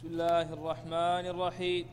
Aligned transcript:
بسم 0.00 0.08
الله 0.08 0.52
الرحمن 0.52 1.24
الرحيم. 1.26 1.86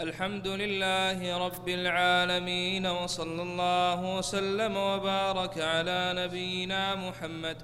الحمد 0.00 0.46
لله 0.46 1.46
رب 1.46 1.68
العالمين 1.68 2.86
وصلى 2.86 3.42
الله 3.42 4.18
وسلم 4.18 4.76
وبارك 4.76 5.58
على 5.58 6.12
نبينا 6.16 6.94
محمد 6.94 7.56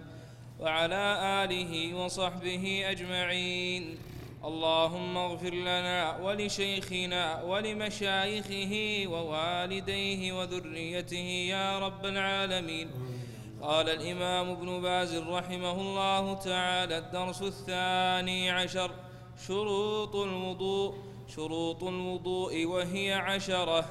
وعلى 0.61 1.04
آله 1.45 1.95
وصحبه 1.95 2.85
أجمعين. 2.91 3.99
اللهم 4.45 5.16
اغفر 5.16 5.55
لنا 5.55 6.16
ولشيخنا 6.16 7.43
ولمشايخه 7.43 8.75
ووالديه 9.07 10.32
وذريته 10.32 11.29
يا 11.55 11.79
رب 11.79 12.07
العالمين. 12.07 12.91
قال 13.62 13.89
الإمام 13.91 14.50
ابن 14.50 14.82
باز 14.82 15.16
رحمه 15.16 15.77
الله 15.80 16.34
تعالى 16.34 16.98
الدرس 16.98 17.43
الثاني 17.43 18.50
عشر. 18.50 18.91
شروط 19.46 20.16
الوضوء 20.16 20.95
شروط 21.37 21.83
الوضوء 21.84 22.66
وهي 22.66 23.12
عشرة. 23.12 23.84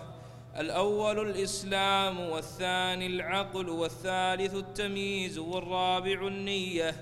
الأول 0.57 1.29
الإسلام 1.29 2.19
والثاني 2.19 3.05
العقل 3.05 3.69
والثالث 3.69 4.55
التمييز 4.55 5.37
والرابع 5.37 6.27
النية. 6.27 6.95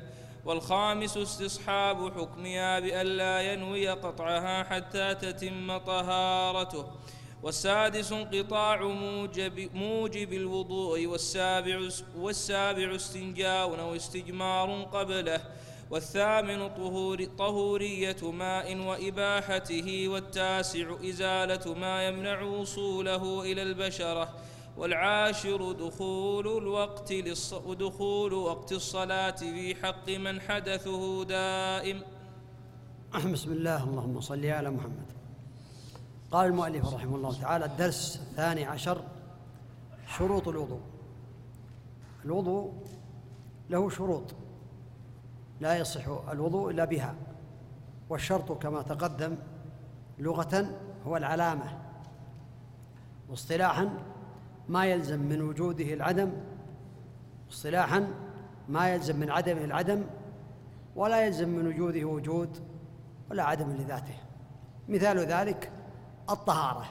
والخامس 0.46 1.18
استصحاب 1.18 2.14
حكمها 2.14 2.80
بألا 2.80 3.54
ينوي 3.54 3.90
قطعها 3.90 4.64
حتى 4.64 5.16
تتم 5.16 5.78
طهارته. 5.78 6.86
والسادس 7.44 8.12
انقطاع 8.12 8.82
موجب, 8.82 9.76
موجب 9.76 10.34
الوضوء 10.34 11.06
والسابع, 11.06 11.90
والسابع 12.18 12.96
استنجاء 12.96 13.80
أو 13.80 13.96
استجمار 13.96 14.84
قبله. 14.84 15.42
والثامن 15.90 16.68
طهور 16.68 17.26
طهورية 17.26 18.32
ماء 18.32 18.78
وإباحته 18.78 20.08
والتاسع 20.08 20.96
إزالة 21.10 21.74
ما 21.74 22.08
يمنع 22.08 22.42
وصوله 22.42 23.42
إلى 23.42 23.64
البشرة 23.64 24.34
والعاشر 24.78 25.72
دخول 25.72 26.58
الوقت 26.58 27.12
للص... 27.12 27.54
دخول 27.54 28.34
وقت 28.34 28.72
الصلاة 28.72 29.36
في 29.36 29.76
حق 29.76 30.10
من 30.10 30.42
حدثه 30.42 31.24
دائم. 31.24 32.02
بسم 33.34 33.52
الله 33.52 33.84
اللهم 33.84 34.22
صل 34.22 34.46
على 34.46 34.70
محمد. 34.70 35.06
قال 36.32 36.48
المؤلف 36.48 36.94
رحمه 36.94 37.16
الله 37.16 37.42
تعالى 37.42 37.66
الدرس 37.66 38.16
الثاني 38.16 38.66
عشر 38.66 39.04
شروط 40.18 40.48
الوضوء. 40.48 40.82
الوضوء 42.26 42.74
له 43.70 43.90
شروط. 43.90 44.24
لا 45.60 45.78
يصح 45.78 46.08
الوضوء 46.32 46.72
إلا 46.72 46.86
بها 46.86 47.16
والشرط 48.10 48.52
كما 48.52 48.82
تقدم 48.82 49.36
لغة 50.20 50.66
هو 51.08 51.18
العلامة 51.18 51.78
واصطلاحا 53.30 53.90
ما 54.70 54.86
يلزم 54.86 55.20
من 55.20 55.42
وجوده 55.42 55.94
العدم 55.94 56.32
اصطلاحا 57.52 58.08
ما 58.70 58.94
يلزم 58.94 59.20
من 59.20 59.32
عدمه 59.32 59.64
العدم 59.64 60.04
ولا 60.96 61.26
يلزم 61.26 61.50
من 61.50 61.68
وجوده 61.68 62.06
وجود 62.06 62.58
ولا 63.32 63.44
عدم 63.44 63.72
لذاته. 63.72 64.16
مثال 64.90 65.20
ذلك 65.20 65.72
الطهارة. 66.30 66.86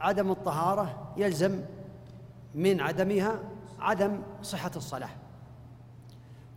عدم 0.00 0.30
الطهارة 0.30 1.12
يلزم 1.16 1.60
من 2.54 2.80
عدمها 2.80 3.38
عدم 3.80 4.22
صحة 4.42 4.70
الصلاة. 4.76 5.10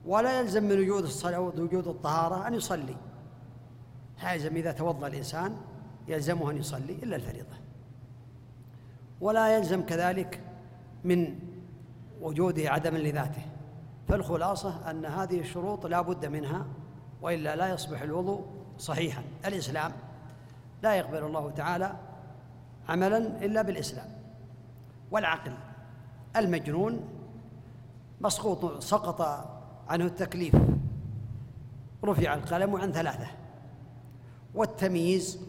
ولا 0.06 0.40
يلزم 0.40 0.64
من 0.64 0.80
وجود 0.80 1.04
الصلاة 1.04 1.40
وجود 1.40 1.88
الطهارة 1.88 2.48
أن 2.48 2.54
يصلي. 2.54 2.96
يلزم 4.24 4.56
إذا 4.56 4.72
توضأ 4.72 5.08
الإنسان 5.08 5.58
يلزمه 6.08 6.52
أن 6.52 6.58
يصلي 6.58 6.94
إلا 6.94 7.16
الفريضة. 7.16 7.56
ولا 9.22 9.58
يلزم 9.58 9.82
كذلك 9.82 10.44
من 11.04 11.40
وجوده 12.22 12.70
عدم 12.70 12.96
لذاته. 12.96 13.46
فالخلاصة 14.08 14.92
أن 14.92 15.06
هذه 15.06 15.40
الشروط 15.40 15.86
لا 15.86 16.02
بد 16.02 16.26
منها 16.26 16.66
وإلا 17.22 17.56
لا 17.56 17.74
يصبح 17.74 18.02
الوضوء 18.02 18.46
صحيحا. 18.78 19.24
الإسلام 19.46 19.92
لا 20.84 20.96
يقبل 20.96 21.24
الله 21.24 21.52
تعالى 21.52 21.96
عملا 22.90 23.18
إلا 23.18 23.62
بالإسلام. 23.62 24.08
والعقل 25.12 25.54
المجنون 26.36 27.02
مسقوط 28.22 28.84
سقط 28.84 29.22
عنه 29.90 30.06
التكليف. 30.06 30.56
رفع 32.04 32.34
القلم 32.34 32.76
عن 32.76 32.92
ثلاثة. 32.92 33.28
والتمييز 34.56 35.40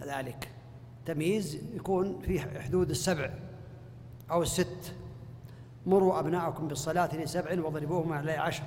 كذلك. 0.00 0.50
تمييز 1.06 1.58
يكون 1.74 2.20
في 2.20 2.40
حدود 2.40 2.90
السبع 2.90 3.30
أو 4.30 4.42
الست. 4.42 4.94
مروا 5.86 6.18
أبناءكم 6.18 6.68
بالصلاة 6.68 7.16
لسبع 7.16 7.64
واضربوهم 7.64 8.12
على 8.12 8.32
عشر. 8.32 8.64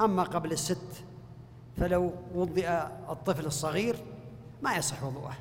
أما 0.00 0.22
قبل 0.22 0.52
الست 0.52 1.04
فلو 1.76 2.12
وضئ 2.34 2.68
الطفل 3.10 3.46
الصغير 3.46 3.96
ما 4.62 4.76
يصح 4.76 5.04
وضوءه. 5.04 5.36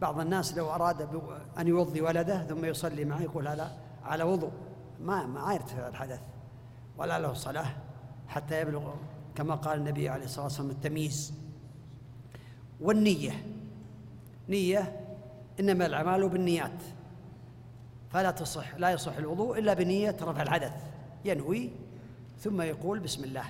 بعض 0.00 0.20
الناس 0.20 0.56
لو 0.56 0.70
أراد 0.70 1.08
أن 1.58 1.68
يوضي 1.68 2.00
ولده 2.00 2.46
ثم 2.46 2.64
يصلي 2.64 3.04
معه 3.04 3.22
يقول 3.22 3.48
هذا 3.48 3.72
على 4.04 4.24
وضوء. 4.24 4.52
ما 5.00 5.26
ما 5.26 5.54
يرتفع 5.54 5.88
الحدث. 5.88 6.20
ولا 7.00 7.18
له 7.18 7.32
صلاة 7.32 7.66
حتى 8.28 8.60
يبلغ 8.60 8.94
كما 9.34 9.54
قال 9.54 9.78
النبي 9.78 10.08
عليه 10.08 10.24
الصلاة 10.24 10.44
والسلام 10.44 10.70
التمييز. 10.70 11.34
والنية 12.80 13.46
نية 14.48 15.06
إنما 15.60 15.86
الأعمال 15.86 16.28
بالنيات 16.28 16.82
فلا 18.10 18.30
تصح 18.30 18.74
لا 18.74 18.90
يصح 18.90 19.16
الوضوء 19.16 19.58
إلا 19.58 19.74
بنية 19.74 20.16
رفع 20.22 20.42
الحدث 20.42 20.72
ينوي 21.24 21.70
ثم 22.38 22.60
يقول 22.60 22.98
بسم 22.98 23.24
الله. 23.24 23.44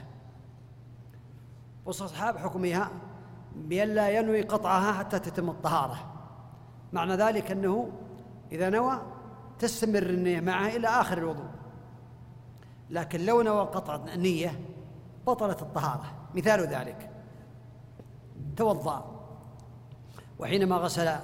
واستصحاب 1.87 2.39
حكمها 2.39 2.91
بأن 3.57 3.89
لا 3.89 4.11
ينوي 4.11 4.43
قطعها 4.43 4.93
حتى 4.93 5.19
تتم 5.19 5.51
الطهارة. 5.51 6.13
معنى 6.93 7.15
ذلك 7.15 7.51
أنه 7.51 7.91
إذا 8.53 8.71
نوى 8.71 9.03
تستمر 9.59 10.03
النية 10.03 10.41
معه 10.41 10.69
إلى 10.69 10.89
آخر 10.89 11.19
الوضوء. 11.19 11.60
لكن 12.91 13.27
لو 13.27 13.43
نوى 13.43 13.61
قطع 13.61 13.95
النية 13.95 14.61
بطلت 15.27 15.63
الطهارة. 15.63 16.13
مثال 16.35 16.61
ذلك. 16.61 17.11
توضأ. 18.57 19.05
وحينما 20.39 20.77
غسل 20.77 21.17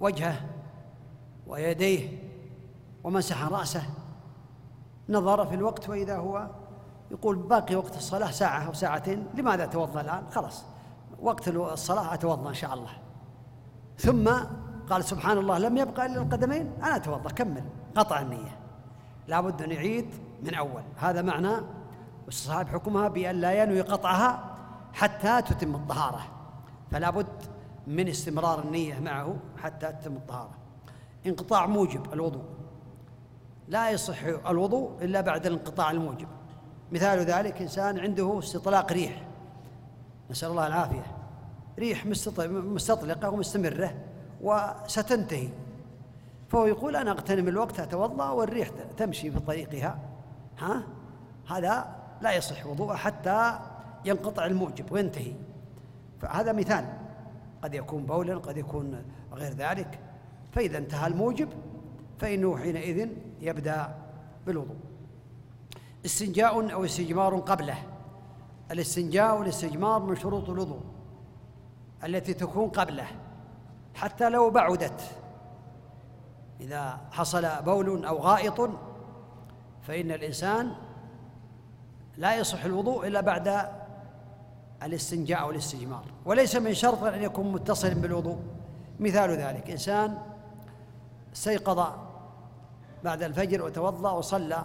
وجهه 0.00 0.40
ويديه 1.46 2.18
ومسح 3.04 3.44
رأسه 3.44 3.82
نظر 5.08 5.46
في 5.46 5.54
الوقت 5.54 5.88
وإذا 5.88 6.16
هو 6.16 6.48
يقول 7.10 7.36
باقي 7.36 7.76
وقت 7.76 7.96
الصلاة 7.96 8.30
ساعة 8.30 8.66
أو 8.66 8.72
ساعتين 8.72 9.26
لماذا 9.34 9.66
توضأ 9.66 10.00
الآن؟ 10.00 10.22
خلاص 10.30 10.64
وقت 11.20 11.48
الصلاة 11.48 12.14
أتوضأ 12.14 12.48
إن 12.48 12.54
شاء 12.54 12.74
الله. 12.74 12.90
ثم 13.98 14.30
قال 14.90 15.04
سبحان 15.04 15.38
الله 15.38 15.58
لم 15.58 15.76
يبقى 15.76 16.06
إلا 16.06 16.22
القدمين 16.22 16.72
أنا 16.82 16.96
أتوضأ 16.96 17.30
كمل 17.30 17.64
قطع 17.96 18.20
النية. 18.20 18.58
لابد 19.28 19.62
أن 19.62 19.70
يعيد 19.70 20.14
من 20.42 20.54
أول. 20.54 20.82
هذا 20.96 21.22
معنى 21.22 21.52
واستصحاب 22.26 22.68
حكمها 22.68 23.08
بأن 23.08 23.34
لا 23.34 23.62
ينوي 23.62 23.80
قطعها 23.80 24.56
حتى 24.92 25.42
تتم 25.42 25.74
الطهارة. 25.74 26.20
فلا 26.90 27.10
بد 27.10 27.42
من 27.86 28.08
استمرار 28.08 28.62
النية 28.62 29.00
معه 29.00 29.36
حتى 29.58 29.92
تتم 29.92 30.12
الطهارة. 30.12 30.50
انقطاع 31.26 31.66
موجب 31.66 32.12
الوضوء. 32.12 32.44
لا 33.68 33.90
يصح 33.90 34.24
الوضوء 34.24 34.90
إلا 35.02 35.20
بعد 35.20 35.46
الانقطاع 35.46 35.90
الموجب. 35.90 36.28
مثال 36.92 37.18
ذلك 37.18 37.62
إنسان 37.62 37.98
عنده 37.98 38.38
استطلاق 38.38 38.92
ريح. 38.92 39.22
نسأل 40.30 40.50
الله 40.50 40.66
العافية. 40.66 41.16
ريح 41.78 42.06
مستطلقة 42.06 43.30
ومستمرة 43.30 43.94
وستنتهي. 44.40 45.48
فهو 46.48 46.66
يقول 46.66 46.96
أنا 46.96 47.10
أغتنم 47.10 47.48
الوقت 47.48 47.80
أتوضأ 47.80 48.30
والريح 48.30 48.68
تمشي 48.96 49.30
في 49.30 49.40
طريقها. 49.40 49.98
ها؟ 50.58 50.82
هذا 51.48 51.96
لا 52.20 52.32
يصح 52.32 52.66
وضوءه 52.66 52.94
حتى 52.94 53.58
ينقطع 54.04 54.46
الموجب 54.46 54.92
وينتهي. 54.92 55.32
فهذا 56.20 56.52
مثال. 56.52 56.84
قد 57.62 57.74
يكون 57.74 58.06
بولا 58.06 58.38
قد 58.38 58.56
يكون 58.56 59.04
غير 59.32 59.52
ذلك. 59.52 59.98
فإذا 60.52 60.78
انتهى 60.78 61.06
الموجب 61.06 61.48
فإنه 62.18 62.56
حينئذ 62.56 63.08
يبدأ 63.40 63.94
بالوضوء. 64.46 64.76
استنجاء 66.04 66.72
أو 66.72 66.84
استجمار 66.84 67.38
قبله. 67.38 67.78
الاستنجاء 68.70 69.38
والاستجمار 69.38 70.02
من 70.02 70.16
شروط 70.16 70.50
الوضوء 70.50 70.80
التي 72.04 72.34
تكون 72.34 72.68
قبله 72.68 73.06
حتى 73.94 74.28
لو 74.28 74.50
بعدت. 74.50 75.00
إذا 76.60 77.00
حصل 77.10 77.62
بول 77.62 78.04
أو 78.04 78.18
غائط 78.18 78.70
فإن 79.82 80.10
الإنسان 80.10 80.72
لا 82.16 82.36
يصح 82.36 82.64
الوضوء 82.64 83.06
إلا 83.06 83.20
بعد 83.20 83.68
الاستنجاء 84.82 85.46
والاستجمار 85.46 86.04
وليس 86.24 86.56
من 86.56 86.74
شرط 86.74 87.04
أن 87.04 87.22
يكون 87.22 87.52
متصلا 87.52 87.94
بالوضوء. 87.94 88.38
مثال 89.00 89.30
ذلك 89.30 89.70
إنسان 89.70 90.18
استيقظ 91.32 91.92
بعد 93.04 93.22
الفجر 93.22 93.62
وتوضأ 93.62 94.10
وصلى 94.10 94.64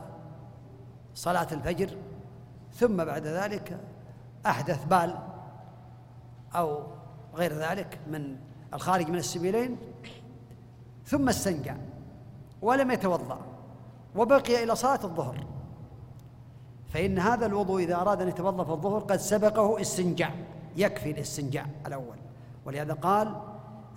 صلاة 1.15 1.47
الفجر 1.51 1.89
ثم 2.73 3.05
بعد 3.05 3.27
ذلك 3.27 3.79
أحدث 4.45 4.85
بال 4.85 5.17
أو 6.55 6.83
غير 7.35 7.53
ذلك 7.53 7.99
من 8.07 8.35
الخارج 8.73 9.09
من 9.09 9.17
السبيلين 9.17 9.77
ثم 11.05 11.29
استنجى 11.29 11.73
ولم 12.61 12.91
يتوضأ. 12.91 13.56
وبقي 14.17 14.63
إلى 14.63 14.75
صلاة 14.75 14.99
الظهر. 15.03 15.45
فإن 16.93 17.19
هذا 17.19 17.45
الوضوء 17.45 17.83
إذا 17.83 17.95
أراد 17.95 18.21
أن 18.21 18.27
يتوضأ 18.27 18.63
في 18.63 18.71
الظهر 18.71 18.99
قد 18.99 19.17
سبقه 19.17 19.81
استنجاء 19.81 20.31
يكفي 20.75 21.11
الاستنجاء 21.11 21.65
الأول. 21.87 22.17
ولهذا 22.65 22.93
قال 22.93 23.35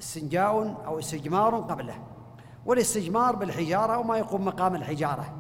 استنجاء 0.00 0.76
أو 0.87 0.99
استجمار 0.99 1.56
قبله. 1.56 1.94
والاستجمار 2.67 3.37
بالحجارة 3.37 3.99
وما 3.99 4.17
يقوم 4.17 4.44
مقام 4.44 4.75
الحجارة. 4.75 5.34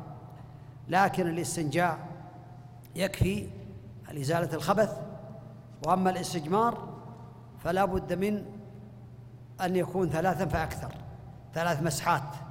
لكن 0.88 1.28
الاستنجاء 1.28 1.98
يكفي 2.96 3.48
لإزالة 4.10 4.54
الخبث. 4.54 5.00
وأما 5.86 6.10
الاستجمار 6.10 6.88
فلا 7.58 7.84
بد 7.84 8.12
من 8.12 8.44
أن 9.60 9.76
يكون 9.76 10.08
ثلاثا 10.08 10.46
فأكثر 10.46 10.92
ثلاث 11.54 11.82
مسحات. 11.82 12.49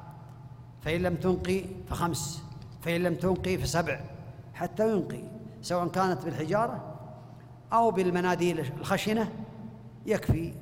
فإن 0.81 1.01
لم 1.01 1.15
تنقي 1.15 1.63
فخمس 1.89 2.43
فإن 2.81 3.03
لم 3.03 3.15
تنقي 3.15 3.57
فسبع 3.57 3.99
حتى 4.53 4.91
ينقي 4.91 5.21
سواء 5.61 5.87
كانت 5.87 6.25
بالحجارة 6.25 6.95
أو 7.73 7.91
بالمناديل 7.91 8.59
الخشنة 8.59 9.31
يكفي 10.05 10.53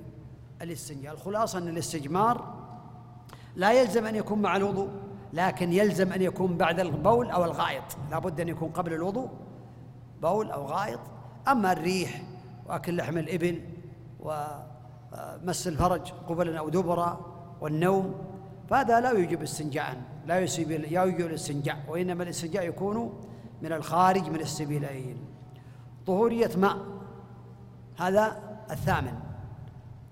الاستنجاء. 0.61 1.13
الخلاصة 1.13 1.59
أن 1.59 1.67
الاستجمار 1.67 2.53
لا 3.55 3.81
يلزم 3.81 4.05
أن 4.05 4.15
يكون 4.15 4.41
مع 4.41 4.55
الوضوء 4.55 4.89
لكن 5.33 5.73
يلزم 5.73 6.13
أن 6.13 6.21
يكون 6.21 6.57
بعد 6.57 6.79
البول 6.79 7.29
أو 7.29 7.45
الغائط. 7.45 7.83
لا 8.11 8.19
بد 8.19 8.41
أن 8.41 8.49
يكون 8.49 8.69
قبل 8.69 8.93
الوضوء 8.93 9.29
بول 10.21 10.51
أو 10.51 10.65
غائط. 10.65 10.99
أما 11.47 11.71
الريح 11.71 12.21
وأكل 12.67 12.97
لحم 12.97 13.17
الإبل 13.17 13.61
ومس 14.19 15.67
الفرج 15.67 16.13
قبلا 16.27 16.59
أو 16.59 16.69
دبرا 16.69 17.19
والنوم 17.61 18.15
فهذا 18.69 18.99
لا 18.99 19.11
يوجب 19.11 19.41
استنجاء 19.41 19.97
لا 20.25 20.39
يوجب 20.89 21.25
الاستنجاء 21.25 21.77
وإنما 21.87 22.23
الاستنجاء 22.23 22.67
يكون 22.67 23.13
من 23.61 23.73
الخارج 23.73 24.29
من 24.29 24.39
السبيلين. 24.39 25.17
طهورية 26.07 26.51
ماء 26.57 26.77
هذا 27.97 28.37
الثامن. 28.71 29.13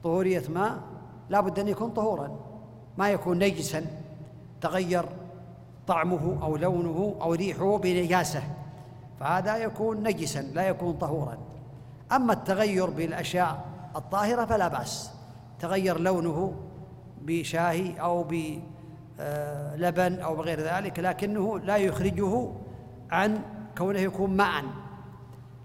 طهورية 0.03 0.43
ماء 0.49 0.79
لا 1.29 1.41
بد 1.41 1.59
أن 1.59 1.67
يكون 1.67 1.89
طهورا 1.89 2.39
ما 2.97 3.09
يكون 3.09 3.39
نجسا 3.39 3.85
تغير 4.61 5.05
طعمه 5.87 6.37
أو 6.43 6.57
لونه 6.57 7.15
أو 7.21 7.33
ريحه 7.33 7.77
بنجاسة 7.77 8.43
فهذا 9.19 9.57
يكون 9.57 10.03
نجسا 10.03 10.41
لا 10.41 10.67
يكون 10.67 10.93
طهورا. 10.93 11.37
أما 12.11 12.33
التغير 12.33 12.89
بالأشياء 12.89 13.65
الطاهرة 13.95 14.45
فلا 14.45 14.67
بأس 14.67 15.11
تغير 15.59 15.99
لونه 15.99 16.53
بشاهي 17.25 18.01
أو 18.01 18.23
بلبن 18.23 20.19
أو 20.19 20.35
بغير 20.35 20.59
ذلك 20.59 20.99
لكنه 20.99 21.59
لا 21.59 21.77
يخرجه 21.77 22.51
عن 23.11 23.41
كونه 23.77 23.99
يكون 23.99 24.37
ماء 24.37 24.63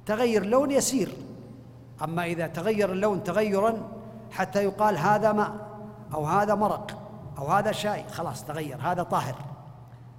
تغير 0.07 0.47
لون 0.47 0.71
يسير. 0.71 1.17
أما 2.05 2.25
إذا 2.25 2.47
تغير 2.47 2.93
اللون 2.93 3.23
تغيرا 3.23 3.89
حتى 4.31 4.65
يقال 4.65 4.99
هذا 4.99 5.33
ماء 5.33 5.53
أو 6.15 6.27
هذا 6.27 6.55
مرق 6.55 6.99
أو 7.39 7.47
هذا 7.47 7.73
شاي 7.73 8.05
خلاص 8.09 8.45
تغير 8.45 8.79
هذا 8.81 9.03
طاهر. 9.03 9.35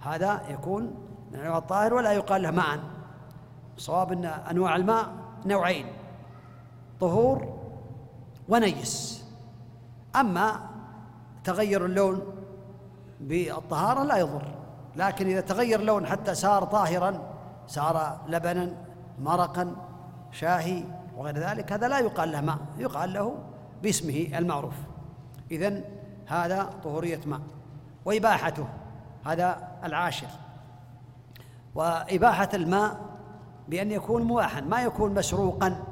هذا 0.02 0.42
يكون 0.50 0.96
من 1.32 1.40
أنواع 1.40 1.58
الطاهر 1.58 1.94
ولا 1.94 2.12
يقال 2.12 2.42
له 2.42 2.52
ماء 2.52 2.80
صواب 3.78 4.12
أن 4.12 4.26
أنواع 4.26 4.76
الماء 4.76 5.10
نوعين 5.46 5.86
طهور 7.00 7.60
ونجس. 8.50 9.26
أما 10.16 10.71
تغير 11.44 11.86
اللون 11.86 12.22
بالطهارة 13.20 14.04
لا 14.04 14.18
يضر. 14.18 14.48
لكن 14.96 15.28
إذا 15.28 15.42
تغير 15.42 15.80
اللون 15.80 16.06
حتى 16.06 16.36
صار 16.36 16.64
طاهرا 16.64 17.22
صار 17.68 18.22
لبنا 18.28 18.74
مرقا 19.20 19.76
شاهي 20.32 20.84
وغير 21.18 21.38
ذلك 21.38 21.72
هذا 21.72 21.88
لا 21.88 22.00
يقال 22.00 22.32
له 22.32 22.42
ماء 22.42 22.58
يقال 22.78 23.14
له 23.14 23.36
باسمه 23.84 24.28
المعروف. 24.38 24.74
إذن 25.52 25.84
هذا 26.28 26.70
طهورية 26.84 27.20
ماء. 27.26 27.42
وإباحته 28.06 28.66
هذا 29.26 29.68
العاشر. 29.84 30.28
وإباحة 31.76 32.50
الماء 32.54 33.00
بأن 33.68 33.92
يكون 33.92 34.24
مباحا 34.24 34.62
ما 34.62 34.82
يكون 34.82 35.14
مسروقا 35.14 35.84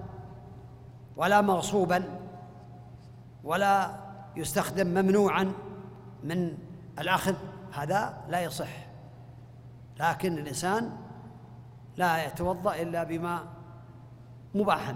ولا 1.18 1.42
مغصوبا 1.42 2.04
ولا 3.44 3.92
يستخدم 4.36 4.88
ممنوعا 4.88 5.54
من 6.24 6.58
الأخذ. 7.00 7.36
هذا 7.74 8.18
لا 8.30 8.42
يصح. 8.42 8.70
لكن 10.00 10.38
الإنسان 10.38 10.92
لا 11.98 12.26
يتوضأ 12.26 12.76
إلا 12.76 13.04
بما 13.04 13.44
مباحا. 14.56 14.96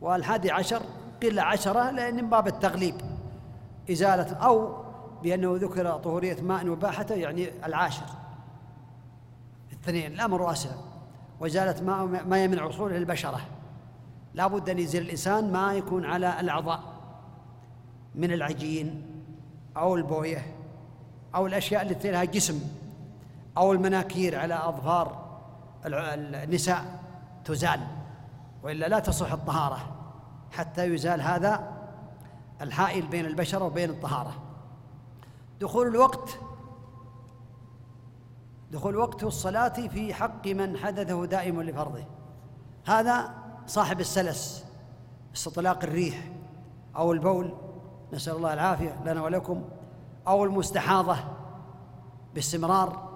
والحادي 0.00 0.50
عشر 0.50 0.82
قيل 1.22 1.40
عشرة 1.40 1.90
لأن 1.90 2.14
من 2.14 2.30
باب 2.30 2.46
التغليب. 2.46 2.94
إزالة 3.90 4.36
أو 4.36 4.84
بأنه 5.22 5.56
ذكر 5.56 5.92
طهورية 5.92 6.42
ماء 6.42 6.68
وباحته 6.68 7.14
يعني 7.14 7.66
العاشر. 7.66 8.06
اثنين 9.72 10.12
الأمر 10.12 10.42
واسع. 10.42 10.70
وإزالة 11.40 11.84
ماء 11.84 12.24
ما 12.26 12.44
يمنع 12.44 12.64
وصوله 12.64 12.96
للبشرة. 12.96 13.40
لا 14.34 14.46
بد 14.46 14.70
أن 14.70 14.78
يزيل 14.78 15.02
الإنسان 15.02 15.52
ما 15.52 15.74
يكون 15.74 16.04
على 16.04 16.40
الأعضاء. 16.40 16.95
من 18.16 18.32
العجين 18.32 19.02
أو 19.76 19.96
البوية 19.96 20.56
أو 21.34 21.46
الأشياء 21.46 21.82
التي 21.82 22.10
لها 22.10 22.24
جسم 22.24 22.60
أو 23.56 23.72
المناكير 23.72 24.38
على 24.38 24.54
أظفار 24.54 25.26
النساء 25.86 27.00
تزال 27.44 27.80
وإلا 28.62 28.86
لا 28.86 28.98
تصح 28.98 29.32
الطهارة 29.32 29.96
حتى 30.52 30.84
يزال 30.84 31.22
هذا 31.22 31.72
الحائل 32.60 33.06
بين 33.06 33.26
البشرة 33.26 33.64
وبين 33.64 33.90
الطهارة. 33.90 34.32
دخول 35.60 35.86
الوقت 35.86 36.38
دخول 38.72 38.96
وقت 38.96 39.24
الصلاة 39.24 39.68
في 39.68 40.14
حق 40.14 40.46
من 40.46 40.76
حدثه 40.76 41.26
دائم 41.26 41.62
لفرضه. 41.62 42.04
هذا 42.86 43.34
صاحب 43.66 44.00
السلس 44.00 44.64
استطلاق 45.34 45.84
الريح 45.84 46.28
أو 46.96 47.12
البول 47.12 47.65
نسأل 48.12 48.36
الله 48.36 48.54
العافية 48.54 48.96
لنا 49.04 49.22
ولكم. 49.22 49.62
أو 50.28 50.44
المستحاضة 50.44 51.16
باستمرار. 52.34 53.08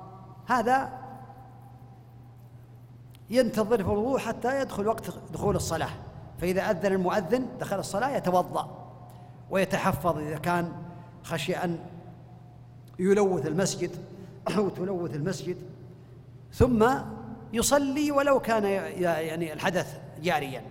هذا 0.46 1.00
ينتظر 3.30 3.76
في 3.76 3.90
الوضوء 3.90 4.18
حتى 4.18 4.60
يدخل 4.60 4.86
وقت 4.86 5.10
دخول 5.32 5.56
الصلاة. 5.56 5.90
فإذا 6.40 6.70
أذن 6.70 6.92
المؤذن 6.92 7.46
دخل 7.60 7.78
الصلاة 7.78 8.16
يتوضأ 8.16 8.68
ويتحفظ 9.50 10.18
إذا 10.18 10.38
كان 10.38 10.72
خشي 11.22 11.56
أن 11.56 11.78
يلوث 12.98 13.46
المسجد 13.46 13.90
أو 14.56 14.68
تلوث 14.68 15.14
المسجد. 15.14 15.56
ثم 16.52 16.88
يصلي 17.52 18.12
ولو 18.12 18.40
كان 18.40 18.64
يعني 18.64 19.52
الحدث 19.52 20.00
جاريا. 20.22 20.62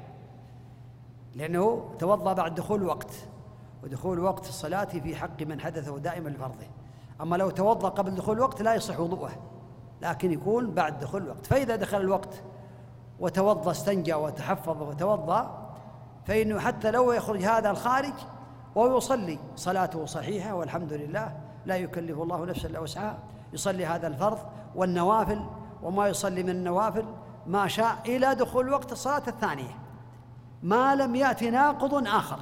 لأنه 1.36 1.90
توضأ 2.00 2.34
بعد 2.34 2.56
دخول 2.56 2.82
الوقت. 2.82 3.12
ودخول 3.84 4.20
وقت 4.20 4.50
الصلاة 4.50 4.84
في 4.86 5.16
حق 5.16 5.42
من 5.42 5.62
حدثه 5.62 5.98
دائما 5.98 6.30
لفرضه. 6.30 6.68
أما 7.22 7.36
لو 7.36 7.50
توضأ 7.50 7.90
قبل 7.90 8.16
دخول 8.16 8.38
الوقت 8.38 8.62
لا 8.62 8.76
يصح 8.76 9.00
وضوءه 9.00 9.32
لكن 10.02 10.32
يكون 10.32 10.72
بعد 10.72 11.00
دخول 11.00 11.24
الوقت. 11.24 11.46
فإذا 11.46 11.76
دخل 11.76 11.98
الوقت 11.98 12.44
وتوضأ 13.20 13.72
استنجى 13.72 14.14
وتحفظ 14.14 14.82
وتوضأ 14.82 15.70
فإنه 16.26 16.60
حتى 16.60 16.92
لو 16.92 17.12
يخرج 17.12 17.44
هذا 17.44 17.72
الخارج 17.72 18.14
وهو 18.76 18.98
يصلي 18.98 19.40
صلاته 19.56 20.06
صحيحة 20.06 20.54
والحمد 20.54 20.94
لله 20.94 21.38
لا 21.66 21.76
يكلف 21.76 22.22
الله 22.22 22.46
نفسا 22.46 22.68
إلا 22.68 22.80
وسعها. 22.80 23.18
يصلي 23.54 23.86
هذا 23.86 24.08
الفرض 24.08 24.40
والنوافل 24.76 25.46
وما 25.84 26.08
يصلي 26.08 26.44
من 26.44 26.50
النوافل 26.50 27.06
ما 27.48 27.68
شاء 27.68 27.96
إلى 28.06 28.36
دخول 28.36 28.70
وقت 28.70 28.92
الصلاة 28.92 29.24
الثانية. 29.28 29.80
ما 30.64 30.96
لم 30.96 31.16
يأتي 31.16 31.50
ناقض 31.50 32.08
آخر. 32.08 32.40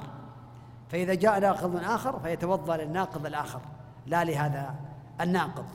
فإذا 0.88 1.14
جاء 1.14 1.40
ناقض 1.40 1.76
آخر 1.76 2.20
فيتوضأ 2.20 2.76
للناقض 2.76 3.26
الآخر 3.26 3.60
لا 4.06 4.24
لهذا 4.24 4.74
الناقض. 5.20 5.66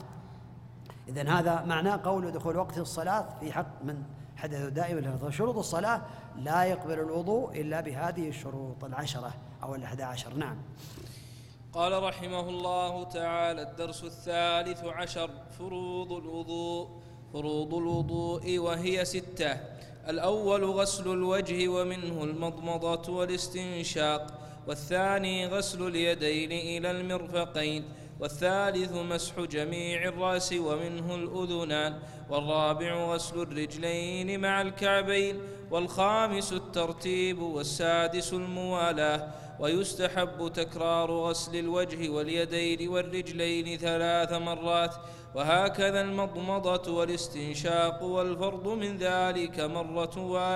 إذن 1.08 1.28
هذا 1.28 1.64
معناه 1.64 2.00
قول 2.04 2.32
دخول 2.32 2.56
وقت 2.56 2.78
الصلاة 2.78 3.26
في 3.40 3.52
حق 3.52 3.82
من 3.84 4.02
الحدث 4.34 4.60
دائما 4.60 5.30
شروط 5.30 5.58
الصلاة 5.58 6.02
لا 6.36 6.64
يقبل 6.64 6.98
الوضوء 7.00 7.60
إلا 7.60 7.80
بهذه 7.80 8.28
الشروط 8.28 8.84
العشرة 8.84 9.34
أو 9.62 9.74
الأحد 9.74 10.00
عشر. 10.00 10.34
نعم. 10.34 10.56
قال 11.72 12.02
رحمه 12.02 12.40
الله 12.40 13.04
تعالى 13.04 13.62
الدرس 13.62 14.04
الثالث 14.04 14.84
عشر 14.84 15.30
فروض 15.58 16.12
الوضوء 16.12 16.88
فروض 17.32 17.74
الوضوء 17.74 18.58
وهي 18.58 19.04
ستة. 19.04 19.52
الأول 20.08 20.64
غسل 20.64 21.12
الوجه 21.12 21.68
ومنه 21.68 22.24
المضمضة 22.24 23.12
والاستنشاق. 23.12 24.43
والثاني 24.68 25.46
غسل 25.46 25.86
اليدين 25.86 26.52
إلى 26.52 26.90
المرفقين 26.90 27.84
والثالث 28.20 28.92
مسح 28.92 29.40
جميع 29.40 30.08
الرأس 30.08 30.52
ومنه 30.52 31.14
الأذنان 31.14 31.98
والرابع 32.30 33.14
غسل 33.14 33.42
الرجلين 33.42 34.40
مع 34.40 34.62
الكعبين 34.62 35.40
والخامس 35.70 36.52
الترتيب 36.52 37.38
والسادس 37.38 38.32
الموالاة. 38.32 39.30
ويستحب 39.60 40.52
تكرار 40.54 41.10
غسل 41.10 41.56
الوجه 41.56 42.08
واليدين 42.08 42.88
والرجلين 42.88 43.78
ثلاث 43.78 44.32
مرات 44.32 44.94
وهكذا 45.34 46.00
المضمضة 46.00 46.92
والاستنشاق 46.92 48.02
والفرض 48.02 48.68
من 48.68 48.96
ذلك 48.96 49.60
مرة, 49.60 50.12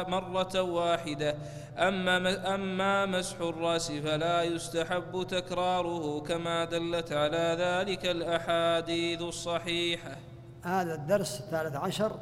مرة 0.09 0.63
واحدة. 0.63 1.37
أما, 1.79 2.55
أما 2.55 3.07
مسح 3.07 3.41
الرأس 3.41 3.93
فلا 3.93 4.43
يستحب 4.43 5.27
تكراره 5.29 6.21
كما 6.21 6.65
دلت 6.65 7.13
على 7.13 7.57
ذلك 7.59 8.07
الأحاديث 8.07 9.23
الصحيحة. 9.23 10.17
هذا 10.63 10.95
الدرس 10.95 11.41
الثالث 11.41 11.77
عشر 11.77 12.13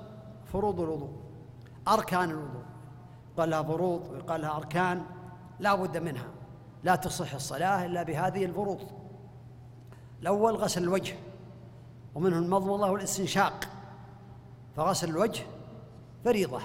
فروض 0.52 0.80
الوضوء 0.80 1.10
أركان 1.88 2.30
الوضوء. 2.30 2.62
قال 3.36 3.50
لها 3.50 3.62
فروض 3.62 4.10
ويقال 4.12 4.40
لها 4.40 4.56
أركان 4.56 5.02
لا 5.60 5.74
بد 5.74 5.96
منها 5.96 6.28
لا 6.84 6.96
تصح 6.96 7.34
الصلاة 7.34 7.86
إلا 7.86 8.02
بهذه 8.02 8.44
الفروض. 8.44 8.80
الأول 10.22 10.54
غسل 10.54 10.82
الوجه 10.82 11.14
ومنه 12.16 12.38
المضمضة 12.38 12.90
والاستنشاق. 12.90 13.68
فغسل 14.76 15.10
الوجه 15.10 15.42
فريضة. 16.24 16.60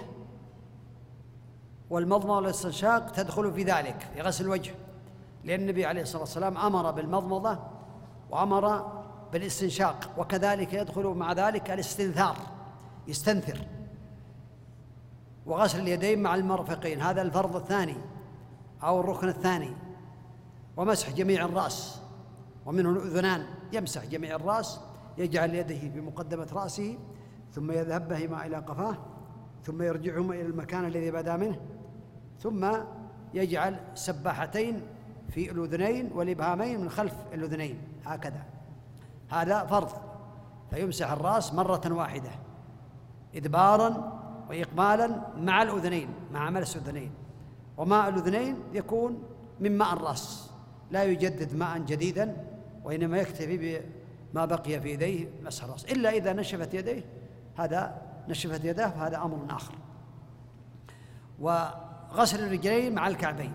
والمضمضة 1.89 2.35
والاستنشاق 2.35 3.11
تدخل 3.11 3.53
في 3.53 3.63
ذلك 3.63 4.07
في 4.13 4.21
غسل 4.21 4.45
الوجه. 4.45 4.71
لأن 5.43 5.59
النبي 5.59 5.85
عليه 5.85 6.01
الصلاة 6.01 6.21
والسلام 6.21 6.57
أمر 6.57 6.91
بالمضمضة 6.91 7.59
وأمر 8.29 8.91
بالاستنشاق 9.33 10.09
وكذلك 10.17 10.73
يدخل 10.73 11.03
مع 11.03 11.33
ذلك 11.33 11.71
الاستنثار 11.71 12.37
يستنثر. 13.07 13.67
وغسل 15.45 15.79
اليدين 15.79 16.23
مع 16.23 16.35
المرفقين 16.35 17.01
هذا 17.01 17.21
الفرض 17.21 17.55
الثاني 17.55 17.97
أو 18.83 18.99
الركن 18.99 19.29
الثاني. 19.29 19.75
ومسح 20.77 21.09
جميع 21.09 21.45
الرأس 21.45 22.01
ومنه 22.65 22.89
الأذنان 22.89 23.45
يمسح 23.73 24.05
جميع 24.05 24.35
الرأس 24.35 24.79
يجعل 25.17 25.55
يده 25.55 25.79
بمقدمة 25.95 26.47
رأسه 26.53 26.97
ثم 27.51 27.71
يذهب 27.71 28.07
بهما 28.07 28.45
إلى 28.45 28.57
قفاه 28.57 28.97
ثم 29.63 29.81
يرجعهما 29.81 30.33
إلى 30.35 30.45
المكان 30.45 30.85
الذي 30.85 31.11
بدا 31.11 31.37
منه 31.37 31.59
ثم 32.39 32.67
يجعل 33.33 33.79
سباحتين 33.95 34.81
في 35.29 35.51
الأذنين 35.51 36.09
والإبهامين 36.13 36.81
من 36.81 36.89
خلف 36.89 37.13
الأذنين 37.33 37.81
هكذا. 38.05 38.43
هذا 39.29 39.65
فرض. 39.65 39.89
فيمسح 40.69 41.11
الرأس 41.11 41.53
مرة 41.53 41.81
واحدة 41.85 42.29
إدبارا 43.35 44.19
وإقبالا 44.49 45.21
مع 45.37 45.61
الأذنين 45.61 46.07
مع 46.31 46.49
ملس 46.49 46.75
الأذنين. 46.75 47.11
وماء 47.77 48.09
الأذنين 48.09 48.57
يكون 48.73 49.23
من 49.59 49.77
ماء 49.77 49.93
الرأس 49.93 50.51
لا 50.91 51.03
يجدد 51.03 51.55
ماء 51.55 51.77
جديدا 51.77 52.47
وإنما 52.83 53.17
يكتفي 53.17 53.81
بما 54.33 54.45
بقي 54.45 54.81
في 54.81 54.89
يديه 54.89 55.29
مسح 55.43 55.63
الرأس. 55.63 55.85
إلا 55.85 56.09
إذا 56.09 56.33
نشفت 56.33 56.73
يديه. 56.73 57.03
هذا 57.57 58.01
نشفت 58.29 58.65
يداه 58.65 58.89
فهذا 58.89 59.17
أمر 59.17 59.37
آخر. 59.49 59.73
وغسل 61.39 62.43
الرجلين 62.43 62.95
مع 62.95 63.07
الكعبين. 63.07 63.53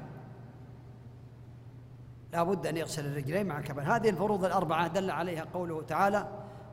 لا 2.33 2.43
بد 2.43 2.67
أن 2.67 2.77
يغسل 2.77 3.07
الرجلين 3.07 3.47
مع 3.47 3.59
الكعبين. 3.59 3.85
هذه 3.85 4.09
الفروض 4.09 4.45
الأربعة. 4.45 4.89
دل 4.89 5.11
عليها 5.11 5.47
قوله 5.55 5.83
تعالى 5.83 6.29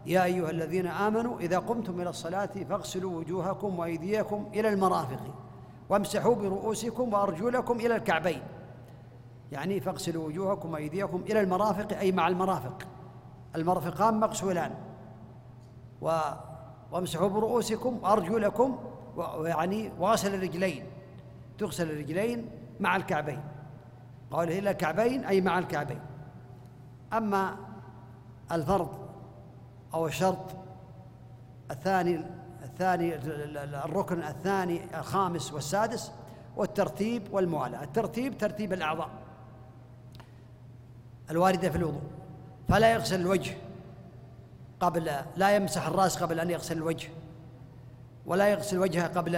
يا 0.05 0.23
أيها 0.23 0.49
الذين 0.49 0.87
آمنوا 0.87 1.39
إذا 1.39 1.59
قمتم 1.59 2.01
إلى 2.01 2.09
الصلاة 2.09 2.49
فاغسلوا 2.69 3.19
وجوهكم 3.19 3.79
وأيديكم 3.79 4.49
إلى 4.53 4.69
المرافق 4.69 5.33
وامسحوا 5.89 6.35
برؤوسكم 6.35 7.13
وأرجلكم 7.13 7.79
إلى 7.79 7.95
الكعبين. 7.95 8.41
يعني 9.51 9.79
فاغسلوا 9.79 10.27
وجوهكم 10.27 10.73
وأيديكم 10.73 11.21
إلى 11.21 11.41
المرافق 11.41 11.97
أي 11.97 12.11
مع 12.11 12.27
المرافق. 12.27 12.87
المرفقان 13.55 14.19
مغسولان. 14.19 14.71
و 16.01 16.19
وامسحوا 16.91 17.27
برؤوسكم 17.27 17.99
وأرجلكم 18.03 18.79
ويعني 19.15 19.91
وغسل 19.99 20.35
الرجلين 20.35 20.85
تغسل 21.57 21.91
الرجلين 21.91 22.49
مع 22.79 22.95
الكعبين. 22.95 23.43
قوله 24.31 24.59
إلى 24.59 24.71
الكعبين 24.71 25.25
أي 25.25 25.41
مع 25.41 25.59
الكعبين. 25.59 25.99
أما 27.13 27.55
الفرض 28.51 28.89
أو 29.93 30.07
الشرط 30.07 30.55
الثاني 31.71 32.25
الثاني 32.63 33.15
الركن 33.85 34.23
الثاني 34.23 34.99
الخامس 34.99 35.53
والسادس 35.53 36.11
والترتيب 36.55 37.33
والموالاة. 37.33 37.83
الترتيب 37.83 38.37
ترتيب 38.37 38.73
الأعضاء. 38.73 39.09
الواردة 41.29 41.69
في 41.69 41.75
الوضوء. 41.75 42.01
فلا 42.69 42.93
يغسل 42.93 43.21
الوجه 43.21 43.57
قبل 44.79 45.11
لا 45.35 45.55
يمسح 45.55 45.87
الرأس 45.87 46.23
قبل 46.23 46.39
أن 46.39 46.49
يغسل 46.49 46.77
الوجه 46.77 47.09
ولا 48.25 48.47
يغسل 48.47 48.79
وجهه 48.79 49.07
قبل 49.07 49.35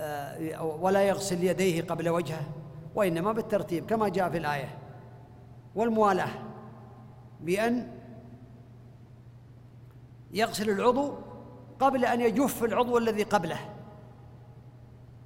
آه، 0.00 0.62
ولا 0.62 1.02
يغسل 1.02 1.44
يديه 1.44 1.82
قبل 1.82 2.08
وجهه 2.08 2.42
وإنما 2.94 3.32
بالترتيب 3.32 3.86
كما 3.86 4.08
جاء 4.08 4.30
في 4.30 4.38
الآية. 4.38 4.78
والموالاة 5.74 6.28
بأن 7.40 7.88
يغسل 10.32 10.70
العضو 10.70 11.14
قبل 11.80 12.04
أن 12.04 12.20
يجف 12.20 12.64
العضو 12.64 12.98
الذي 12.98 13.22
قبله. 13.22 13.58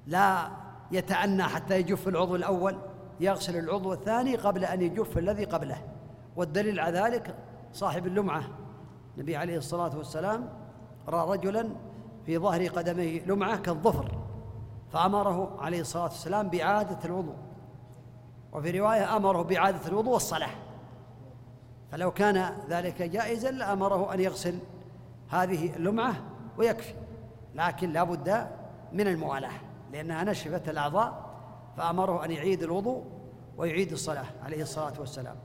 لا 0.07 0.47
يتأنى 0.91 1.43
حتى 1.43 1.79
يجف 1.79 2.07
العضو 2.07 2.35
الأول 2.35 2.77
يغسل 3.19 3.59
العضو 3.59 3.93
الثاني 3.93 4.35
قبل 4.35 4.65
أن 4.65 4.81
يجف 4.81 5.17
الذي 5.17 5.43
قبله. 5.43 5.94
والدليل 6.35 6.79
على 6.79 6.99
ذلك 6.99 7.35
صاحب 7.73 8.07
اللمعة. 8.07 8.43
النبي 9.15 9.35
عليه 9.35 9.57
الصلاة 9.57 9.97
والسلام 9.97 10.49
رأى 11.07 11.37
رجلا 11.37 11.69
في 12.25 12.37
ظهر 12.37 12.67
قدميه 12.67 13.25
لمعة 13.25 13.57
كالظفر 13.57 14.11
فأمره 14.91 15.61
عليه 15.61 15.81
الصلاة 15.81 16.03
والسلام 16.03 16.49
بإعادة 16.49 16.99
الوضوء. 17.05 17.35
وفي 18.53 18.79
رواية 18.79 19.17
أمره 19.17 19.41
بإعادة 19.41 19.87
الوضوء 19.87 20.13
والصلاة. 20.13 20.49
فلو 21.91 22.11
كان 22.11 22.51
ذلك 22.69 23.01
جائزا 23.01 23.51
لأمره 23.51 24.13
أن 24.13 24.19
يغسل 24.19 24.59
هذه 25.29 25.75
اللمعة 25.75 26.15
ويكفي. 26.57 26.93
لكن 27.55 27.89
لا 27.89 28.03
بد 28.03 28.47
من 28.93 29.07
الموالاة 29.07 29.51
لأنها 29.91 30.23
نشفت 30.23 30.69
الأعضاء 30.69 31.25
فأمره 31.77 32.25
أن 32.25 32.31
يعيد 32.31 32.63
الوضوء 32.63 33.03
ويعيد 33.57 33.91
الصلاة 33.91 34.25
عليه 34.43 34.61
الصلاة 34.61 34.93
والسلام. 34.99 35.35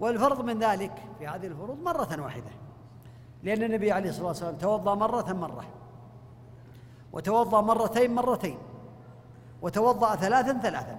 والفرض 0.00 0.44
من 0.44 0.58
ذلك 0.58 0.92
في 1.18 1.26
هذه 1.26 1.46
الفروض 1.46 1.78
مرة 1.82 2.22
واحدة. 2.22 2.50
لأن 3.42 3.62
النبي 3.62 3.92
عليه 3.92 4.10
الصلاة 4.10 4.26
والسلام 4.26 4.56
توضأ 4.56 4.94
مرة 4.94 5.32
مرة 5.32 5.64
وتوضأ 7.12 7.60
مرتين 7.60 8.14
مرتين 8.14 8.58
وتوضأ 9.62 10.16
ثلاثا 10.16 10.52
ثلاثا 10.52 10.98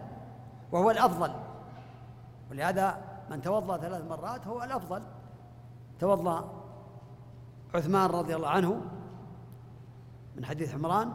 وهو 0.71 0.91
الأفضل. 0.91 1.33
ولهذا 2.51 2.97
من 3.29 3.41
توضأ 3.41 3.77
ثلاث 3.77 4.05
مرات 4.09 4.47
هو 4.47 4.63
الأفضل. 4.63 5.01
توضأ 5.99 6.61
عثمان 7.75 8.09
رضي 8.09 8.35
الله 8.35 8.49
عنه 8.49 8.81
من 10.35 10.45
حديث 10.45 10.75
عمران 10.75 11.13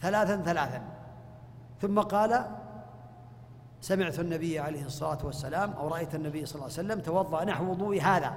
ثلاثا 0.00 0.36
ثلاثا 0.36 0.82
ثم 1.80 2.00
قال 2.00 2.59
سمعت 3.80 4.20
النبي 4.20 4.58
عليه 4.58 4.84
الصلاة 4.84 5.18
والسلام 5.24 5.72
أو 5.72 5.88
رأيت 5.88 6.14
النبي 6.14 6.46
صلى 6.46 6.54
الله 6.54 6.64
عليه 6.64 6.74
وسلم 6.74 7.00
توضأ 7.00 7.44
نحو 7.44 7.70
وضوء 7.70 8.00
هذا. 8.00 8.32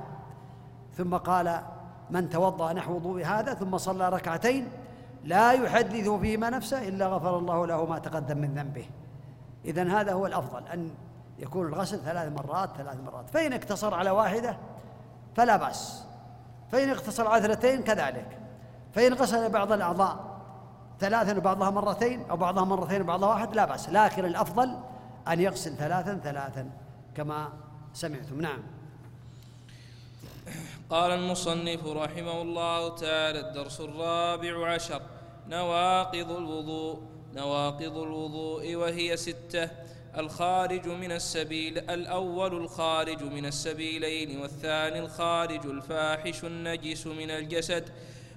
ثم 0.97 1.15
قال 1.15 1.62
من 2.09 2.29
توضأ 2.29 2.73
نحو 2.73 2.95
وضوء 2.95 3.25
هذا 3.25 3.53
ثم 3.53 3.77
صلى 3.77 4.09
ركعتين 4.09 4.69
لا 5.23 5.51
يحدث 5.51 6.09
فيما 6.09 6.50
نفسه 6.50 6.88
إلا 6.88 7.07
غفر 7.07 7.38
الله 7.38 7.65
له 7.65 7.85
ما 7.85 8.00
تقدم 8.00 8.38
من 8.38 8.53
ذنبه. 8.53 8.85
إذا 9.65 9.83
هذا 10.00 10.13
هو 10.13 10.25
الأفضل 10.25 10.67
أن 10.67 10.91
يكون 11.39 11.67
الغسل 11.67 12.00
ثلاث 12.00 12.31
مرات 12.31 12.69
ثلاث 12.77 12.97
مرات. 13.05 13.29
فإن 13.29 13.53
اقتصر 13.53 13.93
على 13.93 14.09
واحدة 14.09 14.57
فلا 15.35 15.57
بأس. 15.57 16.05
فإن 16.71 16.89
اقتصر 16.89 17.27
على 17.27 17.45
اثنتين 17.45 17.83
كذلك. 17.83 18.39
فإن 18.91 19.13
غسل 19.13 19.50
بعض 19.50 19.71
الأعضاء 19.71 20.19
ثلاثا 21.00 21.38
وبعضها 21.38 21.69
مرتين 21.69 22.29
أو 22.29 22.38
بعضها 22.38 22.63
مرتين 22.63 23.01
وبعضها 23.01 23.29
واحد 23.29 23.55
لا 23.55 23.65
بأس. 23.65 23.89
لكن 23.89 24.25
الأفضل 24.25 24.75
أن 25.27 25.42
يغسل 25.42 25.75
ثلاثا 25.75 26.22
ثلاثا 26.24 26.70
كما 27.15 27.53
سمعتم. 27.94 28.42
نعم. 28.42 28.63
قال 30.89 31.12
المصنف 31.12 31.88
رحمه 31.88 32.42
الله 32.42 32.96
تعالى 32.96 33.39
الدرس 33.39 33.82
الرابع 33.82 34.74
عشر 34.74 35.01
نواقض 35.48 36.32
الوضوء 36.32 37.01
نواقض 37.36 37.98
الوضوء 37.98 38.75
وهي 38.75 39.18
ستة 39.18 39.70
الخارج 40.18 40.88
من 40.88 41.12
السبيل 41.12 41.77
الأول 41.77 42.53
الخارج 42.53 43.24
من 43.24 43.46
السبيلين 43.46 44.39
والثاني 44.42 45.00
الخارج 45.00 45.65
الفاحش 45.65 46.44
النجس 46.44 47.08
من 47.08 47.32
الجسد 47.32 47.89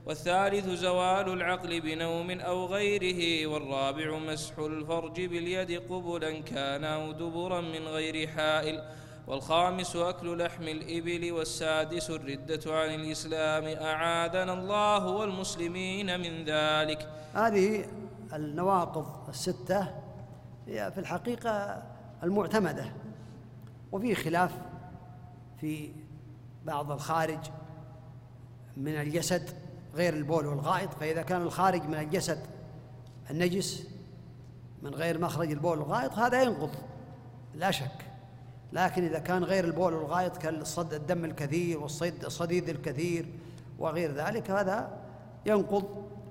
والثالث 0.06 0.68
زوال 0.68 1.32
العقل 1.32 1.80
بنوم 1.80 2.30
أو 2.30 2.66
غيره 2.66 3.46
والرابع 3.46 4.18
مسح 4.18 4.58
الفرج 4.58 5.24
باليد 5.24 5.82
قبلا 5.90 6.40
كان 6.40 6.84
أو 6.84 7.12
دبرا 7.12 7.60
من 7.60 7.88
غير 7.88 8.28
حائل 8.28 8.82
والخامس 9.26 9.96
أكل 9.96 10.44
لحم 10.44 10.62
الإبل 10.62 11.32
والسادس 11.32 12.10
الردة 12.10 12.60
عن 12.66 12.94
الإسلام 12.94 13.64
أعاذنا 13.64 14.52
الله 14.52 15.06
والمسلمين 15.06 16.20
من 16.20 16.44
ذلك. 16.44 17.08
هذه 17.34 17.84
النواقض 18.34 19.28
الستة 19.28 19.94
هي 20.66 20.92
في 20.92 20.98
الحقيقة 21.00 21.82
المعتمدة 22.22 22.92
وفيه 23.92 24.14
خلاف 24.14 24.52
في 25.60 25.92
بعض 26.64 26.92
الخارج 26.92 27.40
من 28.76 28.92
الجسد. 29.00 29.65
غير 29.96 30.14
البول 30.14 30.46
والغائط 30.46 30.94
فإذا 30.94 31.22
كان 31.22 31.42
الخارج 31.42 31.82
من 31.82 31.94
الجسد 31.94 32.38
النجس 33.30 33.86
من 34.82 34.94
غير 34.94 35.20
مخرج 35.20 35.50
البول 35.50 35.78
والغائط 35.78 36.12
هذا 36.12 36.42
ينقض 36.42 36.70
لا 37.54 37.70
شك. 37.70 38.06
لكن 38.72 39.04
إذا 39.04 39.18
كان 39.18 39.44
غير 39.44 39.64
البول 39.64 39.94
والغائط 39.94 40.36
كالصد 40.36 40.94
الدم 40.94 41.24
الكثير 41.24 41.80
والصديد 41.80 42.68
الكثير 42.68 43.26
وغير 43.78 44.12
ذلك 44.12 44.50
هذا 44.50 44.98
ينقض 45.46 45.84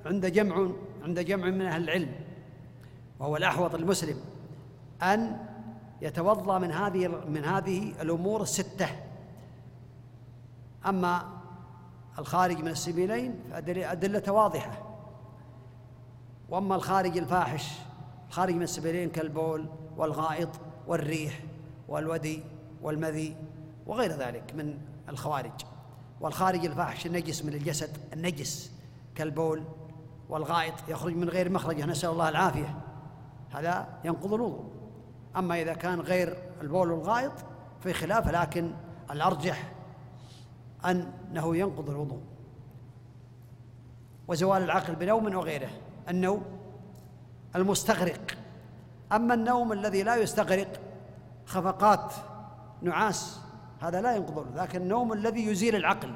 عند 0.06 0.26
جمع 0.26 0.70
عند 1.04 1.20
جمع 1.20 1.46
من 1.46 1.62
أهل 1.62 1.84
العلم. 1.84 2.12
وهو 3.20 3.38
الأحوط 3.38 3.76
المسلم 3.76 4.18
أن 5.02 5.38
يتوضأ 6.02 6.60
من 6.60 6.72
هذه 6.72 7.08
من 7.08 7.46
هذه 7.46 7.94
الأمور 8.02 8.42
الستة 8.42 8.90
أما 10.86 11.45
الخارج 12.20 12.60
من 12.60 12.68
السبيلين 12.68 13.40
فأدلة 13.52 14.34
واضحة. 14.34 14.72
وأما 16.50 16.76
الخارج 16.76 17.18
الفاحش 17.18 17.72
الخارج 18.30 18.56
من 18.56 18.62
السبيلين 18.62 19.10
كالبول 19.10 19.66
والغائط 19.98 20.50
والريح 20.88 21.40
والودي 21.88 22.44
والمذي 22.82 23.36
وغير 23.86 24.12
ذلك 24.12 24.54
من 24.56 24.78
الخوارج. 25.10 25.62
والخارج 26.22 26.66
الفاحش 26.66 27.06
النجس 27.06 27.46
من 27.46 27.54
الجسد 27.54 27.98
النجس 28.14 28.72
كالبول 29.16 29.64
والغائط 30.30 30.74
يخرج 30.88 31.16
من 31.16 31.30
غير 31.30 31.50
مخرجه 31.50 31.86
نسأل 31.86 32.10
الله 32.10 32.30
العافية. 32.30 32.76
هذا 33.54 33.88
ينقض 34.04 34.34
الوضوء. 34.34 34.66
أما 35.36 35.62
إذا 35.62 35.74
كان 35.74 36.00
غير 36.00 36.38
البول 36.62 36.92
والغائط 36.92 37.34
في 37.80 37.94
خلاف 37.94 38.28
لكن 38.28 38.72
الأرجح 39.12 39.75
أنه 40.86 41.58
ينقض 41.58 41.89
الوضوء. 41.89 42.22
وزوال 44.27 44.63
العقل 44.63 44.96
بنوم 44.96 45.36
وغيره 45.36 45.70
النوم 46.10 46.44
المستغرق. 47.56 48.38
أما 49.12 49.34
النوم 49.34 49.72
الذي 49.72 50.04
لا 50.04 50.15
يستغرق 50.15 50.79
خفقات 51.46 52.14
نعاس 52.81 53.40
هذا 53.79 54.01
لا 54.01 54.16
ينقض 54.16 54.57
لكن 54.57 54.81
النوم 54.81 55.14
الذي 55.14 55.46
يزيل 55.46 55.75
العقل. 55.75 56.16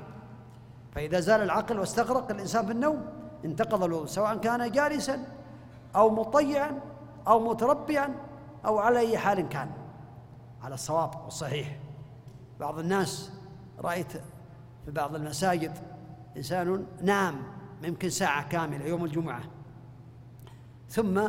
فإذا 0.91 1.19
زال 1.19 1.41
العقل 1.41 1.79
واستغرق 1.79 2.31
الإنسان 2.31 2.65
في 2.65 2.71
النوم 2.71 3.05
انتقض 3.45 3.83
الوضوء 3.83 4.05
سواء 4.05 4.37
كان 4.37 4.71
جالسا 4.71 5.25
أو 5.95 6.09
مطيعا 6.09 6.79
أو 7.27 7.49
متربعا 7.49 8.15
أو 8.65 8.77
على 8.77 8.99
أي 8.99 9.17
حال 9.17 9.49
كان. 9.49 9.71
على 10.63 10.73
الصواب 10.73 11.11
والصحيح. 11.25 11.77
بعض 12.59 12.79
الناس 12.79 13.31
رأيت 13.79 14.13
في 14.85 14.91
بعض 14.91 15.15
المساجد. 15.15 15.77
إنسان 16.37 16.85
نام 17.01 17.35
يمكن 17.83 18.09
ساعة 18.09 18.49
كاملة 18.49 18.85
يوم 18.85 19.05
الجمعة. 19.05 19.41
ثم 20.89 21.21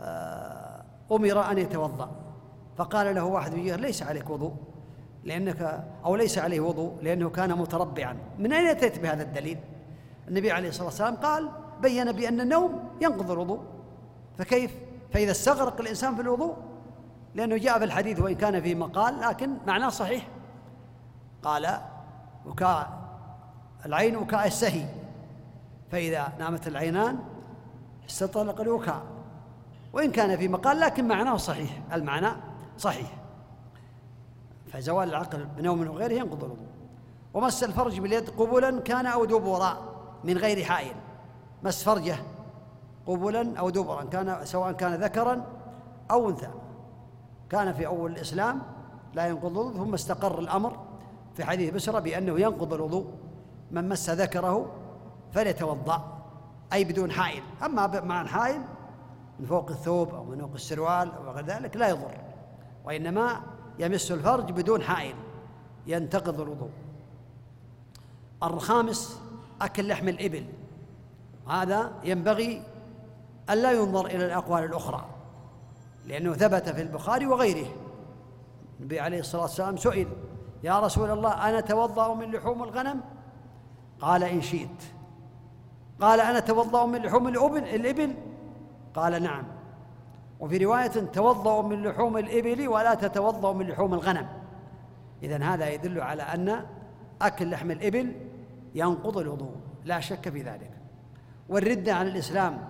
آه، 0.00 0.84
أمر 1.12 1.50
أن 1.50 1.58
يتوضأ. 1.58 2.10
فقال 2.76 3.14
له 3.14 3.24
واحد 3.24 3.54
من 3.54 3.64
ليس 3.64 4.02
عليك 4.02 4.30
وضوء. 4.30 4.54
لأنك 5.24 5.84
أو 6.04 6.16
ليس 6.16 6.38
عليه 6.38 6.60
وضوء 6.60 6.96
لأنه 7.02 7.30
كان 7.30 7.58
متربعا. 7.58 8.16
من 8.38 8.52
أين 8.52 8.66
أتيت 8.66 8.98
بهذا 8.98 9.22
الدليل؟ 9.22 9.58
النبي 10.28 10.50
عليه 10.50 10.68
الصلاة 10.68 10.86
والسلام 10.86 11.16
قال 11.16 11.50
بين 11.82 12.12
بأن 12.12 12.40
النوم 12.40 12.88
ينقض 13.00 13.30
الوضوء. 13.30 13.60
فكيف؟ 14.38 14.74
فإذا 15.12 15.30
استغرق 15.30 15.80
الإنسان 15.80 16.14
في 16.14 16.20
الوضوء 16.22 16.56
لأنه 17.34 17.56
جاء 17.56 17.78
في 17.78 17.84
الحديث 17.84 18.20
وإن 18.20 18.34
كان 18.34 18.60
فيه 18.60 18.74
مقال 18.74 19.20
لكن 19.20 19.50
معناه 19.66 19.88
صحيح. 19.88 20.28
قال 21.42 21.80
وكاء 22.46 22.98
العين 23.86 24.16
وكاء 24.16 24.46
السهي. 24.46 24.86
فإذا 25.92 26.32
نامت 26.38 26.66
العينان 26.66 27.18
استطلق 28.08 28.60
الوكاء 28.60 29.02
وإن 29.92 30.12
كان 30.12 30.36
في 30.36 30.48
مقال 30.48 30.80
لكن 30.80 31.08
معناه 31.08 31.36
صحيح 31.36 31.82
المعنى 31.92 32.28
صحيح. 32.78 33.12
فزوال 34.72 35.08
العقل 35.08 35.44
بنوم 35.44 35.88
وغيره 35.90 36.12
ينقض 36.12 36.44
الوضوء. 36.44 36.66
ومس 37.34 37.64
الفرج 37.64 38.00
باليد 38.00 38.30
قبلا 38.30 38.80
كان 38.80 39.06
أو 39.06 39.24
دبرا 39.24 39.78
من 40.24 40.38
غير 40.38 40.64
حائل. 40.64 40.94
مس 41.62 41.84
فرجه 41.84 42.16
قبلا 43.06 43.58
أو 43.58 43.70
دبرا 43.70 44.04
كان 44.04 44.44
سواء 44.44 44.72
كان 44.72 44.94
ذكرا 44.94 45.44
أو 46.10 46.30
أنثى. 46.30 46.50
كان 47.50 47.72
في 47.72 47.86
أول 47.86 48.12
الإسلام 48.12 48.62
لا 49.14 49.26
ينقض 49.26 49.76
ثم 49.76 49.94
استقر 49.94 50.38
الأمر 50.38 50.85
في 51.36 51.44
حديث 51.44 51.74
بشرى 51.74 52.00
بأنه 52.00 52.40
ينقض 52.40 52.74
الوضوء 52.74 53.06
من 53.70 53.88
مس 53.88 54.10
ذكره 54.10 54.72
فليتوضأ 55.32 56.22
أي 56.72 56.84
بدون 56.84 57.10
حائل. 57.10 57.42
أما 57.64 58.00
مع 58.00 58.22
الحائل 58.22 58.60
من 59.40 59.46
فوق 59.46 59.70
الثوب 59.70 60.14
أو 60.14 60.24
من 60.24 60.40
فوق 60.40 60.52
السروال 60.54 61.12
أو 61.12 61.30
غير 61.30 61.44
ذلك 61.44 61.76
لا 61.76 61.88
يضر 61.88 62.18
وإنما 62.84 63.40
يمس 63.78 64.12
الفرج 64.12 64.52
بدون 64.52 64.82
حائل 64.82 65.14
ينتقض 65.86 66.40
الوضوء. 66.40 66.70
الخامس 68.42 69.20
أكل 69.60 69.88
لحم 69.88 70.08
الإبل. 70.08 70.46
هذا 71.48 71.92
ينبغي 72.04 72.62
ألا 73.50 73.72
ينظر 73.72 74.06
إلى 74.06 74.26
الأقوال 74.26 74.64
الأخرى 74.64 75.04
لأنه 76.06 76.32
ثبت 76.32 76.68
في 76.68 76.82
البخاري 76.82 77.26
وغيره. 77.26 77.66
النبي 78.80 79.00
عليه 79.00 79.20
الصلاة 79.20 79.42
والسلام 79.42 79.76
سئل 79.76 80.08
يا 80.66 80.80
رسول 80.80 81.10
الله 81.10 81.48
أنا 81.48 81.58
أتوضأ 81.58 82.14
من 82.14 82.30
لحوم 82.30 82.62
الغنم؟ 82.62 83.00
قال 84.00 84.24
إن 84.24 84.42
شئت. 84.42 84.82
قال 86.00 86.20
أنا 86.20 86.38
أتوضأ 86.38 86.86
من 86.86 87.02
لحوم 87.02 87.28
الإبل 87.28 87.64
الإبل؟ 87.64 88.14
قال 88.94 89.22
نعم. 89.22 89.44
وفي 90.40 90.64
رواية 90.64 90.86
توضأ 91.12 91.62
من 91.62 91.82
لحوم 91.82 92.18
الإبل 92.18 92.68
ولا 92.68 92.94
تتوضأ 92.94 93.52
من 93.52 93.66
لحوم 93.66 93.94
الغنم. 93.94 94.28
إذا 95.22 95.44
هذا 95.44 95.70
يدل 95.70 96.00
على 96.00 96.22
أن 96.22 96.66
أكل 97.22 97.50
لحم 97.50 97.70
الإبل 97.70 98.12
ينقض 98.74 99.18
الوضوء 99.18 99.54
لا 99.84 100.00
شك 100.00 100.28
في 100.28 100.42
ذلك. 100.42 100.70
والردة 101.48 101.94
عن 101.94 102.06
الإسلام 102.06 102.68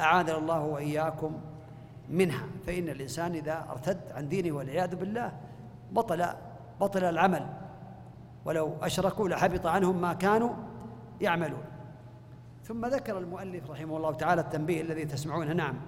أعاذنا 0.00 0.38
الله 0.38 0.60
وإياكم 0.64 1.32
منها. 2.08 2.46
فإن 2.66 2.88
الإنسان 2.88 3.34
إذا 3.34 3.66
ارتد 3.70 4.00
عن 4.14 4.28
دينه 4.28 4.56
والعياذ 4.56 4.96
بالله 4.96 5.32
بطل 5.92 6.26
بطل 6.80 7.04
العمل 7.04 7.46
ولو 8.44 8.76
أشركوا 8.82 9.28
لحبط 9.28 9.66
عنهم 9.66 10.00
ما 10.00 10.12
كانوا 10.12 10.54
يعملون. 11.20 11.64
ثم 12.64 12.86
ذكر 12.86 13.18
المؤلف 13.18 13.70
رحمه 13.70 13.96
الله 13.96 14.14
تعالى 14.14 14.40
التنبيه 14.40 14.80
الذي 14.80 15.04
تسمعونه. 15.04 15.52
نعم. 15.52 15.80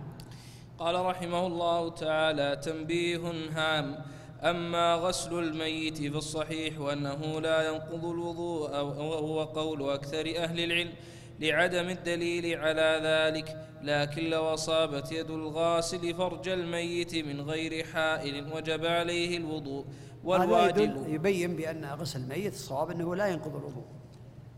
قال 0.78 1.06
رحمه 1.06 1.46
الله 1.46 1.90
تعالى 1.90 2.56
تنبيه 2.56 3.20
هام 3.56 4.04
أما 4.42 4.94
غسل 4.94 5.38
الميت 5.38 5.98
في 5.98 6.16
الصحيح 6.16 6.80
وأنه 6.80 7.40
لا 7.40 7.68
ينقض 7.68 8.04
الوضوء 8.04 8.70
وهو 8.70 9.42
قول 9.42 9.90
أكثر 9.90 10.32
أهل 10.36 10.60
العلم 10.60 10.92
لعدم 11.40 11.88
الدليل 11.88 12.58
على 12.58 13.00
ذلك 13.02 13.56
لكن 13.82 14.30
لو 14.30 14.54
أصابت 14.54 15.12
يد 15.12 15.30
الغاسل 15.30 16.14
فرج 16.14 16.48
الميت 16.48 17.14
من 17.14 17.40
غير 17.40 17.84
حائل 17.84 18.52
وجب 18.52 18.84
عليه 18.84 19.36
الوضوء. 19.36 19.84
والواجب 20.24 21.06
يبين 21.06 21.56
بأن 21.56 21.84
غسل 21.84 22.20
الميت 22.20 22.54
الصواب 22.54 22.90
أنه 22.90 23.14
لا 23.14 23.26
ينقض 23.26 23.56
الوضوء. 23.56 23.84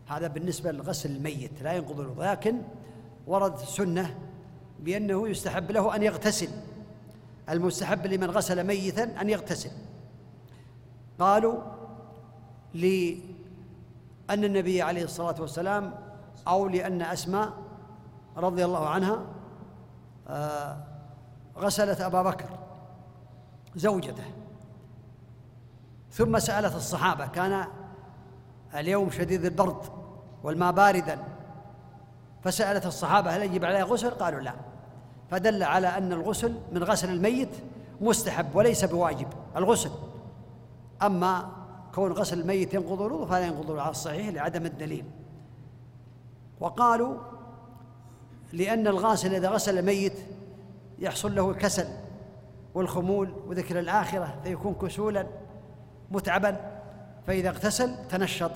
هذا 0.07 0.27
بالنسبة 0.27 0.71
لغسل 0.71 1.11
الميت 1.15 1.61
لا 1.61 1.73
ينقض 1.73 1.99
الوضوء. 1.99 2.25
لكن 2.25 2.61
ورد 3.27 3.57
سنة 3.57 4.17
بأنه 4.79 5.29
يستحب 5.29 5.71
له 5.71 5.95
أن 5.95 6.03
يغتسل. 6.03 6.49
المستحب 7.49 8.07
لمن 8.07 8.29
غسل 8.29 8.63
ميتا 8.63 9.21
أن 9.21 9.29
يغتسل. 9.29 9.71
قالوا 11.19 11.61
لأن 12.73 13.23
النبي 14.29 14.81
عليه 14.81 15.03
الصلاة 15.03 15.41
والسلام 15.41 15.93
أو 16.47 16.67
لأن 16.67 17.01
أسماء 17.01 17.53
رضي 18.37 18.65
الله 18.65 18.87
عنها 18.87 19.25
آه، 20.27 20.77
غسلت 21.57 22.01
أبا 22.01 22.21
بكر 22.21 22.49
زوجته. 23.75 24.42
ثم 26.13 26.39
سألت 26.39 26.75
الصحابة 26.75 27.27
كان 27.27 27.65
اليوم 28.75 29.09
شديد 29.09 29.45
البرد 29.45 29.81
والماء 30.43 30.71
باردا؟ 30.71 31.19
فسألت 32.43 32.85
الصحابة 32.85 33.35
هل 33.35 33.43
يجب 33.43 33.65
عليها 33.65 33.83
غسل؟ 33.83 34.09
قالوا 34.09 34.39
لا. 34.39 34.53
فدل 35.31 35.63
على 35.63 35.87
أن 35.87 36.13
الغسل 36.13 36.55
من 36.71 36.83
غسل 36.83 37.09
الميت 37.09 37.49
مستحب 38.01 38.55
وليس 38.55 38.85
بواجب 38.85 39.27
الغسل. 39.57 39.89
أما 41.01 41.49
كون 41.95 42.11
غسل 42.11 42.39
الميت 42.39 42.73
ينقض 42.73 43.01
الوضوء 43.01 43.27
فلا 43.27 43.47
ينقض 43.47 43.71
على 43.71 43.91
الصحيح 43.91 44.29
لعدم 44.29 44.65
الدليل. 44.65 45.05
وقالوا 46.59 47.17
لأن 48.53 48.87
الغاسل 48.87 49.35
إذا 49.35 49.49
غسل 49.49 49.79
الميت 49.79 50.17
يحصل 50.99 51.35
له 51.35 51.49
الكسل 51.49 51.87
والخمول 52.75 53.33
وذكر 53.47 53.79
الآخرة 53.79 54.35
فيكون 54.43 54.73
كسولا. 54.73 55.27
متعبا. 56.13 56.57
فإذا 57.27 57.49
اغتسل 57.49 58.07
تنشط 58.07 58.51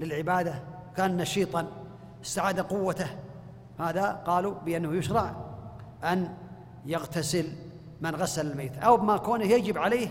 للعبادة 0.00 0.54
كان 0.96 1.16
نشيطا 1.16 1.66
استعاد 2.24 2.60
قوته. 2.60 3.08
هذا 3.80 4.10
قالوا 4.26 4.54
بأنه 4.54 4.94
يشرع 4.94 5.34
أن 6.04 6.34
يغتسل 6.86 7.52
من 8.00 8.14
غسل 8.14 8.50
الميت. 8.50 8.78
أو 8.78 8.96
ما 8.96 9.16
كونه 9.16 9.44
يجب 9.44 9.78
عليه 9.78 10.08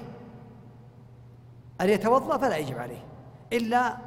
أن 1.82 1.90
يتوضأ 1.90 2.38
فلا 2.38 2.58
يجب 2.58 2.78
عليه. 2.78 3.06
إلا 3.54 3.98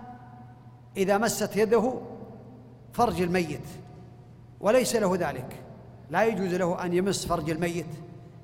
إذا 0.97 1.19
مست 1.19 1.57
يده 1.57 2.01
فرج 2.93 3.23
الميت 3.23 3.69
وليس 4.61 4.97
له 4.97 5.17
ذلك. 5.17 5.63
لا 6.11 6.25
يجوز 6.25 6.55
له 6.55 6.85
أن 6.85 6.93
يمس 6.93 7.27
فرج 7.27 7.51
الميت 7.51 7.87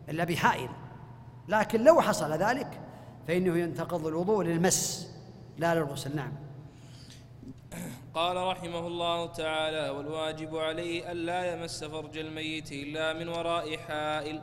إلا 0.09 0.25
بحائل. 0.25 0.69
لكن 1.49 1.85
لو 1.85 2.01
حصل 2.01 2.33
ذلك 2.33 2.81
فإنه 3.29 3.59
ينتقض 3.59 4.07
الوضوء 4.07 4.45
للمس 4.45 5.11
لا 5.59 5.75
للغسل 5.75 6.17
نعم. 6.17 6.33
قال 8.15 8.37
رحمه 8.37 8.87
الله 8.87 9.27
تعالى 9.27 9.91
والواجب 9.91 10.57
عليه 10.57 11.13
ألا 11.13 11.53
يمس 11.53 11.85
فرج 11.85 12.19
الميت 12.19 12.73
إلا 12.73 13.13
من 13.13 13.29
وراء 13.29 13.77
حائل 13.77 14.43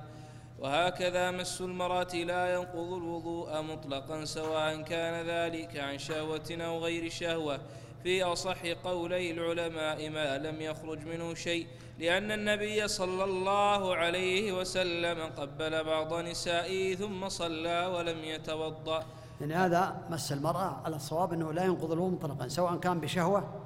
وهكذا 0.60 1.32
مس 1.32 1.62
المرأة 1.62 2.16
لا 2.16 2.54
ينقض 2.54 2.94
الوضوء 2.94 3.62
مطلقا 3.62 4.26
سواء 4.26 4.82
كان 4.82 5.28
ذلك 5.28 5.78
عن 5.78 5.98
شهوة 5.98 6.50
أو 6.52 6.80
غير 6.80 7.10
شهوة. 7.10 7.60
في 8.04 8.24
أصح 8.24 8.66
قولي 8.84 9.32
العلماء 9.32 10.10
ما 10.10 10.38
لم 10.38 10.62
يخرج 10.62 11.06
منه 11.06 11.34
شيء 11.34 11.68
لأن 12.00 12.32
النبي 12.32 12.88
صلى 12.88 13.24
الله 13.24 13.96
عليه 13.96 14.60
وسلم 14.60 15.32
قبل 15.38 15.84
بعض 15.84 16.14
نسائه 16.14 16.96
ثم 16.96 17.30
صلى 17.30 17.86
ولم 17.86 18.24
يتوضأ. 18.24 19.06
يعني 19.42 19.54
هذا 19.54 20.08
مس 20.10 20.32
المرأة 20.32 20.82
على 20.86 20.96
الصواب 20.96 21.34
أنه 21.34 21.54
لا 21.54 21.64
ينقض 21.64 21.92
الوضوء 21.92 22.12
مطلقا 22.12 22.48
سواء 22.48 22.78
كان 22.78 23.00
بشهوة 23.00 23.62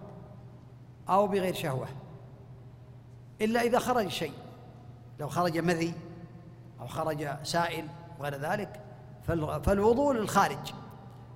أو 1.10 1.28
بغير 1.28 1.54
شهوة 1.54 1.88
إلا 3.42 3.62
إذا 3.62 3.80
خرج 3.80 4.08
شيء. 4.08 4.34
لو 5.20 5.30
خرج 5.30 5.58
مذي 5.58 5.94
أو 6.82 6.88
خرج 6.88 7.28
سائل 7.44 7.88
وغير 8.20 8.36
ذلك 8.36 8.80
فالوضوء 9.64 10.14
للخارج. 10.14 10.74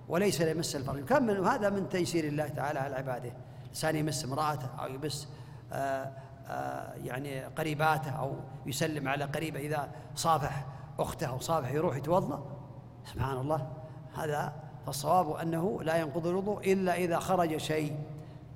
وليس 0.10 0.42
ليمس 0.42 0.76
الفرج 0.76 1.06
كم 1.06 1.24
من 1.24 1.48
هذا 1.48 1.70
من 1.70 1.90
تيسير 1.90 2.24
الله 2.24 2.48
تعالى 2.48 2.80
على 2.80 2.96
عباده. 2.96 3.32
الإنسان 3.64 3.96
يمس 3.96 4.26
امرأته 4.26 4.70
أو 4.80 4.90
يمس 4.90 5.28
آآ 5.74 6.12
آآ 6.48 6.96
يعني 7.04 7.44
قريباته 7.46 8.12
أو 8.12 8.36
يسلم 8.66 9.08
على 9.08 9.26
قريبة 9.26 9.60
إذا 9.60 9.90
صافح 10.16 10.66
أخته 11.00 11.28
أو 11.28 11.40
صافح 11.40 11.72
يروح 11.72 11.96
يتوضأ. 11.96 12.58
سبحان 13.06 13.38
الله. 13.38 13.68
هذا 14.16 14.54
فالصواب 14.86 15.32
أنه 15.32 15.84
لا 15.84 15.98
ينقض 15.98 16.28
الوضوء 16.28 16.74
إلا 16.74 16.96
إذا 16.96 17.20
خرج 17.20 17.58
شيء 17.58 18.00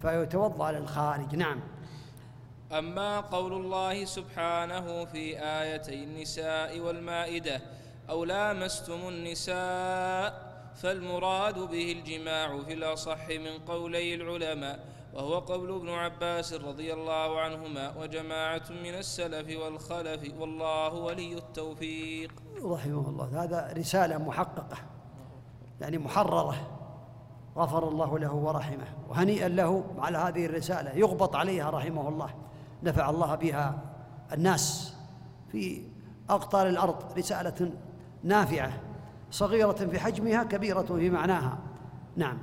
فيتوضأ 0.02 0.72
للخارج. 0.72 1.36
نعم. 1.36 1.60
أما 2.72 3.20
قول 3.20 3.54
الله 3.54 4.06
سبحانه 4.06 5.06
في 5.06 5.40
آيتي 5.40 6.04
النساء 6.04 6.80
والمائدة 6.80 7.62
أو 8.10 8.24
لامستم 8.24 9.08
النساء 9.08 10.51
فالمراد 10.76 11.60
به 11.60 11.92
الجماع 11.92 12.60
في 12.64 12.74
الأصح 12.74 13.30
من 13.30 13.66
قولي 13.68 14.16
العلماء 14.16 14.80
وهو 15.14 15.40
قول 15.40 15.76
ابن 15.76 15.90
عباس 15.90 16.54
رضي 16.54 16.94
الله 16.94 17.40
عنهما 17.40 17.98
وجماعة 17.98 18.64
من 18.70 18.94
السلف 18.94 19.58
والخلف 19.58 20.34
والله 20.40 20.94
ولي 20.94 21.38
التوفيق. 21.38 22.32
رحمه 22.64 23.10
الله. 23.10 23.44
هذا 23.44 23.74
رسالة 23.78 24.18
محققة 24.18 24.78
يعني 25.82 25.98
محررة. 25.98 26.56
غفر 27.58 27.88
الله 27.88 28.20
له 28.20 28.34
ورحمه 28.34 28.88
وهنيئا 29.10 29.48
له 29.48 29.84
على 30.00 30.18
هذه 30.18 30.46
الرسالة. 30.46 30.92
يغبط 30.96 31.36
عليها 31.36 31.70
رحمه 31.70 32.10
الله. 32.10 32.34
نفع 32.84 33.10
الله 33.10 33.36
بها 33.36 33.80
الناس 34.34 34.96
في 35.52 35.84
أقطار 36.30 36.68
الأرض. 36.68 37.18
رسالة 37.18 37.72
نافعة. 38.24 38.91
صغيرة 39.32 39.72
في 39.72 40.00
حجمها 40.00 40.44
كبيرة 40.44 40.82
في 40.82 41.10
معناها. 41.10 41.60
نعم. 42.16 42.38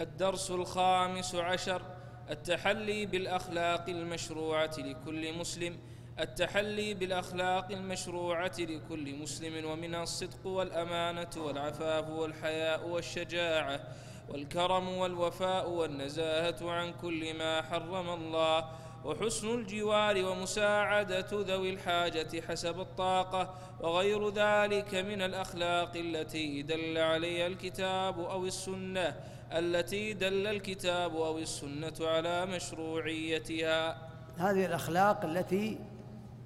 الدرس 0.00 0.50
الخامس 0.50 1.34
عشر 1.34 1.82
التحلي 2.30 3.06
بالأخلاق 3.06 3.88
المشروعة 3.88 4.70
لكل 4.78 5.38
مسلم. 5.38 5.78
التحلي 6.20 6.94
بالأخلاق 6.94 7.70
المشروعة 7.70 8.52
لكل 8.58 9.18
مسلم 9.18 9.70
ومنها 9.70 10.02
الصدق 10.02 10.46
والأمانة 10.46 11.30
والعفاف 11.36 12.10
والحياء 12.10 12.88
والشجاعة 12.88 13.80
والكرم 14.28 14.88
والوفاء 14.88 15.70
والنزاهة 15.70 16.70
عن 16.70 16.92
كل 16.92 17.38
ما 17.38 17.62
حرم 17.62 18.08
الله. 18.08 18.81
وحسن 19.04 19.54
الجوار 19.54 20.24
ومساعدة 20.24 21.26
ذوي 21.32 21.70
الحاجة 21.70 22.40
حسب 22.48 22.80
الطاقة 22.80 23.54
وغير 23.80 24.28
ذلك 24.28 24.94
من 24.94 25.22
الأخلاق 25.22 25.92
التي 25.96 26.62
دل 26.62 26.98
عليها 26.98 27.46
الكتاب 27.46 28.20
أو 28.20 28.46
السنة 28.46 29.16
التي 29.52 30.12
دل 30.12 30.46
الكتاب 30.46 31.16
أو 31.16 31.38
السنة 31.38 31.92
على 32.00 32.46
مشروعيتها. 32.46 34.08
هذه 34.36 34.66
الأخلاق 34.66 35.24
التي 35.24 35.78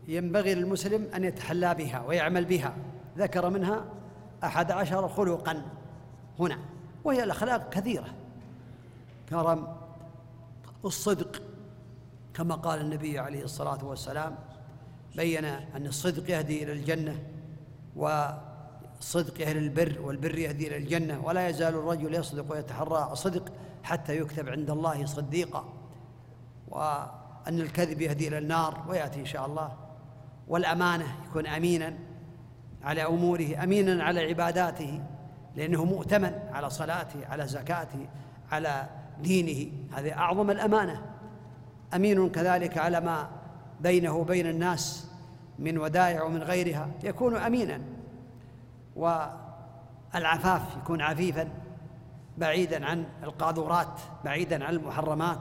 ينبغي 0.08 0.54
للمسلم 0.54 1.10
أن 1.14 1.24
يتحلى 1.24 1.74
بها 1.74 2.04
ويعمل 2.08 2.44
بها. 2.44 2.76
ذكر 3.18 3.50
منها 3.50 3.84
أحد 4.44 4.70
عشر 4.70 5.08
خلقا 5.08 5.62
هنا 6.38 6.58
وهي 7.04 7.24
الأخلاق 7.24 7.70
كثيرة. 7.70 8.14
كرم 9.28 9.76
الصدق 10.84 11.45
كما 12.36 12.54
قال 12.54 12.80
النبي 12.80 13.18
عليه 13.18 13.44
الصلاة 13.44 13.84
والسلام 13.84 14.38
بين 15.16 15.44
أن 15.44 15.86
الصدق 15.86 16.30
يهدي 16.30 16.62
إلى 16.62 16.72
الجنة 16.72 17.22
والصدق 17.96 19.40
يهدي 19.40 19.58
البر 19.58 20.00
والبر 20.00 20.38
يهدي 20.38 20.68
إلى 20.68 20.76
الجنة 20.76 21.20
ولا 21.24 21.48
يزال 21.48 21.74
الرجل 21.74 22.14
يصدق 22.14 22.52
ويتحرى 22.52 23.08
الصدق 23.12 23.52
حتى 23.82 24.16
يكتب 24.16 24.48
عند 24.48 24.70
الله 24.70 25.06
صديقا 25.06 25.72
وأن 26.68 27.60
الكذب 27.60 28.00
يهدي 28.00 28.28
إلى 28.28 28.38
النار 28.38 28.84
ويأتي 28.88 29.20
إن 29.20 29.26
شاء 29.26 29.46
الله 29.46 29.72
والأمانة 30.48 31.06
يكون 31.28 31.46
أمينا 31.46 31.98
على 32.82 33.06
أموره 33.06 33.62
أمينا 33.62 34.04
على 34.04 34.20
عباداته 34.20 35.02
لأنه 35.56 35.84
مؤتمن 35.84 36.32
على 36.52 36.70
صلاته 36.70 37.26
على 37.26 37.46
زكاته 37.46 38.08
على 38.52 38.88
دينه. 39.20 39.72
هذه 39.92 40.12
أعظم 40.12 40.50
الأمانة. 40.50 41.15
أمين 41.94 42.30
كذلك 42.30 42.78
على 42.78 43.00
ما 43.00 43.28
بينه 43.80 44.16
وبين 44.16 44.46
الناس 44.46 45.10
من 45.58 45.78
ودائع 45.78 46.22
ومن 46.22 46.42
غيرها 46.42 46.88
يكون 47.04 47.36
أمينا. 47.36 47.80
والعفاف 48.96 50.62
يكون 50.76 51.00
عفيفا 51.02 51.48
بعيدا 52.38 52.86
عن 52.86 53.04
القاذورات 53.22 54.00
بعيدا 54.24 54.64
عن 54.64 54.74
المحرمات 54.74 55.38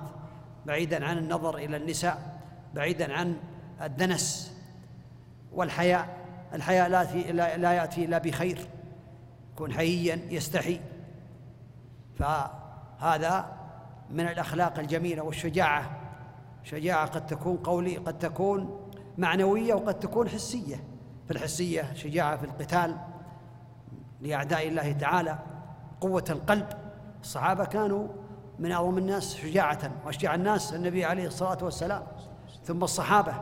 بعيدا 0.65 1.05
عن 1.05 1.17
النظر 1.17 1.57
إلى 1.57 1.77
النساء 1.77 2.39
بعيدا 2.73 3.13
عن 3.13 3.37
الدنس 3.81 4.55
والحياء. 5.53 6.25
الحياء 6.53 6.89
لا, 6.89 7.57
لا 7.57 7.73
يأتي 7.73 8.05
إلا 8.05 8.17
بخير 8.17 8.67
يكون 9.53 9.73
حييا 9.73 10.19
يستحي. 10.29 10.79
فهذا 12.19 13.45
من 14.11 14.27
الأخلاق 14.27 14.79
الجميلة 14.79 15.23
والشجاعة. 15.23 16.04
شجاعة 16.65 17.05
قد 17.07 17.25
تكون 17.25 17.57
قولي 17.57 17.97
قد 17.97 18.19
تكون 18.19 18.89
معنوية 19.17 19.73
وقد 19.73 19.99
تكون 19.99 20.29
حسية. 20.29 20.75
في 21.25 21.31
الحسية 21.31 21.93
شجاعة 21.93 22.37
في 22.37 22.43
القتال 22.43 22.97
لأعداء 24.21 24.67
الله 24.67 24.91
تعالى 24.91 25.39
قوة 26.01 26.23
القلب. 26.29 26.67
الصحابة 27.21 27.65
كانوا 27.65 28.07
من 28.59 28.71
أعظم 28.71 28.97
الناس 28.97 29.35
شجاعة 29.35 29.91
وأشجع 30.05 30.35
الناس 30.35 30.73
النبي 30.73 31.05
عليه 31.05 31.27
الصلاة 31.27 31.57
والسلام. 31.61 32.03
ثم 32.63 32.83
الصحابة 32.83 33.33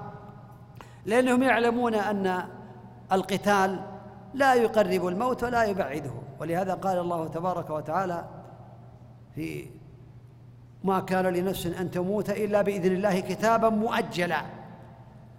لأنهم 1.06 1.44
يعلمون 1.44 1.96
أن 1.96 2.44
القتال 3.12 3.80
لا 4.34 4.54
يقرب 4.54 5.08
الموت 5.08 5.44
ولا 5.44 5.64
يبعده. 5.64 6.12
ولهذا 6.40 6.74
قال 6.74 6.98
الله 6.98 7.28
تبارك 7.28 7.70
وتعالى 7.70 8.26
في 9.36 9.70
ما 10.84 11.00
كان 11.00 11.26
لنفس 11.26 11.66
أن 11.66 11.92
تموت 11.92 12.30
إلا 12.30 12.62
بإذن 12.62 12.96
الله 12.96 13.20
كتابا 13.20 13.70
مؤجلا. 13.70 14.42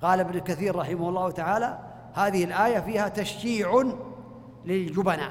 قال 0.02 0.20
ابن 0.20 0.38
كثير 0.38 0.76
رحمه 0.76 1.08
الله 1.08 1.30
تعالى 1.30 1.78
هذه 2.14 2.44
الآية 2.44 2.80
فيها 2.80 3.08
تشجيع 3.08 3.84
للجبناء. 4.64 5.30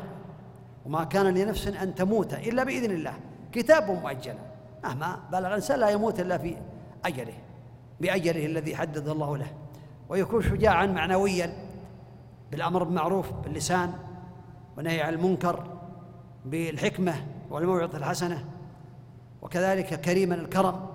وما 0.86 1.04
كان 1.04 1.26
لنفس 1.26 1.68
أن 1.68 1.96
تموت 1.96 2.34
إلا 2.34 2.64
بإذن 2.64 2.92
الله 2.92 3.14
كتاب 3.52 3.92
مؤجل 3.92 4.36
مهما 4.84 5.20
بلغ 5.32 5.48
الإنسان 5.48 5.80
لا 5.80 5.90
يموت 5.90 6.20
إلا 6.20 6.38
في 6.38 6.58
أجله 7.06 7.34
بأجله 8.02 8.46
الذي 8.46 8.76
حدد 8.76 9.08
الله 9.08 9.38
له. 9.38 9.48
ويكون 10.10 10.42
شجاعا 10.42 10.86
معنويا 10.86 11.54
بالأمر 12.52 12.84
بالمعروف 12.84 13.34
باللسان 13.34 13.94
ونهي 14.78 15.02
عن 15.02 15.14
المنكر 15.14 15.64
بالحكمة 16.46 17.14
والموعظة 17.50 17.98
الحسنة. 17.98 18.46
وكذلك 19.44 20.02
كريما 20.02 20.36
الكرم 20.36 20.90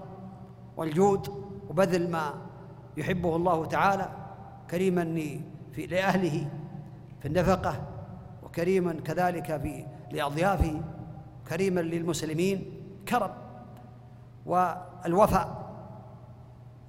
والجود 0.76 1.28
وبذل 1.70 2.10
ما 2.10 2.34
يحبه 2.96 3.36
الله 3.36 3.64
تعالى 3.64 4.08
كريما 4.70 5.04
في 5.72 5.86
لأهله 5.86 6.50
في 7.20 7.28
النفقة 7.28 7.82
وكريما 8.42 8.92
كذلك 8.92 9.60
في 9.60 9.86
لأضيافه 10.12 10.80
كريما 11.48 11.80
للمسلمين 11.80 12.64
كرم. 13.08 13.30
والوفاء 14.46 15.68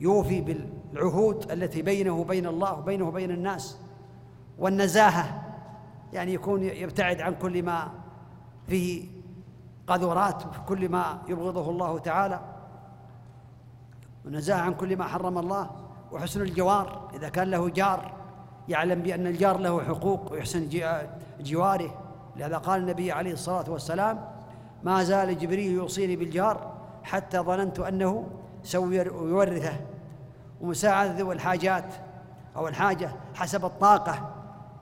يوفي 0.01 0.41
بالعهود 0.41 1.51
التي 1.51 1.81
بينه 1.81 2.11
وبين 2.11 2.45
الله 2.45 2.79
وبينه 2.79 3.07
وبين 3.07 3.31
الناس. 3.31 3.77
والنزاهة 4.57 5.41
يعني 6.13 6.33
يكون 6.33 6.63
يبتعد 6.63 7.21
عن 7.21 7.35
كل 7.35 7.63
ما 7.63 7.91
فيه 8.67 9.18
قذورات 9.89 10.43
كل 10.67 10.89
ما 10.89 11.17
يبغضه 11.27 11.69
الله 11.69 11.99
تعالى 11.99 12.39
ونزاهة 14.25 14.61
عن 14.61 14.73
كل 14.73 14.97
ما 14.97 15.03
حرم 15.03 15.37
الله 15.37 15.69
وحسن 16.11 16.41
الجوار 16.41 17.09
إذا 17.13 17.29
كان 17.29 17.51
له 17.51 17.69
جار 17.69 18.11
يعلم 18.67 19.01
بأن 19.01 19.27
الجار 19.27 19.57
له 19.57 19.83
حقوق 19.83 20.31
ويحسن 20.31 20.69
جواره. 21.39 21.91
لهذا 22.35 22.57
قال 22.57 22.81
النبي 22.81 23.11
عليه 23.11 23.33
الصلاة 23.33 23.69
والسلام 23.69 24.25
ما 24.83 25.03
زال 25.03 25.39
جبريل 25.39 25.71
يوصيني 25.71 26.15
بالجار 26.15 26.71
حتى 27.03 27.39
ظننت 27.39 27.79
أنه 27.79 28.27
سيورثه 28.63 29.73
ومساعدة 30.61 31.19
ذوي 31.19 31.35
الحاجات 31.35 31.93
أو 32.55 32.67
الحاجة 32.67 33.11
حسب 33.35 33.65
الطاقة 33.65 34.29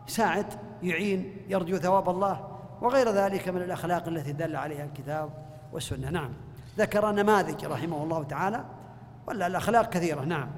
يساعد 0.07 0.45
يعين 0.83 1.37
يرجو 1.49 1.77
ثواب 1.77 2.09
الله. 2.09 2.46
وغير 2.81 3.11
ذلك 3.11 3.47
من 3.47 3.61
الأخلاق 3.61 4.07
التي 4.07 4.31
دل 4.31 4.55
عليها 4.55 4.85
الكتاب 4.85 5.29
والسنة. 5.73 6.09
نعم. 6.09 6.33
ذكر 6.77 7.11
نماذج 7.11 7.65
رحمه 7.65 8.03
الله 8.03 8.23
تعالى 8.23 8.65
ولا 9.27 9.47
الأخلاق 9.47 9.89
كثيرة. 9.89 10.21
نعم. 10.21 10.51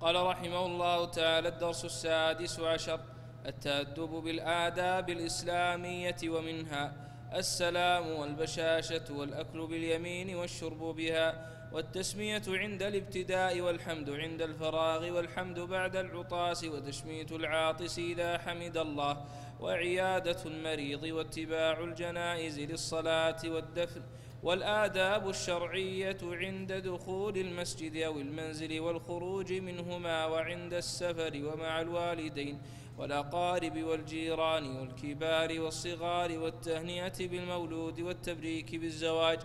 قال 0.00 0.26
رحمه 0.26 0.66
الله 0.66 1.04
تعالى 1.04 1.48
الدرس 1.48 1.84
السادس 1.84 2.60
عشر 2.60 3.00
التأدب 3.46 4.10
بالآداب 4.10 5.10
الإسلامية 5.10 6.16
ومنها 6.24 6.92
السلام 7.34 8.06
والبشاشة 8.06 9.04
والأكل 9.10 9.66
باليمين 9.66 10.36
والشرب 10.36 10.78
بها 10.78 11.48
والتسمية 11.72 12.42
عند 12.48 12.82
الابتداء 12.82 13.60
والحمد 13.60 14.10
عند 14.10 14.42
الفراغ 14.42 15.10
والحمد 15.10 15.58
بعد 15.58 15.96
العطاس 15.96 16.64
وتشميت 16.64 17.32
العاطس 17.32 17.98
إذا 17.98 18.38
حمد 18.38 18.76
الله. 18.76 19.24
وعيادة 19.60 20.36
المريض 20.46 21.02
واتباع 21.02 21.80
الجنائز 21.80 22.60
للصلاة 22.60 23.36
والدفن 23.44 24.02
والآداب 24.42 25.28
الشرعية 25.28 26.18
عند 26.22 26.72
دخول 26.72 27.36
المسجد 27.36 27.96
أو 27.96 28.20
المنزل 28.20 28.80
والخروج 28.80 29.52
منهما 29.52 30.26
وعند 30.26 30.74
السفر 30.74 31.32
ومع 31.44 31.80
الوالدين 31.80 32.62
والأقارب 32.98 33.82
والجيران 33.82 34.76
والكبار 34.76 35.60
والصغار 35.60 36.38
والتهنئة 36.38 37.28
بالمولود 37.28 38.00
والتبريك 38.00 38.76
بالزواج 38.76 39.38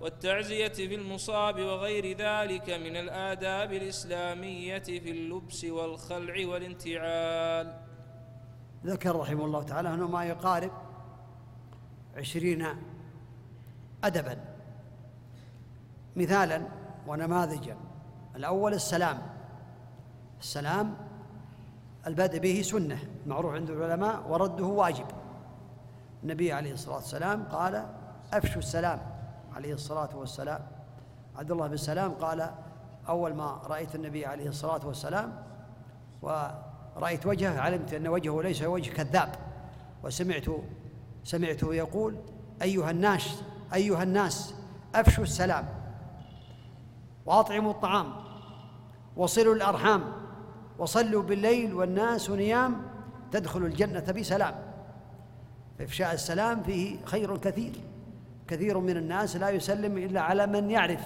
والتعزية 0.00 0.68
في 0.68 0.94
المصاب 0.94 1.60
وغير 1.60 2.16
ذلك 2.16 2.70
من 2.70 2.96
الآداب 2.96 3.72
الإسلامية 3.72 4.78
في 4.78 5.10
اللبس 5.10 5.64
والخلع 5.64 6.46
والانتعال. 6.46 7.89
ذكر 8.86 9.16
رحمه 9.16 9.44
الله 9.44 9.62
تعالى 9.62 9.94
أنه 9.94 10.08
ما 10.08 10.24
يقارب 10.24 10.70
عشرين 12.16 12.66
أدبا 14.04 14.36
مثالا 16.16 16.62
ونماذجا. 17.06 17.76
الأول 18.36 18.74
السلام 18.74 19.18
السلام 20.40 20.96
البدء 22.06 22.38
به 22.38 22.62
سنة 22.62 22.98
معروف 23.26 23.54
عند 23.54 23.70
العلماء 23.70 24.28
ورده 24.28 24.64
واجب. 24.64 25.06
النبي 26.22 26.52
عليه 26.52 26.72
الصلاة 26.72 26.96
والسلام 26.96 27.44
قال 27.44 27.86
أفشوا 28.32 28.58
السلام. 28.58 29.00
عليه 29.56 29.74
الصلاة 29.74 30.16
والسلام. 30.16 30.60
عبد 31.36 31.50
الله 31.50 31.66
بن 31.66 31.76
سلام 31.76 32.12
قال 32.12 32.50
أول 33.08 33.34
ما 33.34 33.60
رأيت 33.64 33.94
النبي 33.94 34.26
عليه 34.26 34.48
الصلاة 34.48 34.86
والسلام 34.86 35.42
ورأيت 36.96 37.26
وجهه 37.26 37.60
علمت 37.60 37.94
أن 37.94 38.08
وجهه 38.08 38.42
ليس 38.42 38.62
وجه 38.62 38.90
كذاب. 38.90 39.34
وسمعت 40.04 40.44
سمعته 41.24 41.74
يقول 41.74 42.16
أيها 42.62 42.90
الناس 42.90 43.42
أيها 43.74 44.02
الناس 44.02 44.54
أفشوا 44.94 45.24
السلام. 45.24 45.68
وأطعموا 47.26 47.70
الطعام. 47.70 48.12
وصلوا 49.16 49.54
الأرحام. 49.54 50.02
وصلوا 50.78 51.22
بالليل 51.22 51.74
والناس 51.74 52.30
نيام. 52.30 52.82
تدخلوا 53.32 53.68
الجنة 53.68 54.12
بسلام. 54.12 54.54
إفشاء 55.80 56.14
السلام 56.14 56.62
فيه 56.62 57.04
خير 57.04 57.36
كثير. 57.36 57.72
كثير 58.48 58.78
من 58.78 58.96
الناس 58.96 59.36
لا 59.36 59.50
يسلم 59.50 59.98
إلا 59.98 60.20
على 60.20 60.46
من 60.46 60.70
يعرف. 60.70 61.00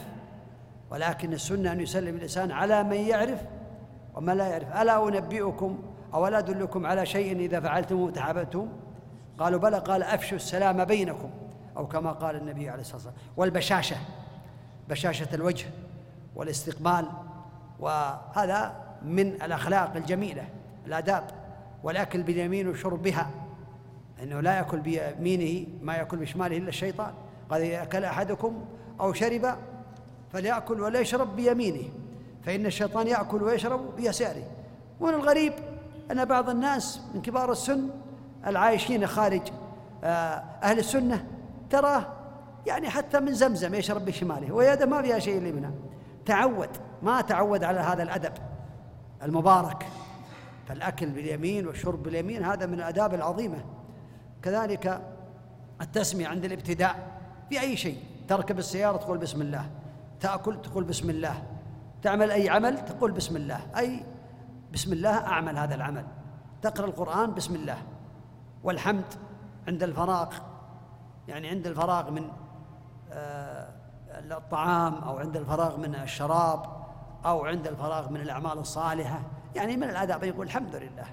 ولكن 0.91 1.33
السنة 1.33 1.73
أن 1.73 1.81
يسلم 1.81 2.17
الإنسان 2.17 2.51
على 2.51 2.85
من 2.85 2.97
يعرف 2.97 3.41
وما 4.15 4.33
لا 4.35 4.47
يعرف 4.47 4.77
ألا 4.77 5.09
أنبئكم 5.09 5.83
أو 6.15 6.27
لا 6.27 6.39
أدلكم 6.39 6.87
على 6.87 7.07
شيء 7.07 7.37
إذا 7.37 7.61
فعلتموه 7.61 8.11
تحاببتم 8.11 8.69
قالوا 9.39 9.61
بلى 9.61 9.79
قال 9.79 10.03
أفشوا 10.03 10.37
السلام 10.37 10.85
بينكم 10.85 11.31
أو 11.77 11.87
كما 11.87 12.13
قال 12.13 12.37
النبي 12.37 12.69
عليه 12.69 12.81
الصلاة 12.81 12.97
والسلام. 12.97 13.17
والبشاشة 13.37 13.97
بشاشة 14.89 15.35
الوجه 15.35 15.67
والاستقبال 16.37 17.07
وهذا 17.81 18.85
من 19.03 19.29
الأخلاق 19.43 19.97
الجميلة 19.97 20.45
الآداب 20.87 21.25
والأكل 21.83 22.23
باليمين 22.23 22.69
والشرب 22.69 23.03
بها 23.03 23.31
أنه 24.23 24.41
لا 24.41 24.57
يأكل 24.57 24.81
بيمينه 24.81 25.67
ما 25.83 25.95
يأكل 25.97 26.17
بشماله 26.17 26.57
إلا 26.57 26.69
الشيطان. 26.69 27.13
قال 27.51 27.63
إذا 27.63 27.83
أكل 27.83 28.05
أحدكم 28.05 28.65
أو 29.01 29.13
شرب 29.13 29.57
فليأكل 30.33 30.81
ولا 30.81 31.01
يشرب 31.01 31.37
بيمينه. 31.37 31.89
فإن 32.47 32.67
الشيطان 32.67 33.07
يأكل 33.07 33.43
ويشرب 33.43 33.97
بيساره 33.97 34.45
ومن 35.01 35.15
الغريب 35.15 35.53
أن 36.11 36.25
بعض 36.25 36.51
الناس 36.51 37.01
من 37.15 37.23
كبار 37.23 37.53
السن 37.53 37.89
العايشين 38.47 39.07
خارج 39.07 39.43
آه، 40.05 40.43
أهل 40.63 40.79
السنة 40.79 41.27
تراه 41.71 42.07
يعني 42.67 42.91
حتى 42.91 43.21
من 43.21 43.35
زمزم 43.35 43.75
يشرب 43.75 44.05
بشماله 44.05 44.53
ويده 44.53 44.87
ما 44.87 45.03
فيها 45.03 45.19
شيء 45.19 45.41
منها. 45.41 45.71
تعود 46.27 46.69
ما 47.03 47.21
تعود 47.21 47.65
على 47.65 47.81
هذا 47.81 48.03
الأدب 48.03 48.33
المبارك. 49.23 49.87
فالأكل 50.69 51.11
باليمين 51.11 51.67
والشرب 51.67 52.03
باليمين 52.03 52.45
هذا 52.45 52.67
من 52.67 52.75
الآداب 52.75 53.15
العظيمة. 53.15 53.65
كذلك 54.43 55.01
التسمية 55.81 56.29
عند 56.29 56.45
الابتداء 56.45 57.19
في 57.49 57.61
أي 57.61 57.77
شيء 57.77 57.99
تركب 58.29 58.59
السيارة 58.59 58.97
تقول 58.97 59.19
بسم 59.19 59.43
الله 59.43 59.71
تأكل 60.21 60.63
تقول 60.63 60.85
بسم 60.85 61.11
الله. 61.11 61.43
تعمل 62.05 62.31
أي 62.31 62.49
عمل 62.49 62.85
تقول 62.85 63.13
بسم 63.13 63.37
الله. 63.37 63.61
أي 63.77 64.05
بسم 64.73 64.93
الله 64.93 65.27
أعمل 65.27 65.59
هذا 65.59 65.75
العمل. 65.75 66.05
تقرأ 66.63 66.87
القرآن 66.87 67.35
بسم 67.35 67.55
الله. 67.55 67.77
والحمد 68.65 69.05
عند 69.69 69.83
الفراغ. 69.83 70.35
يعني 71.29 71.49
عند 71.49 71.67
الفراغ 71.67 72.11
من 72.11 72.31
آه، 73.13 73.69
الطعام 74.11 74.95
أو 74.95 75.19
عند 75.19 75.37
الفراغ 75.37 75.77
من 75.77 75.95
الشراب 75.95 76.67
أو 77.25 77.45
عند 77.45 77.67
الفراغ 77.67 78.11
من 78.11 78.21
الأعمال 78.21 78.59
الصالحة. 78.59 79.21
يعني 79.55 79.77
من 79.77 79.91
الآداب 79.91 80.25
يقول 80.25 80.47
الحمد 80.47 80.77
لله. 80.77 81.07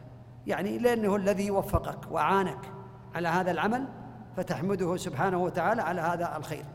يعني 0.48 0.78
لأنه 0.78 1.16
الذي 1.16 1.52
وفقك 1.52 2.12
وعانك 2.12 2.72
على 3.16 3.28
هذا 3.28 3.52
العمل 3.52 3.88
فتحمده 4.38 4.98
سبحانه 4.98 5.38
وتعالى 5.38 5.82
على 5.82 6.02
هذا 6.02 6.38
الخير. 6.38 6.66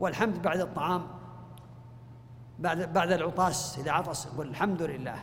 والحمد 0.00 0.42
بعد 0.42 0.60
الطعام. 0.60 1.06
بعد 2.58 2.92
بعد 2.92 3.12
العطاس 3.12 3.78
إذا 3.78 3.92
عطس 3.92 4.26
يقول 4.26 4.48
الحمد 4.48 4.82
لله. 4.82 5.16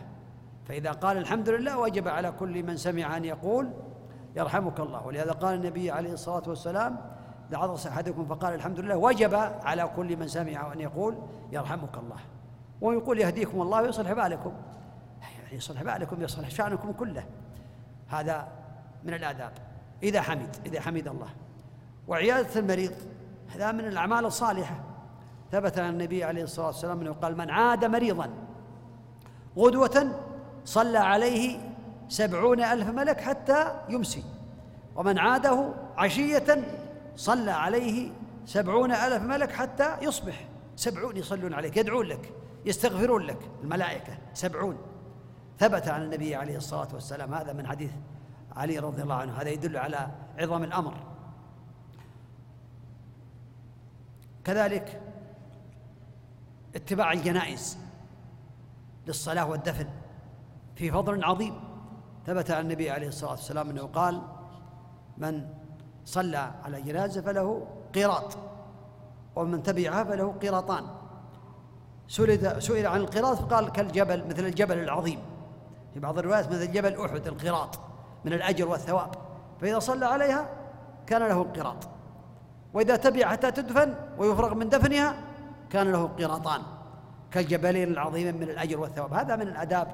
فإذا 0.66 0.92
قال 0.92 1.18
الحمد 1.18 1.50
لله 1.50 1.78
وجب 1.78 2.08
على 2.08 2.32
كل 2.32 2.64
من 2.64 2.78
سمع 2.78 3.18
أن 3.18 3.26
يقول 3.26 3.70
يرحمك 4.36 4.80
الله. 4.80 5.08
ولهذا 5.08 5.32
قال 5.32 5.56
النبي 5.56 5.92
عليه 5.92 6.14
الصلاة 6.14 6.44
والسلام 6.48 6.98
إذا 7.50 7.58
عطس 7.58 7.88
أحدكم 7.88 8.26
فقال 8.26 8.54
الحمد 8.54 8.80
لله 8.80 8.98
وجب 8.98 9.36
على 9.64 9.90
كل 9.96 10.18
من 10.18 10.28
سمع 10.28 10.74
أن 10.74 10.80
يقول 10.80 11.18
يرحمك 11.52 11.98
الله. 11.98 12.20
ويقول 12.82 13.20
يهديكم 13.20 13.62
الله 13.62 13.82
ويصلح 13.82 14.12
بالكم. 14.12 14.54
يعني 15.22 15.56
يصلح 15.56 15.84
بالكم 15.84 16.22
يصلح 16.22 16.50
شأنكم 16.50 16.92
كله. 16.92 17.24
هذا 18.08 18.48
من 19.04 19.14
الآداب. 19.14 19.52
إذا 20.04 20.22
حمد 20.22 20.56
إذا 20.66 20.82
حمد 20.82 21.08
الله. 21.08 21.30
وعيادة 22.08 22.60
المريض 22.60 22.94
هذا 23.56 23.72
من 23.72 23.88
الأعمال 23.88 24.26
الصالحة. 24.26 24.91
ثبت 25.52 25.80
عن 25.80 25.90
النبي 25.90 26.24
عليه 26.24 26.44
الصلاة 26.44 26.68
والسلام 26.68 27.02
أنه 27.02 27.12
قال 27.12 27.38
من 27.38 27.50
عاد 27.50 27.86
مريضا 27.86 28.30
غدوة 29.58 30.20
صلى 30.66 30.98
عليه 30.98 31.60
سبعون 32.10 32.64
ألف 32.64 32.90
ملك 32.90 33.22
حتى 33.22 33.82
يمسي. 33.90 34.24
ومن 34.96 35.20
عاده 35.20 35.74
عشية 35.98 36.64
صلى 37.16 37.52
عليه 37.52 38.12
سبعون 38.46 38.92
ألف 38.92 39.24
ملك 39.24 39.52
حتى 39.52 39.98
يصبح. 40.02 40.48
سبعون 40.76 41.18
يصلون 41.18 41.54
عليك 41.54 41.78
يدعون 41.78 42.06
لك 42.06 42.34
يستغفرون 42.66 43.22
لك 43.22 43.50
الملائكة 43.64 44.18
سبعون. 44.34 44.78
ثبت 45.60 45.88
عن 45.88 46.04
النبي 46.04 46.36
عليه 46.36 46.58
الصلاة 46.58 46.88
والسلام 46.94 47.34
هذا 47.34 47.54
من 47.54 47.68
حديث 47.68 47.92
علي 48.56 48.80
رضي 48.80 49.02
الله 49.02 49.16
عنه 49.16 49.34
هذا 49.34 49.50
يدل 49.50 49.78
على 49.78 50.08
عظم 50.38 50.64
الأمر. 50.64 50.94
كذلك 54.44 55.02
اتباع 56.76 57.12
الجنائز 57.12 57.78
للصلاة 59.08 59.50
والدفن. 59.50 59.88
في 60.76 60.92
فضل 60.92 61.24
عظيم 61.24 61.54
ثبت 62.26 62.52
عن 62.52 62.62
النبي 62.62 62.90
عليه 62.90 63.08
الصلاة 63.08 63.32
والسلام 63.32 63.70
أنه 63.70 63.82
قال 63.82 64.22
من 65.18 65.48
صلى 66.06 66.52
على 66.64 66.82
جنازة 66.82 67.22
فله 67.22 67.68
قيراط 67.96 68.38
ومن 69.36 69.64
تبعها 69.64 70.04
فله 70.04 70.34
قيراطان. 70.42 70.84
سئل 72.60 72.88
عن 72.88 73.00
القيراط 73.00 73.38
فقال 73.38 73.70
كالجبل 73.70 74.28
مثل 74.28 74.46
الجبل 74.46 74.80
العظيم. 74.80 75.20
في 75.94 76.00
بعض 76.00 76.18
الروايات 76.18 76.48
مثل 76.48 76.72
جبل 76.72 77.02
أحد 77.02 77.28
القيراط 77.28 77.80
من 78.26 78.34
الأجر 78.34 78.68
والثواب. 78.68 79.16
فإذا 79.62 79.80
صلى 79.80 80.06
عليها 80.06 80.50
كان 81.08 81.22
له 81.22 81.42
القيراط 81.42 81.88
وإذا 82.74 82.96
تبع 82.96 83.28
حتى 83.28 83.52
تدفن 83.52 83.96
ويفرغ 84.18 84.54
من 84.54 84.70
دفنها 84.70 85.16
كان 85.72 85.92
له 85.92 86.10
قيراطان 86.18 86.62
كالجبلين 87.32 87.92
العظيمين 87.92 88.36
من 88.36 88.44
الأجر 88.44 88.80
والثواب. 88.80 89.14
هذا 89.14 89.36
من 89.36 89.48
الآداب 89.48 89.88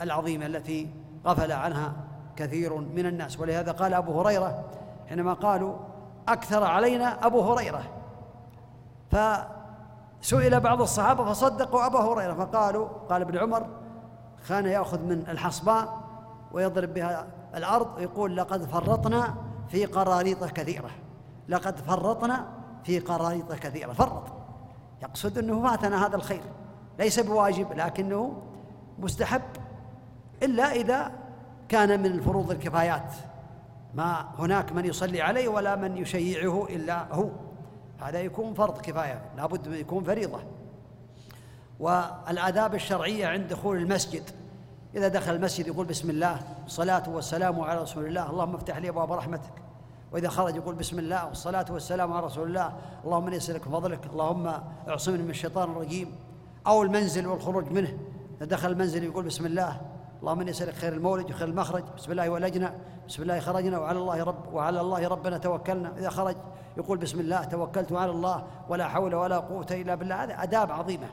العظيمة 0.00 0.46
التي 0.46 0.94
غفل 1.26 1.52
عنها 1.52 1.92
كثير 2.36 2.74
من 2.74 3.06
الناس. 3.06 3.40
ولهذا 3.40 3.72
قال 3.72 3.94
أبو 3.94 4.20
هريرة 4.20 4.64
حينما 5.08 5.32
قالوا 5.32 5.74
أكثر 6.28 6.64
علينا 6.64 7.26
أبو 7.26 7.40
هريرة 7.40 7.82
فسئل 9.10 10.60
بعض 10.60 10.82
الصحابة 10.82 11.24
فصدقوا 11.24 11.86
أبا 11.86 11.98
هريرة 11.98 12.34
فقالوا 12.34 12.88
قال 13.10 13.22
ابن 13.22 13.38
عمر 13.38 13.66
كان 14.48 14.66
يأخذ 14.66 15.00
من 15.00 15.24
الحصباء 15.28 16.00
ويضرب 16.52 16.94
بها 16.94 17.26
الأرض 17.54 17.96
ويقول 17.96 18.36
لقد 18.36 18.64
فرطنا 18.64 19.34
في 19.68 19.84
قراريط 19.86 20.44
كثيرة 20.44 20.90
لقد 21.48 21.76
فرطنا 21.78 22.46
في 22.84 22.98
قراريط 22.98 23.52
كثيرة 23.52 23.92
فرط. 23.92 24.41
يقصد 25.02 25.38
أنه 25.38 25.68
فاتنا 25.68 26.06
هذا 26.06 26.16
الخير. 26.16 26.42
ليس 26.98 27.20
بواجب 27.20 27.72
لكنه 27.72 28.42
مستحب 28.98 29.42
إلا 30.42 30.72
إذا 30.72 31.12
كان 31.68 32.00
من 32.00 32.06
الفروض 32.06 32.50
الكفايات. 32.50 33.12
ما 33.94 34.28
هناك 34.38 34.72
من 34.72 34.84
يصلي 34.84 35.22
عليه 35.22 35.48
ولا 35.48 35.76
من 35.76 35.96
يشيعه 35.96 36.66
إلا 36.70 37.14
هو. 37.14 37.28
هذا 38.00 38.20
يكون 38.20 38.54
فرض 38.54 38.80
كفاية 38.80 39.22
لابد 39.36 39.68
من 39.68 39.76
يكون 39.76 40.04
فريضة. 40.04 40.40
والآداب 41.80 42.74
الشرعية 42.74 43.26
عند 43.26 43.48
دخول 43.48 43.76
المسجد. 43.76 44.22
إذا 44.94 45.08
دخل 45.08 45.34
المسجد 45.34 45.66
يقول 45.66 45.86
بسم 45.86 46.10
الله 46.10 46.40
الصلاة 46.66 47.08
والسلام 47.08 47.60
على 47.60 47.82
رسول 47.82 48.06
الله 48.06 48.30
اللهم 48.30 48.54
افتح 48.54 48.76
لي 48.76 48.88
أبواب 48.88 49.12
رحمتك. 49.12 49.52
وإذا 50.12 50.28
خرج 50.28 50.56
يقول 50.56 50.74
بسم 50.74 50.98
الله 50.98 51.26
والصلاة 51.26 51.64
والسلام 51.70 52.12
على 52.12 52.26
رسول 52.26 52.48
الله. 52.48 52.72
اللهم 53.04 53.26
إني 53.26 53.36
أسألك 53.36 53.62
فضلك. 53.62 54.06
اللهم 54.06 54.54
اعصمني 54.88 55.22
من 55.22 55.30
الشيطان 55.30 55.70
الرجيم. 55.70 56.16
أو 56.66 56.82
المنزل 56.82 57.26
والخروج 57.26 57.70
منه. 57.70 57.98
إذا 58.38 58.46
دخل 58.46 58.70
المنزل 58.70 59.04
يقول 59.04 59.24
بسم 59.24 59.46
الله. 59.46 59.80
اللهم 60.20 60.40
إني 60.40 60.50
أسألك 60.50 60.74
خير 60.74 60.92
المولد 60.92 61.30
وخير 61.30 61.48
المخرج. 61.48 61.84
بسم 61.96 62.12
الله 62.12 62.28
ولجنا 62.28 62.74
بسم 63.08 63.22
الله 63.22 63.40
خرجنا 63.40 63.78
وعلى 63.78 63.98
الله 63.98 64.22
رب 64.22 64.54
وعلى 64.54 64.80
الله 64.80 65.08
ربنا 65.08 65.38
توكلنا. 65.38 65.92
إذا 65.98 66.10
خرج 66.10 66.36
يقول 66.76 66.98
بسم 66.98 67.20
الله. 67.20 67.44
توكلت 67.44 67.92
على 67.92 68.10
الله 68.10 68.44
ولا 68.68 68.88
حول 68.88 69.14
ولا 69.14 69.38
قوة 69.38 69.66
إلا 69.70 69.94
بالله. 69.94 70.24
هذا 70.24 70.42
آداب 70.42 70.72
عظيمة. 70.72 71.06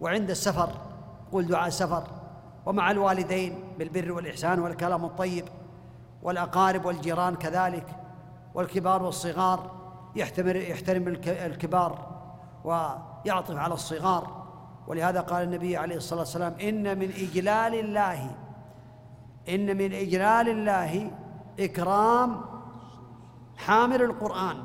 وعند 0.00 0.30
السفر 0.30 0.70
قول 1.32 1.46
دعاء 1.46 1.68
السفر. 1.68 2.04
ومع 2.66 2.90
الوالدين 2.90 3.64
بالبر 3.78 4.12
والإحسان 4.12 4.58
والكلام 4.58 5.04
الطيب 5.04 5.44
والأقارب 6.22 6.84
والجيران 6.84 7.34
كذلك. 7.34 7.86
والكبار 8.54 9.02
والصغار 9.02 9.70
يحترم 10.16 11.08
الكبار 11.26 12.20
ويعطف 12.64 13.56
على 13.56 13.74
الصغار. 13.74 14.44
ولهذا 14.86 15.20
قال 15.20 15.42
النبي 15.42 15.76
عليه 15.76 15.96
الصلاة 15.96 16.20
والسلام 16.20 16.54
إن 16.60 16.98
من 16.98 17.10
إجلال 17.10 17.74
الله 17.74 18.30
إن 19.48 19.76
من 19.76 19.92
إجلال 19.92 20.48
الله 20.48 21.10
إكرام 21.60 22.40
حامل 23.56 24.02
القرآن 24.02 24.62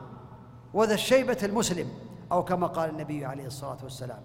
وذا 0.73 0.93
الشيبة 0.93 1.37
المسلم 1.43 1.87
أو 2.31 2.45
كما 2.45 2.67
قال 2.67 2.89
النبي 2.89 3.25
عليه 3.25 3.45
الصلاة 3.45 3.77
والسلام. 3.83 4.21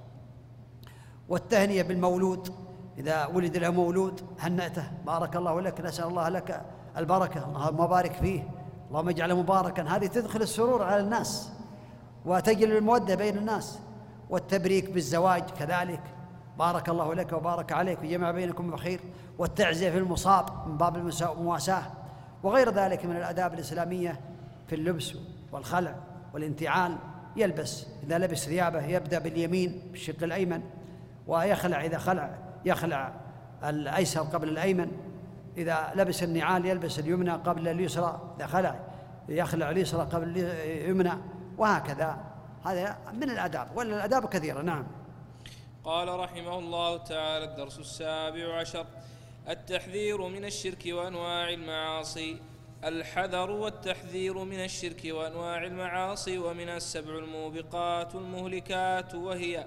والتهنية 1.29 1.83
بالمولود 1.83 2.55
إذا 2.99 3.27
ولد 3.27 3.57
له 3.57 3.71
مولود 3.71 4.21
هنأته 4.41 4.91
بارك 5.07 5.37
الله 5.37 5.61
لك 5.61 5.81
نسأل 5.81 6.05
الله 6.05 6.29
لك 6.29 6.67
البركة 6.97 7.45
اللهم 7.45 7.87
بارك 7.87 8.13
فيه. 8.13 8.49
اللهم 8.95 9.09
اجعله 9.09 9.43
مباركا. 9.43 9.83
هذه 9.83 10.07
تدخل 10.07 10.43
السرور 10.43 10.83
على 10.83 11.01
الناس 11.01 11.51
وتجل 12.25 12.77
المودة 12.77 13.15
بين 13.15 13.39
الناس 13.39 13.79
والتبريك 14.31 14.91
بالزواج 14.91 15.43
كذلك. 15.59 16.01
بارك 16.59 16.89
الله 16.89 17.15
لك 17.15 17.33
وبارك 17.33 17.73
عليك 17.73 18.03
وجمع 18.03 18.31
بينكم 18.31 18.71
بخير 18.71 19.01
والتعزية 19.39 19.91
في 19.91 19.99
المصاب 19.99 20.69
من 20.69 20.77
باب 20.77 20.97
المواساة 20.97 21.83
وغير 22.43 22.71
ذلك 22.71 23.07
من 23.07 23.17
الآداب 23.17 23.55
الإسلامية 23.55 24.21
في 24.67 24.75
اللبس 24.75 25.15
والخلع 25.53 25.95
والانتعال. 26.35 26.97
يلبس 27.37 27.87
إذا 28.07 28.19
لبس 28.19 28.45
ثيابه 28.45 28.85
يبدأ 28.85 29.19
باليمين 29.19 29.83
بالشق 29.91 30.23
الأيمن 30.23 30.63
ويخلع 31.27 31.85
إذا 31.85 31.99
خلع 31.99 32.39
يخلع 32.65 33.13
الأيسر 33.65 34.21
قبل 34.21 34.49
الأيمن. 34.49 34.91
إذا 35.57 35.93
لبس 35.95 36.23
النعال 36.23 36.67
يلبس 36.67 36.99
اليمنى 36.99 37.31
قبل 37.31 37.69
اليسرى 37.69 38.35
إذا 38.37 38.47
خلع 38.47 38.81
يخلع 39.29 39.71
اليسرى 39.71 40.09
قبل 40.13 40.39
اليمنى 40.39 41.13
وهكذا. 41.59 42.19
هذا 42.65 42.99
من 43.13 43.31
الآداب 43.31 43.69
والآداب 43.77 44.29
كثيرة 44.29 44.63
نعم. 44.63 44.87
قال 45.85 46.09
رحمه 46.09 46.59
الله 46.59 46.97
تعالى 46.97 47.45
الدرس 47.45 47.79
السابع 47.79 48.61
عشر 48.61 48.87
التحذير 49.49 50.29
من 50.29 50.45
الشرك 50.45 50.83
وأنواع 50.87 51.49
المعاصي. 51.49 52.41
الحذر 52.85 53.51
والتحذير 53.51 54.39
من 54.39 54.65
الشرك 54.65 55.03
وأنواع 55.05 55.65
المعاصي 55.65 56.39
ومن 56.39 56.69
السبع 56.69 57.19
الموبقات 57.19 58.15
المهلكات 58.15 59.15
وهي 59.15 59.67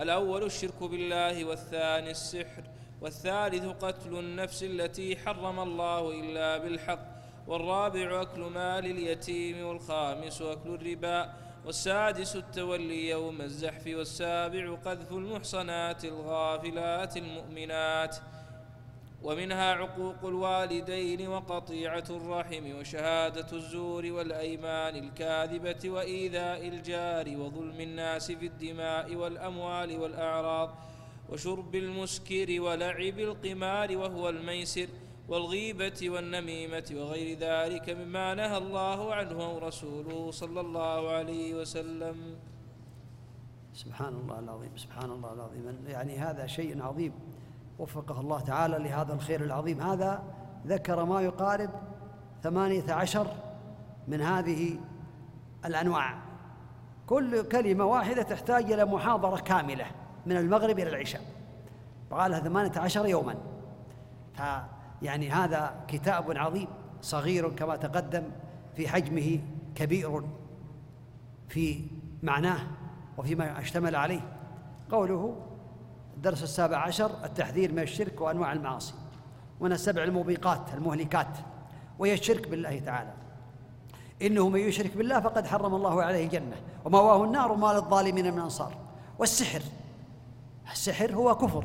الأول 0.00 0.44
الشرك 0.44 0.82
بالله 0.82 1.44
والثاني 1.44 2.10
السحر. 2.10 2.62
والثالث 3.00 3.66
قتل 3.84 4.18
النفس 4.18 4.62
التي 4.62 5.16
حرم 5.16 5.60
الله 5.60 6.10
إلا 6.20 6.58
بالحق 6.58 7.18
والرابع 7.46 8.22
أكل 8.22 8.40
مال 8.40 8.86
اليتيم 8.86 9.66
والخامس 9.66 10.42
أكل 10.42 10.74
الربا 10.74 11.32
والسادس 11.66 12.36
التولي 12.36 13.08
يوم 13.08 13.40
الزحف 13.40 13.86
والسابع 13.86 14.74
قذف 14.74 15.12
المحصنات 15.12 16.04
الغافلات 16.04 17.16
المؤمنات. 17.16 18.16
ومنها 19.22 19.74
عقوق 19.74 20.24
الوالدين 20.24 21.28
وقطيعة 21.28 22.04
الرحم 22.10 22.78
وشهادة 22.78 23.46
الزور 23.52 24.06
والأيمان 24.06 24.96
الكاذبة 24.96 25.90
وإيذاء 25.90 26.68
الجار 26.68 27.28
وظلم 27.28 27.80
الناس 27.80 28.32
في 28.32 28.46
الدماء 28.46 29.14
والأموال 29.14 29.98
والأعراض. 29.98 30.74
وشرب 31.32 31.74
المسكر 31.74 32.60
ولعب 32.60 33.18
القمار 33.18 33.96
وهو 33.96 34.28
الميسر 34.28 34.88
والغيبة 35.28 36.10
والنميمة 36.10 36.84
وغير 36.92 37.38
ذلك 37.38 37.90
مما 37.90 38.34
نهى 38.34 38.58
الله 38.58 39.14
عنه 39.14 39.58
رسوله 39.58 40.30
صلى 40.30 40.60
الله 40.60 41.10
عليه 41.10 41.54
وسلم. 41.54 42.36
سبحان 43.74 44.14
الله 44.14 44.38
العظيم 44.38 44.76
سبحان 44.76 45.10
الله 45.10 45.32
العظيم. 45.32 45.84
يعني 45.86 46.18
هذا 46.18 46.46
شيء 46.46 46.82
عظيم. 46.82 47.12
وفقه 47.78 48.20
الله 48.20 48.40
تعالى 48.40 48.78
لهذا 48.78 49.14
الخير 49.14 49.44
العظيم. 49.44 49.80
هذا 49.80 50.22
ذكر 50.66 51.04
ما 51.04 51.22
يقارب 51.22 51.70
ثمانية 52.42 52.92
عشر 52.92 53.26
من 54.08 54.20
هذه 54.20 54.78
الأنواع. 55.64 56.18
كل 57.06 57.48
كلمة 57.48 57.84
واحدة 57.84 58.22
تحتاج 58.22 58.72
إلى 58.72 58.84
محاضرة 58.84 59.40
كاملة. 59.40 59.86
من 60.28 60.36
المغرب 60.36 60.78
إلى 60.78 60.90
العشاء. 60.90 61.22
وقالها 62.10 62.40
ثمانية 62.40 62.78
عشر 62.78 63.06
يوما. 63.06 63.34
يعني 65.02 65.30
هذا 65.30 65.74
كتاب 65.88 66.36
عظيم 66.36 66.68
صغير 67.02 67.50
كما 67.50 67.76
تقدم 67.76 68.22
في 68.76 68.88
حجمه 68.88 69.40
كبير 69.74 70.22
في 71.48 71.84
معناه 72.22 72.60
وفيما 73.18 73.60
اشتمل 73.60 73.96
عليه. 73.96 74.20
قوله 74.90 75.36
الدرس 76.16 76.42
السابع 76.42 76.76
عشر 76.76 77.10
التحذير 77.24 77.72
من 77.72 77.82
الشرك 77.82 78.20
وأنواع 78.20 78.52
المعاصي 78.52 78.94
من 79.60 79.72
السبع 79.72 80.04
الموبقات 80.04 80.74
المهلكات 80.74 81.38
وهي 81.98 82.14
الشرك 82.14 82.48
بالله 82.48 82.78
تعالى. 82.78 83.12
إنه 84.22 84.48
من 84.48 84.60
يشرك 84.60 84.96
بالله 84.96 85.20
فقد 85.20 85.46
حرم 85.46 85.74
الله 85.74 86.02
عليه 86.02 86.24
الجنة 86.24 86.56
ومواه 86.84 87.24
النار 87.24 87.52
وما 87.52 87.72
للظالمين 87.72 88.34
من 88.34 88.40
أنصار. 88.40 88.76
والسحر 89.18 89.62
السحر 90.72 91.14
هو 91.14 91.34
كفر 91.34 91.64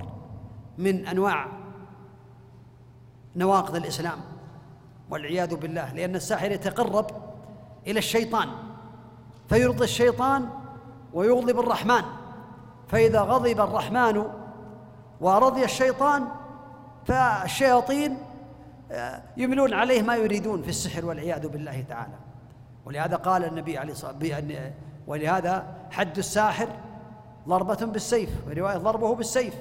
من 0.77 1.07
أنواع 1.07 1.47
نواقض 3.35 3.75
الإسلام 3.75 4.19
والعياذ 5.09 5.55
بالله 5.55 5.93
لأن 5.93 6.15
الساحر 6.15 6.51
يتقرب 6.51 7.05
إلى 7.87 7.99
الشيطان 7.99 8.49
فيرضي 9.49 9.83
الشيطان 9.83 10.49
ويغضب 11.13 11.59
الرحمن 11.59 12.03
فإذا 12.87 13.21
غضب 13.21 13.59
الرحمن 13.59 14.23
ورضي 15.21 15.63
الشيطان 15.63 16.27
فالشياطين 17.05 18.17
آه، 18.91 19.21
يملون 19.37 19.73
عليه 19.73 20.01
ما 20.01 20.15
يريدون 20.15 20.61
في 20.61 20.69
السحر 20.69 21.05
والعياذ 21.05 21.47
بالله 21.47 21.81
تعالى. 21.89 22.13
ولهذا 22.85 23.15
قال 23.15 23.45
النبي 23.45 23.77
عليه 23.77 23.91
الصلاة 23.91 24.15
والسلام 24.21 24.73
ولهذا 25.07 25.75
حد 25.91 26.17
الساحر 26.17 26.67
ضربة 27.47 27.85
بالسيف 27.85 28.29
ورواية 28.47 28.77
ضربه 28.77 29.15
بالسيف. 29.15 29.53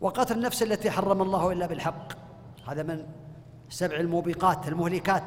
وقتل 0.00 0.34
النفس 0.34 0.62
التي 0.62 0.90
حرم 0.90 1.22
الله 1.22 1.52
إلا 1.52 1.66
بالحق. 1.66 2.12
هذا 2.68 2.82
من 2.82 3.06
سبع 3.68 3.96
الموبقات 3.96 4.68
المهلكات. 4.68 5.22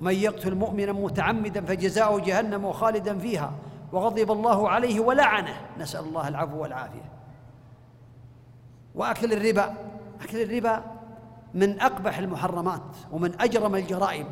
من 0.00 0.14
يقتل 0.14 0.54
مؤمنا 0.54 0.92
متعمدا 0.92 1.64
فجزاؤه 1.64 2.20
جهنم 2.20 2.64
وخالدا 2.64 3.18
فيها. 3.18 3.52
وغضب 3.92 4.30
الله 4.30 4.68
عليه 4.68 5.00
ولعنه. 5.00 5.60
نسأل 5.78 6.04
الله 6.04 6.28
العفو 6.28 6.62
والعافية. 6.62 7.12
وأكل 8.94 9.32
الربا. 9.32 9.74
أكل 10.22 10.42
الربا 10.42 10.84
من 11.54 11.80
أقبح 11.80 12.18
المحرمات 12.18 12.96
ومن 13.12 13.40
أجرم 13.40 13.74
الجرائم. 13.74 14.26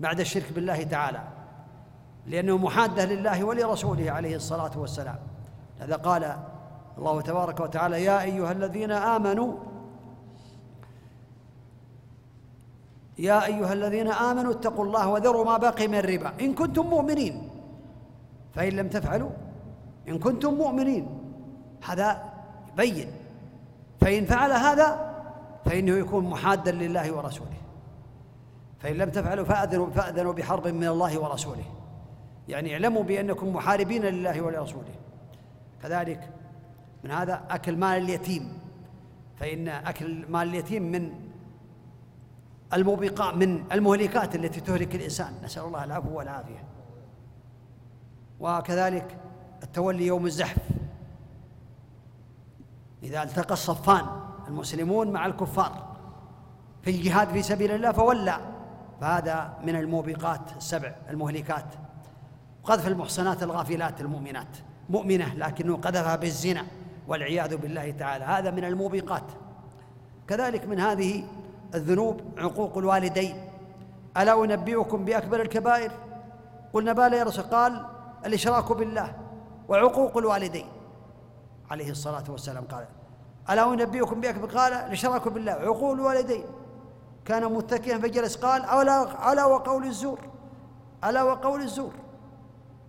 بعد 0.00 0.20
الشرك 0.20 0.52
بالله 0.52 0.82
تعالى. 0.82 1.20
لأنه 2.26 2.56
محادة 2.56 3.04
لله 3.04 3.44
ولرسوله 3.44 4.10
عليه 4.10 4.36
الصلاة 4.36 4.78
والسلام. 4.78 5.18
هذا 5.80 5.96
قال 5.96 6.36
الله 6.98 7.20
تبارك 7.20 7.60
وتعالى 7.60 8.04
يا 8.04 8.22
أيها 8.22 8.52
الذين 8.52 8.90
آمنوا 8.90 9.54
يا 13.18 13.46
أيها 13.46 13.72
الذين 13.72 14.08
آمنوا 14.08 14.52
اتقوا 14.52 14.84
الله 14.84 15.08
وذروا 15.08 15.44
ما 15.44 15.56
بقي 15.56 15.88
من 15.88 15.98
الربا. 15.98 16.32
إن 16.40 16.54
كنتم 16.54 16.86
مؤمنين 16.86 17.50
فإن 18.54 18.72
لم 18.72 18.88
تفعلوا 18.88 19.30
إن 20.08 20.18
كنتم 20.18 20.54
مؤمنين. 20.54 21.20
هذا 21.84 22.22
بين 22.76 23.12
فإن 24.00 24.26
فعل 24.26 24.52
هذا 24.52 25.10
فإنه 25.64 25.92
يكون 25.92 26.24
محادا 26.24 26.72
لله 26.72 27.12
ورسوله. 27.12 27.60
فإن 28.78 28.96
لم 28.96 29.10
تفعلوا 29.10 29.44
فأذنوا 29.44 29.90
فأذنوا 29.90 30.32
بحرب 30.32 30.68
من 30.68 30.86
الله 30.86 31.18
ورسوله. 31.18 31.64
يعني 32.50 32.72
اعلموا 32.72 33.02
بأنكم 33.02 33.54
محاربين 33.54 34.02
لله 34.02 34.40
ولرسوله. 34.40 34.94
كذلك 35.82 36.30
من 37.04 37.10
هذا 37.10 37.42
أكل 37.50 37.76
مال 37.76 37.98
اليتيم. 38.02 38.58
فإن 39.36 39.68
أكل 39.68 40.24
مال 40.28 40.48
اليتيم 40.48 40.82
من 40.82 41.12
الموبقات 42.72 43.34
من 43.34 43.72
المهلكات 43.72 44.34
التي 44.34 44.60
تهلك 44.60 44.94
الإنسان. 44.94 45.32
نسأل 45.44 45.62
الله 45.62 45.84
العفو 45.84 46.18
والعافية. 46.18 46.64
وكذلك 48.40 49.16
التولي 49.62 50.06
يوم 50.06 50.26
الزحف. 50.26 50.58
إذا 53.02 53.22
التقى 53.22 53.52
الصفان 53.52 54.06
المسلمون 54.48 55.10
مع 55.10 55.26
الكفار 55.26 55.96
في 56.82 56.90
الجهاد 56.90 57.28
في 57.28 57.42
سبيل 57.42 57.70
الله 57.70 57.92
فولى. 57.92 58.40
فهذا 59.00 59.58
من 59.64 59.76
الموبقات 59.76 60.56
السبع 60.56 60.94
المهلكات. 61.10 61.66
قذف 62.64 62.86
المحصنات 62.86 63.42
الغافلات 63.42 64.00
المؤمنات. 64.00 64.56
مؤمنة 64.90 65.34
لكنه 65.34 65.76
قذفها 65.76 66.16
بالزنا 66.16 66.66
والعياذ 67.08 67.56
بالله 67.56 67.90
تعالى. 67.90 68.24
هذا 68.24 68.50
من 68.50 68.64
الموبقات. 68.64 69.24
كذلك 70.28 70.66
من 70.66 70.80
هذه 70.80 71.24
الذنوب 71.74 72.20
عقوق 72.38 72.78
الوالدين. 72.78 73.44
ألا 74.16 74.44
أنبئكم 74.44 75.04
بأكبر 75.04 75.40
الكبائر؟ 75.40 75.92
قلنا 76.72 76.92
بلى 76.92 77.16
يا 77.16 77.24
رسول 77.24 77.44
قال 77.44 77.86
الإشراك 78.26 78.72
بالله 78.72 79.16
وعقوق 79.68 80.16
الوالدين. 80.16 80.66
عليه 81.70 81.90
الصلاة 81.90 82.24
والسلام 82.28 82.64
قال 82.64 82.84
ألا 83.50 83.72
أنبئكم 83.72 84.20
بأكبر 84.20 84.58
قال 84.58 84.72
الإشراك 84.72 85.28
بالله 85.28 85.52
عقوق 85.52 85.92
الوالدين. 85.92 86.44
كان 87.24 87.52
متكئا 87.52 87.98
فجلس 87.98 88.36
قال 88.36 88.64
ألا 88.64 89.32
ألا 89.32 89.44
وقول 89.44 89.84
الزور؟ 89.84 90.18
ألا 91.04 91.22
وقول 91.22 91.62
الزور؟ 91.62 91.92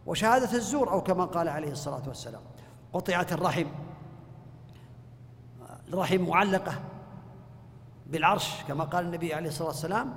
وشهادة 0.06 0.54
الزور 0.54 0.92
أو 0.92 1.02
كما 1.02 1.26
قال 1.26 1.50
عليه 1.50 1.72
الصلاة 1.72 2.02
والسلام. 2.08 2.42
قطعت 2.94 3.34
الرحم 3.34 3.66
الرحم 5.88 6.22
معلقة 6.22 6.74
بالعرش 8.08 8.64
كما 8.68 8.84
قال 8.84 9.06
النبي 9.06 9.34
عليه 9.34 9.50
الصلاة 9.50 9.68
والسلام. 9.68 10.14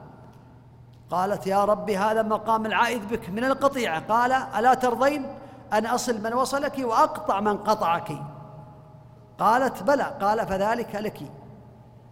قالت 1.11 1.47
يا 1.47 1.65
رب 1.65 1.91
هذا 1.91 2.23
مقام 2.23 2.67
العائد 2.67 3.09
بك 3.09 3.31
من 3.31 3.45
القطيعة. 3.45 4.01
قال 4.01 4.33
ألا 4.33 4.75
ترضين 4.75 5.27
أن 5.73 5.87
أصل 5.87 6.23
من 6.23 6.35
وصلك 6.35 6.79
وأقطع 6.79 7.41
من 7.41 7.57
قطعك؟ 7.57 8.13
قالت 9.39 9.83
بلى. 9.83 10.17
قال 10.21 10.47
فذلك 10.47 10.95
لك. 10.95 11.23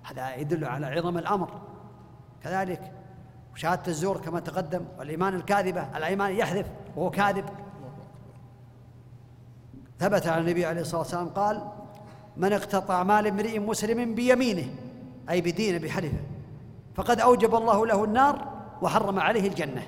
هذا 0.03 0.35
يدل 0.35 0.65
على 0.65 0.87
عظم 0.87 1.19
الأمر. 1.19 1.51
كذلك 2.43 2.93
وشهادة 3.55 3.83
الزور 3.89 4.21
كما 4.21 4.41
تقدم 4.41 4.85
والإيمان 4.99 5.35
الكاذبة 5.35 5.97
الأيمان 5.97 6.33
يحذف 6.33 6.67
وهو 6.97 7.11
كاذب. 7.11 7.45
ثبت 9.99 10.27
عن 10.27 10.41
النبي 10.41 10.67
عليه 10.67 10.81
الصلاة 10.81 11.01
والسلام 11.01 11.29
قال 11.29 11.69
من 12.37 12.53
اقتطع 12.53 13.03
مال 13.03 13.27
امرئ 13.27 13.59
مسلم 13.59 14.15
بيمينه 14.15 14.75
أي 15.31 15.41
بدينه 15.41 15.79
بحلفه 15.79 16.21
فقد 16.95 17.21
أوجب 17.21 17.55
الله 17.55 17.87
له 17.87 18.05
النار 18.05 18.49
وحرم 18.83 19.21
عليه 19.21 19.49
الجنة. 19.49 19.87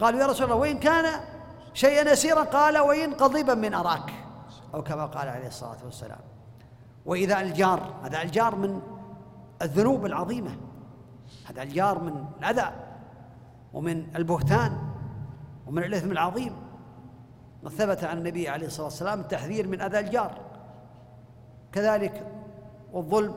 قالوا 0.00 0.20
يا 0.20 0.26
رسول 0.26 0.44
الله 0.44 0.56
وإن 0.56 0.78
كان 0.78 1.20
شيئا 1.74 2.12
يسيرا 2.12 2.42
قال 2.42 2.78
وإن 2.78 3.14
قضيبا 3.14 3.54
من 3.54 3.74
أراك. 3.74 4.12
أو 4.74 4.82
كما 4.82 5.06
قال 5.06 5.28
عليه 5.28 5.46
الصلاة 5.46 5.78
والسلام. 5.84 6.18
وإذا 7.06 7.40
الجار 7.40 7.94
هذا 8.04 8.22
الجار 8.22 8.56
من 8.56 8.80
الذنوب 9.62 10.06
العظيمة. 10.06 10.56
هذا 11.50 11.62
الجار 11.62 11.98
من 11.98 12.24
الأذى. 12.38 12.85
ومن 13.76 14.06
البهتان 14.16 14.78
ومن 15.66 15.84
الإثم 15.84 16.12
العظيم 16.12 16.52
وثبت 17.62 18.04
عن 18.04 18.18
النبي 18.18 18.48
عليه 18.48 18.66
الصلاة 18.66 18.84
والسلام 18.84 19.20
التحذير 19.20 19.68
من 19.68 19.80
أذى 19.80 19.98
الجار. 19.98 20.32
كذلك 21.72 22.26
والظلم 22.92 23.34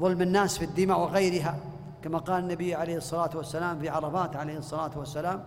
ظلم 0.00 0.22
الناس 0.22 0.58
في 0.58 0.64
الدماء 0.64 1.00
وغيرها 1.00 1.56
كما 2.02 2.18
قال 2.18 2.42
النبي 2.42 2.74
عليه 2.74 2.96
الصلاة 2.96 3.30
والسلام 3.34 3.78
في 3.78 3.88
عرفات 3.88 4.36
عليه 4.36 4.58
الصلاة 4.58 4.90
والسلام 4.96 5.44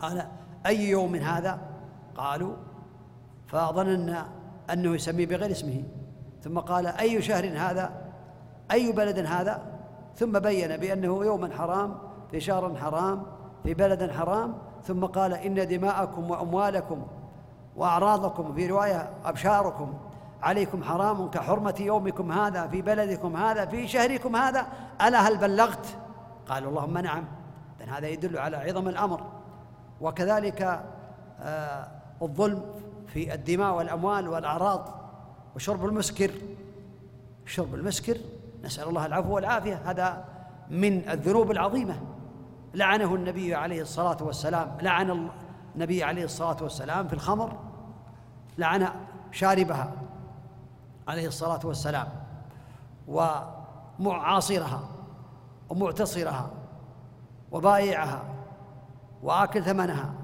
قال 0.00 0.26
أي 0.66 0.88
يوم 0.88 1.12
من 1.12 1.22
هذا؟ 1.22 1.58
قالوا 2.16 2.56
فظننا 3.46 4.26
أنه 4.72 4.94
يسميه 4.94 5.26
بغير 5.26 5.50
اسمه. 5.50 5.82
ثم 6.42 6.58
قال 6.58 6.86
أي 6.86 7.22
شهر 7.22 7.48
هذا؟ 7.56 7.92
أي 8.70 8.92
بلد 8.92 9.18
هذا؟ 9.18 9.62
ثم 10.16 10.38
بين 10.38 10.76
بأنه 10.76 11.24
يوم 11.24 11.52
حرام 11.52 12.07
في 12.30 12.40
شهر 12.40 12.76
حرام 12.76 13.22
في 13.62 13.74
بلد 13.74 14.10
حرام 14.10 14.54
ثم 14.84 15.04
قال 15.04 15.32
إن 15.32 15.68
دماءكم 15.68 16.30
وأموالكم 16.30 17.06
وأعراضكم 17.76 18.54
في 18.54 18.66
رواية 18.66 19.10
أبشاركم 19.24 19.94
عليكم 20.42 20.82
حرام 20.82 21.30
كحرمة 21.30 21.74
يومكم 21.80 22.32
هذا 22.32 22.66
في 22.66 22.82
بلدكم 22.82 23.36
هذا 23.36 23.66
في 23.66 23.88
شهركم 23.88 24.36
هذا 24.36 24.66
ألا 25.02 25.28
هل 25.28 25.38
بلغت؟ 25.38 25.86
قالوا 26.48 26.70
اللهم 26.70 26.98
نعم. 26.98 27.24
إذن 27.80 27.88
هذا 27.88 28.08
يدل 28.08 28.38
على 28.38 28.56
عظم 28.56 28.88
الأمر. 28.88 29.20
وكذلك 30.00 30.82
آه 31.42 31.88
الظلم 32.22 32.62
في 33.06 33.34
الدماء 33.34 33.74
والأموال 33.74 34.28
والأعراض 34.28 34.88
وشرب 35.56 35.84
المسكر. 35.84 36.30
شرب 37.46 37.74
المسكر 37.74 38.16
نسأل 38.64 38.88
الله 38.88 39.06
العفو 39.06 39.34
والعافية. 39.34 39.80
هذا 39.84 40.24
من 40.70 41.08
الذنوب 41.08 41.50
العظيمة. 41.50 42.00
لعنه 42.74 43.14
النبي 43.14 43.54
عليه 43.54 43.82
الصلاة 43.82 44.16
والسلام 44.20 44.76
لعن 44.82 45.30
النبي 45.74 46.04
عليه 46.04 46.24
الصلاة 46.24 46.56
والسلام 46.62 47.08
في 47.08 47.12
الخمر 47.12 47.58
لعن 48.58 48.88
شاربها 49.32 49.92
عليه 51.08 51.26
الصلاة 51.28 51.60
والسلام 51.64 52.08
ومعاصرها 53.08 54.80
ومعتصرها 55.68 56.50
وبائعها 57.52 58.22
وآكل 59.22 59.64
ثمنها 59.64 60.14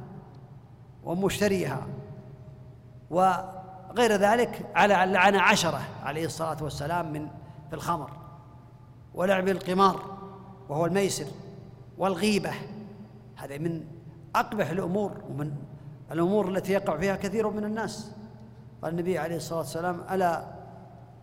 ومشتريها 1.05 1.87
وغير 3.11 4.13
ذلك 4.13 4.71
على 4.75 4.95
لعن 4.95 5.37
عشرة 5.37 5.81
عليه 6.03 6.27
الصلاة 6.27 6.57
والسلام 6.63 7.13
من 7.13 7.29
في 7.71 7.77
الخمر 7.77 8.11
ولعب 9.15 9.49
القمار 9.49 10.01
وهو 10.69 10.87
الميسر. 10.87 11.27
والغيبة. 11.99 12.53
هذا 13.37 13.59
من 13.59 13.85
أقبح 14.37 14.71
الأمور 14.71 15.13
ومن 15.31 15.53
الأمور 16.13 16.49
التي 16.49 16.73
يقع 16.73 16.97
فيها 16.97 17.17
كثير 17.17 17.51
من 17.51 17.65
الناس. 17.65 18.13
قال 18.83 18.93
النبي 18.93 19.19
عليه 19.19 19.37
الصلاة 19.37 19.59
والسلام 19.59 20.01
ألا؟ 20.11 20.45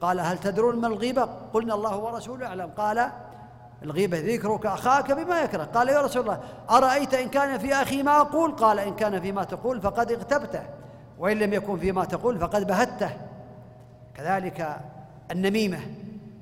قال 0.02 0.20
هل 0.20 0.38
تدرون 0.38 0.76
ما 0.76 0.88
الغيبة؟ 0.88 1.24
قلنا 1.54 1.74
الله 1.74 1.98
ورسوله 1.98 2.46
أعلم. 2.46 2.70
قال 2.78 3.12
الغيبة 3.84 4.20
ذكرك 4.20 4.66
أخاك 4.66 5.12
بما 5.12 5.42
يكره. 5.42 5.64
قال 5.64 5.90
يا 5.90 6.02
رسول 6.02 6.22
الله 6.22 6.40
أرأيت 6.70 7.14
إن 7.14 7.30
كان 7.30 7.58
في 7.58 7.74
أخي 7.74 8.04
ما 8.04 8.22
أقول؟ 8.22 8.52
قال 8.52 8.80
إن 8.80 8.96
كان 8.96 9.22
فيما 9.22 9.44
تقول 9.44 9.82
فقد 9.82 10.12
اغتبته 10.12 10.64
وإن 11.20 11.40
لم 11.40 11.54
يكن 11.54 11.78
فيما 11.78 12.06
تقول 12.06 12.40
فقد 12.40 12.68
بهته. 12.68 13.10
كذلك 14.16 14.78
النميمة. 15.32 15.80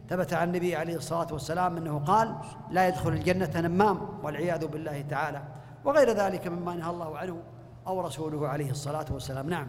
ثبت 0.10 0.34
عن 0.34 0.48
النبي 0.48 0.76
عليه 0.76 0.96
الصلاة 0.96 1.28
والسلام 1.34 1.78
أنه 1.78 2.00
قال 2.00 2.36
لا 2.72 2.88
يدخل 2.88 3.10
الجنة 3.10 3.62
نمام 3.62 4.20
والعياذ 4.24 4.68
بالله 4.68 5.02
تعالى. 5.02 5.44
وغير 5.86 6.10
ذلك 6.10 6.48
مما 6.48 6.76
نهى 6.76 6.90
الله 6.90 7.18
عنه 7.18 7.42
أو 7.88 8.02
رسوله 8.02 8.48
عليه 8.48 8.72
الصلاة 8.72 9.06
والسلام. 9.12 9.50
نعم. 9.50 9.68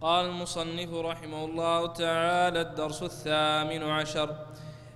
قال 0.00 0.26
المصنف 0.26 0.94
رحمه 0.94 1.44
الله 1.44 1.86
تعالى 1.86 2.60
الدرس 2.60 3.02
الثامن 3.02 3.82
عشر 3.82 4.36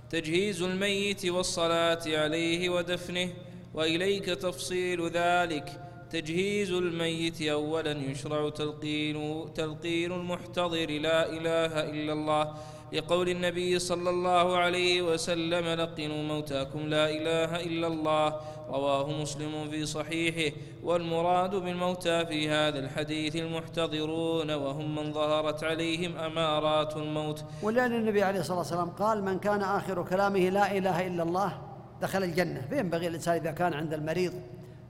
تجهيز 0.09 0.61
الميت 0.61 1.25
والصلاة 1.25 2.03
عليه 2.07 2.69
ودفنه 2.69 3.29
وإليك 3.73 4.25
تفصيل 4.25 5.09
ذلك. 5.09 5.81
تجهيز 6.09 6.71
الميت 6.71 7.41
أولا 7.41 7.91
يشرع 7.91 8.49
تلقين 8.49 9.17
تلقين 9.53 10.11
المحتضر 10.11 10.89
لا 10.89 11.29
إله 11.29 11.73
إلا 11.89 12.13
الله 12.13 12.53
لقول 12.93 13.29
النبي 13.29 13.79
صلى 13.79 14.09
الله 14.09 14.57
عليه 14.57 15.01
وسلم 15.01 15.65
لقنوا 15.65 16.23
موتاكم 16.23 16.79
لا 16.79 17.09
إله 17.09 17.63
إلا 17.63 17.87
الله 17.87 18.35
رواه 18.69 19.21
مسلم 19.21 19.69
في 19.69 19.85
صحيحه. 19.85 20.55
والمراد 20.83 21.55
بالموتى 21.55 22.25
في 22.25 22.49
هذا 22.49 22.79
الحديث 22.79 23.35
المحتضرون 23.35 24.51
وهم 24.51 24.95
من 24.95 25.13
ظهرت 25.13 25.63
عليهم 25.63 26.17
أمارات 26.17 26.97
الموت. 26.97 27.43
ولأن 27.63 27.93
النبي 27.93 28.23
عليه 28.23 28.39
الصلاة 28.39 28.57
والسلام 28.57 28.89
قال 28.89 29.23
من 29.23 29.39
كان 29.39 29.61
آخر 29.61 30.03
كلامه 30.03 30.49
لا 30.49 30.77
إله 30.77 31.07
إلا 31.07 31.23
الله 31.23 31.61
دخل 32.01 32.23
الجنة 32.23 32.61
فينبغي 32.69 33.07
الإنسان 33.07 33.35
إذا 33.35 33.51
كان 33.51 33.73
عند 33.73 33.93
المريض 33.93 34.33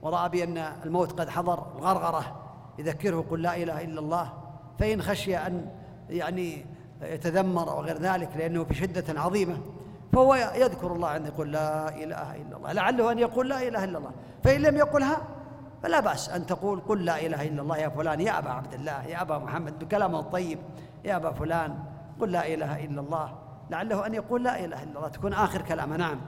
ورأى 0.02 0.28
بأن 0.28 0.58
الموت 0.58 1.20
قد 1.20 1.28
حضر 1.28 1.66
الغرغرة 1.76 2.40
يذكره 2.78 3.26
قل 3.30 3.42
لا 3.42 3.56
إله 3.56 3.84
إلا 3.84 4.00
الله 4.00 4.32
فإن 4.78 5.02
خشي 5.02 5.36
أن 5.36 5.70
يعني 6.10 6.66
يتذمر 7.02 7.70
أو 7.70 7.80
غير 7.80 7.98
ذلك 7.98 8.28
لأنه 8.36 8.64
في 8.64 8.74
شدة 8.74 9.20
عظيمة 9.20 9.58
فهو 10.12 10.34
يذكر 10.34 10.92
الله 10.92 11.08
عند 11.08 11.26
يقول 11.26 11.52
لا 11.52 11.88
إله 11.88 12.36
إلا 12.36 12.56
الله 12.56 12.72
لعله 12.72 13.12
أن 13.12 13.18
يقول 13.18 13.48
لا 13.48 13.68
إله 13.68 13.84
إلا 13.84 13.98
الله 13.98 14.12
فإن 14.44 14.62
لم 14.62 14.76
يقلها 14.76 15.22
فلا 15.82 16.00
بأس 16.00 16.28
أن 16.28 16.46
تقول 16.46 16.80
قل 16.80 17.04
لا 17.04 17.26
إله 17.26 17.48
إلا 17.48 17.62
الله 17.62 17.78
يا 17.78 17.88
فلان 17.88 18.20
يا 18.20 18.38
أبا 18.38 18.50
عبد 18.50 18.74
الله 18.74 19.06
يا 19.06 19.22
أبا 19.22 19.38
محمد 19.38 19.78
بكلامه 19.78 20.20
الطيب 20.20 20.58
يا 21.04 21.16
أبا 21.16 21.32
فلان 21.32 21.78
قل 22.20 22.32
لا 22.32 22.54
إله 22.54 22.84
إلا 22.84 23.00
الله 23.00 23.38
لعله 23.70 24.06
أن 24.06 24.14
يقول 24.14 24.44
لا 24.44 24.64
إله 24.64 24.82
إلا 24.82 24.96
الله 24.96 25.08
تكون 25.08 25.32
آخر 25.32 25.62
كلامه. 25.62 25.96
نعم. 25.96 26.20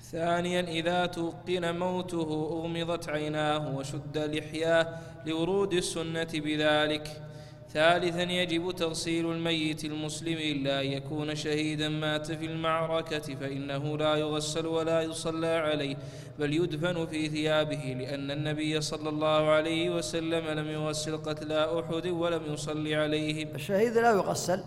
ثانيا 0.00 0.60
إذا 0.60 1.06
توقن 1.06 1.78
موته 1.78 2.48
أغمضت 2.52 3.08
عيناه 3.08 3.76
وشد 3.76 4.18
لحياه 4.18 4.86
لورود 5.26 5.72
السنة 5.72 6.28
بذلك. 6.34 7.25
ثالثا 7.72 8.22
يجب 8.22 8.70
تغسيل 8.70 9.30
الميت 9.30 9.84
المسلم 9.84 10.36
إلا 10.36 10.80
أن 10.80 10.86
يكون 10.86 11.34
شهيدا 11.34 11.88
مات 11.88 12.32
في 12.32 12.46
المعركة 12.46 13.34
فإنه 13.34 13.96
لا 13.96 14.14
يغسل 14.16 14.66
ولا 14.66 15.00
يصلى 15.02 15.46
عليه 15.46 15.96
بل 16.38 16.52
يدفن 16.52 17.06
في 17.06 17.28
ثيابه 17.28 17.96
لأن 17.98 18.30
النبي 18.30 18.80
صلى 18.80 19.08
الله 19.08 19.50
عليه 19.50 19.90
وسلم 19.90 20.58
لم 20.58 20.66
يغسل 20.66 21.16
قتلى 21.16 21.80
أحد 21.80 22.06
ولم 22.06 22.52
يصلي 22.52 22.94
عليهم 22.94 23.48
الشهيد 23.54 23.98
لا 23.98 24.10
يغسل 24.10 24.64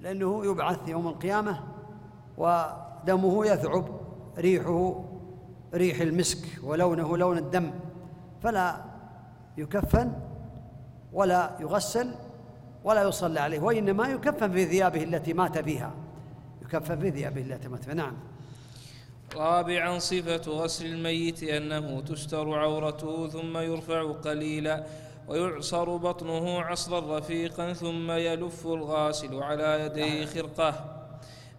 لأنه 0.00 0.46
يبعث 0.46 0.88
يوم 0.88 1.08
القيامة 1.08 1.60
ودمه 2.36 3.46
يثعب 3.46 4.00
ريحه 4.38 5.04
ريح 5.74 6.00
المسك 6.00 6.38
ولونه 6.62 7.16
لون 7.16 7.38
الدم 7.38 7.70
فلا 8.42 8.84
يكفن. 9.58 10.12
ولا 11.16 11.56
يغسل 11.60 12.10
ولا 12.84 13.02
يصلى 13.02 13.40
عليه 13.40 13.60
وإنما 13.60 14.08
يكفن 14.08 14.52
في 14.52 14.66
ثيابه 14.66 15.02
التي 15.02 15.32
مات 15.32 15.58
فيها 15.58 15.94
يكفن 16.62 16.98
في 16.98 17.10
ثيابه 17.10 17.40
التي 17.40 17.68
مات 17.68 17.84
فيها 17.84 17.94
نعم. 17.94 18.16
رابعا 19.36 19.98
صفة 19.98 20.42
غسل 20.52 20.86
الميت 20.86 21.42
أنه 21.42 22.00
تستر 22.00 22.54
عورته 22.54 23.28
ثم 23.28 23.58
يرفع 23.58 24.12
قليلا 24.12 24.86
ويعصر 25.28 25.96
بطنه 25.96 26.60
عصرا 26.60 27.18
رفيقا 27.18 27.72
ثم 27.72 28.10
يلف 28.10 28.66
الغاسل 28.66 29.42
على 29.42 29.80
يديه 29.80 30.26
خرقة 30.26 30.96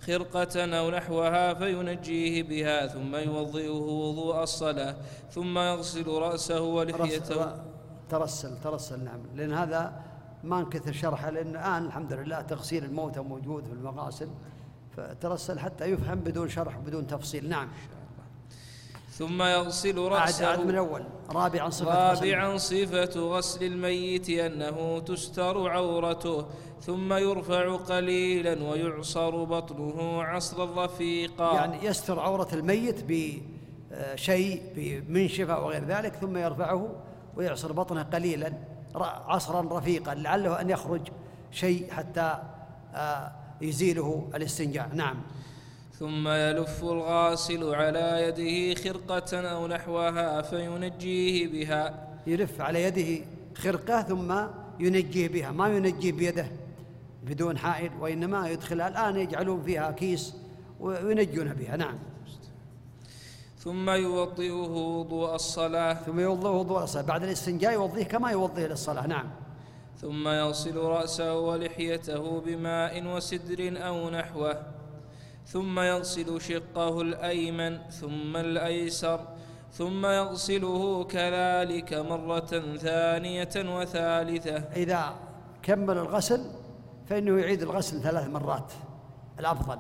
خرقة 0.02 0.78
أو 0.80 0.92
نحوها 0.92 1.54
فينجيه 1.54 2.44
بها 2.44 2.88
ثم 2.88 3.16
يوضئه 3.16 3.70
وضوء 3.70 4.44
الصلاة 4.44 4.96
ثم 5.32 5.60
يغسل 5.60 6.08
رأسه 6.08 6.62
ولحيته. 6.62 7.77
ترسل 8.10 8.62
ترسل 8.62 9.04
نعم. 9.04 9.20
لأن 9.36 9.54
هذا 9.54 10.02
ما 10.44 10.60
انكثر 10.60 10.92
شرحه 10.92 11.30
لأن 11.30 11.48
الآن 11.48 11.86
الحمد 11.86 12.14
لله 12.14 12.42
تغسيل 12.42 12.84
الموتى 12.84 13.20
موجود 13.20 13.66
في 13.66 13.74
المغاسل 13.74 14.30
فترسل 14.98 15.60
حتى 15.60 15.86
يفهم 15.86 16.20
بدون 16.20 16.50
شرح 16.50 16.78
بدون 16.78 17.08
تفصيل. 17.08 17.50
نعم. 17.50 17.68
ثم 19.18 19.42
يغسل 19.42 19.98
رأسه 19.98 20.48
عاد 20.48 20.66
من 20.66 20.76
أول 20.76 21.04
رابعا 21.30 21.70
صفة 21.70 22.14
رابعا 22.14 22.48
غسل 22.48 22.88
صفة 22.88 23.20
غسل 23.20 23.64
الميت 23.64 24.30
أنه 24.30 25.00
تستر 25.00 25.70
عورته 25.70 26.46
ثم 26.82 27.14
يرفع 27.14 27.76
قليلا 27.76 28.64
ويعصر 28.64 29.44
بطنه 29.44 30.24
عصرا 30.24 30.86
رفيقا 30.86 31.54
يعني 31.54 31.86
يستر 31.86 32.20
عورة 32.20 32.48
الميت 32.54 33.04
بشيء 33.08 34.62
بمنشفة 34.76 35.60
وغير 35.60 35.84
ذلك 35.84 36.16
ثم 36.16 36.38
يرفعه 36.38 36.90
ويعصر 37.38 37.72
بطنه 37.72 38.04
قليلا 38.04 38.54
عصرا 39.28 39.78
رفيقا 39.78 40.16
لعله 40.16 40.62
أن 40.62 40.70
يخرج 40.70 41.02
شيء 41.52 41.92
حتى 41.92 42.38
آه، 42.96 43.32
يزيله 43.62 44.30
الاستنجاء. 44.36 44.90
نعم. 44.94 45.22
ثم 46.00 46.28
يلف 46.28 46.84
الغاسل 46.84 47.76
على 47.76 48.24
يده 48.24 48.82
خرقة 48.82 49.40
أو 49.40 49.68
نحوها 49.68 50.42
فينجيه 50.42 51.48
بها. 51.48 52.08
يلف 52.28 52.62
على 52.62 52.84
يده 52.84 53.26
خرقة 53.56 54.02
ثم 54.02 54.34
ينجيه 54.80 55.28
بها. 55.28 55.52
ما 55.52 55.68
ينجيه 55.68 56.12
بيده؟ 56.12 56.48
بدون 57.24 57.58
حائل 57.58 57.92
وإنما 58.00 58.50
يدخلها 58.50 58.88
الآن 58.88 59.16
يجعلون 59.16 59.62
فيها 59.62 59.92
كيس 59.92 60.36
وينجون 60.80 61.54
بها. 61.54 61.78
نعم. 61.78 62.00
ثم 63.58 63.90
يوضئه 63.90 64.52
وضوء 65.00 65.36
الصلاة. 65.36 65.94
ثم 65.94 66.20
يوضئه 66.20 66.50
وضوء 66.50 66.84
الصلاة. 66.84 67.04
بعد 67.04 67.24
الاستنجاء 67.24 67.74
يوضيه 67.74 68.04
كما 68.04 68.32
يوضيه 68.32 68.68
للصلاة. 68.68 69.08
نعم. 69.08 69.30
ثم 70.02 70.28
يغسل 70.28 70.78
رأسه 70.78 71.40
ولحيته 71.40 72.42
بماء 72.42 73.08
وسدر 73.16 73.88
أو 73.88 74.10
نحوه. 74.10 74.62
ثم 75.46 75.80
يغسل 75.80 76.42
شقه 76.42 77.02
الأيمن 77.02 77.78
ثم 77.90 78.38
الأيسر 78.38 79.20
ثم 79.72 80.06
يغسله 80.06 81.04
كذلك 81.04 81.94
مرة 81.94 82.76
ثانية 82.78 83.56
وثالثة. 83.56 84.58
إذا 84.76 85.16
كمل 85.64 85.98
الغسل 85.98 86.42
فإنه 87.06 87.40
يعيد 87.40 87.62
الغسل 87.62 88.02
ثلاث 88.02 88.28
مرات. 88.28 88.72
الأفضل. 89.40 89.78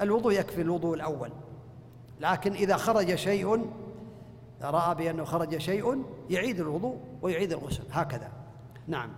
الوضوء 0.00 0.32
يكفي 0.32 0.60
الوضوء 0.62 0.94
الأول. 0.94 1.30
لكن 2.22 2.52
إذا 2.52 2.76
خرج 2.76 3.14
شيء 3.14 3.66
رأى 4.62 4.94
بأنه 4.94 5.24
خرج 5.24 5.58
شيء 5.58 6.04
يعيد 6.30 6.60
الوضوء 6.60 6.98
ويعيد 7.22 7.52
الغسل. 7.52 7.84
هكذا. 7.90 8.32
نعم. 8.86 9.10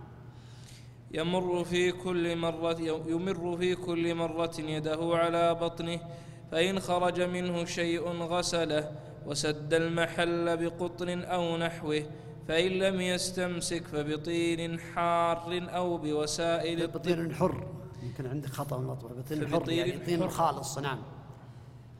يمر 1.14 1.64
في 1.64 1.92
كل 1.92 2.36
مرة 2.36 2.80
يمر 3.07 3.57
في 3.57 3.74
كل 3.74 4.14
مرة 4.14 4.52
يده 4.59 4.98
على 5.16 5.55
بطنه 5.55 6.00
فإن 6.52 6.80
خرج 6.80 7.20
منه 7.20 7.64
شيء 7.64 8.09
غسله 8.09 8.92
وسد 9.26 9.74
المحل 9.74 10.57
بقطن 10.57 11.22
أو 11.22 11.57
نحوه 11.57 12.02
فإن 12.48 12.70
لم 12.70 13.00
يستمسك 13.00 13.86
فبطين 13.86 14.80
حار 14.80 15.68
أو 15.68 15.98
بوسائل 15.98 16.86
بطين 16.86 17.34
حر. 17.34 17.66
يمكن 18.02 18.26
عندك 18.26 18.48
خطأ 18.48 18.78
مطبوع. 18.78 19.12
بطين 19.12 19.48
حر 19.48 19.70
يعني 19.70 19.98
طين 19.98 20.28
خالص. 20.28 20.78
نعم. 20.78 20.98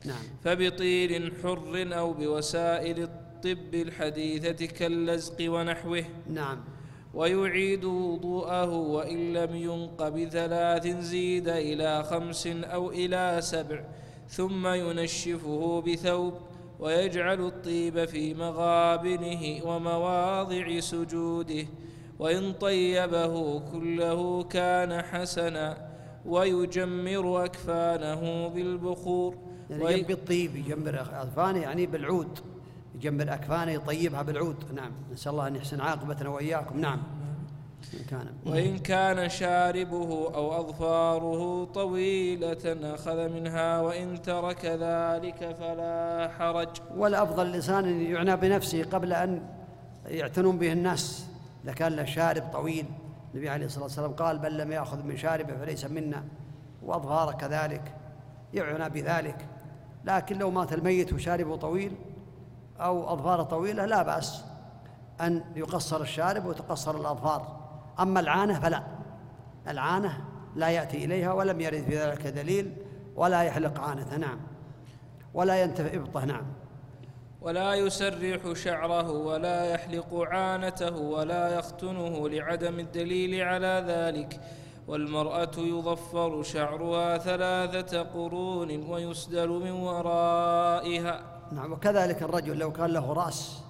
نعم. 0.07 0.23
فبطين 0.43 1.31
حر 1.43 1.87
أو 1.97 2.13
بوسائل 2.13 3.03
الطب 3.03 3.73
الحديثة 3.73 4.65
كاللزق 4.65 5.37
ونحوه. 5.41 6.05
نعم. 6.29 6.63
ويعيد 7.13 7.83
وضوءه 7.83 8.75
وإن 8.75 9.33
لم 9.33 9.55
ينق 9.55 10.09
بثلاث 10.09 10.87
زيد 10.87 11.47
إلى 11.47 12.03
خمس 12.03 12.47
أو 12.47 12.91
إلى 12.91 13.37
سبع 13.39 13.83
ثم 14.29 14.67
ينشفه 14.67 15.81
بثوب 15.81 16.33
ويجعل 16.79 17.47
الطيب 17.47 18.05
في 18.05 18.33
مغابنه 18.33 19.65
ومواضع 19.65 20.79
سجوده. 20.79 21.65
وإن 22.19 22.53
طيبه 22.53 23.59
كله 23.59 24.43
كان 24.43 25.01
حسنا 25.01 25.89
ويجمر 26.25 27.45
أكفانه 27.45 28.47
بالبخور. 28.47 29.54
يعني 29.69 30.01
بالطيب 30.01 30.55
يجمر 30.55 31.01
أكفانه 31.01 31.59
يعني 31.59 31.85
بالعود 31.85 32.39
يجمر 32.95 33.33
أكفانه 33.33 33.71
يطيبها 33.71 34.21
بالعود. 34.21 34.55
نعم. 34.75 34.91
نسأل 35.13 35.31
الله 35.31 35.47
أن 35.47 35.55
يحسن 35.55 35.81
عاقبتنا 35.81 36.29
وإياكم. 36.29 36.79
نعم. 36.79 37.01
كان. 38.09 38.27
وإن 38.45 38.77
كان 38.77 39.29
شاربه 39.29 40.35
أو 40.35 40.59
أظفاره 40.59 41.65
طويلة 41.65 42.93
أخذ 42.95 43.29
منها 43.29 43.81
وإن 43.81 44.21
ترك 44.21 44.65
ذلك 44.65 45.55
فلا 45.59 46.29
حرج. 46.37 46.69
والأفضل 46.95 47.47
الإنسان 47.47 47.85
أن 47.85 48.01
يعنى 48.01 48.35
بنفسه 48.35 48.83
قبل 48.83 49.13
أن 49.13 49.47
يعتنون 50.05 50.57
به 50.57 50.71
الناس. 50.71 51.25
إذا 51.63 51.73
كان 51.73 51.91
له 51.91 52.05
شارب 52.05 52.43
طويل 52.53 52.85
النبي 53.33 53.49
عليه 53.49 53.65
الصلاة 53.65 53.83
والسلام 53.83 54.11
قال 54.11 54.39
بل 54.39 54.57
لم 54.57 54.71
يأخذ 54.71 55.03
من 55.03 55.17
شاربه 55.17 55.57
فليس 55.57 55.85
منا. 55.85 56.23
وأظفاره 56.83 57.31
كذلك 57.31 57.95
يعنى 58.53 58.89
بذلك. 58.89 59.45
لكن 60.05 60.37
لو 60.37 60.51
مات 60.51 60.73
الميت 60.73 61.13
وشاربه 61.13 61.55
طويل 61.55 61.95
أو 62.79 63.13
أظفاره 63.13 63.43
طويلة 63.43 63.85
لا 63.85 64.03
بأس 64.03 64.43
أن 65.21 65.43
يقصر 65.55 66.01
الشارب 66.01 66.45
وتقصر 66.45 66.99
الأظفار. 66.99 67.59
أما 67.99 68.19
العانة 68.19 68.59
فلا. 68.59 68.83
العانة 69.67 70.25
لا 70.55 70.69
يأتي 70.69 71.05
إليها 71.05 71.33
ولم 71.33 71.61
يرد 71.61 71.83
في 71.83 71.97
ذلك 71.97 72.27
دليل 72.27 72.73
ولا 73.15 73.41
يحلق 73.41 73.79
عانة. 73.79 74.17
نعم. 74.17 74.39
ولا 75.33 75.61
ينتفع 75.61 75.97
إبطة. 75.97 76.25
نعم. 76.25 76.45
ولا 77.41 77.73
يسرح 77.73 78.53
شعره 78.53 79.11
ولا 79.11 79.65
يحلق 79.65 80.13
عانته 80.13 80.97
ولا 80.97 81.59
يختنه 81.59 82.29
لعدم 82.29 82.79
الدليل 82.79 83.41
على 83.41 83.85
ذلك. 83.87 84.41
والمرأة 84.87 85.51
يظفر 85.57 86.43
شعرها 86.43 87.17
ثلاثة 87.17 88.01
قرون 88.01 88.91
ويسدل 88.91 89.49
من 89.49 89.71
ورائها. 89.71 91.23
نعم 91.51 91.73
وكذلك 91.73 92.23
الرجل 92.23 92.57
لو 92.57 92.71
كان 92.71 92.89
له 92.89 93.13
رأس 93.13 93.61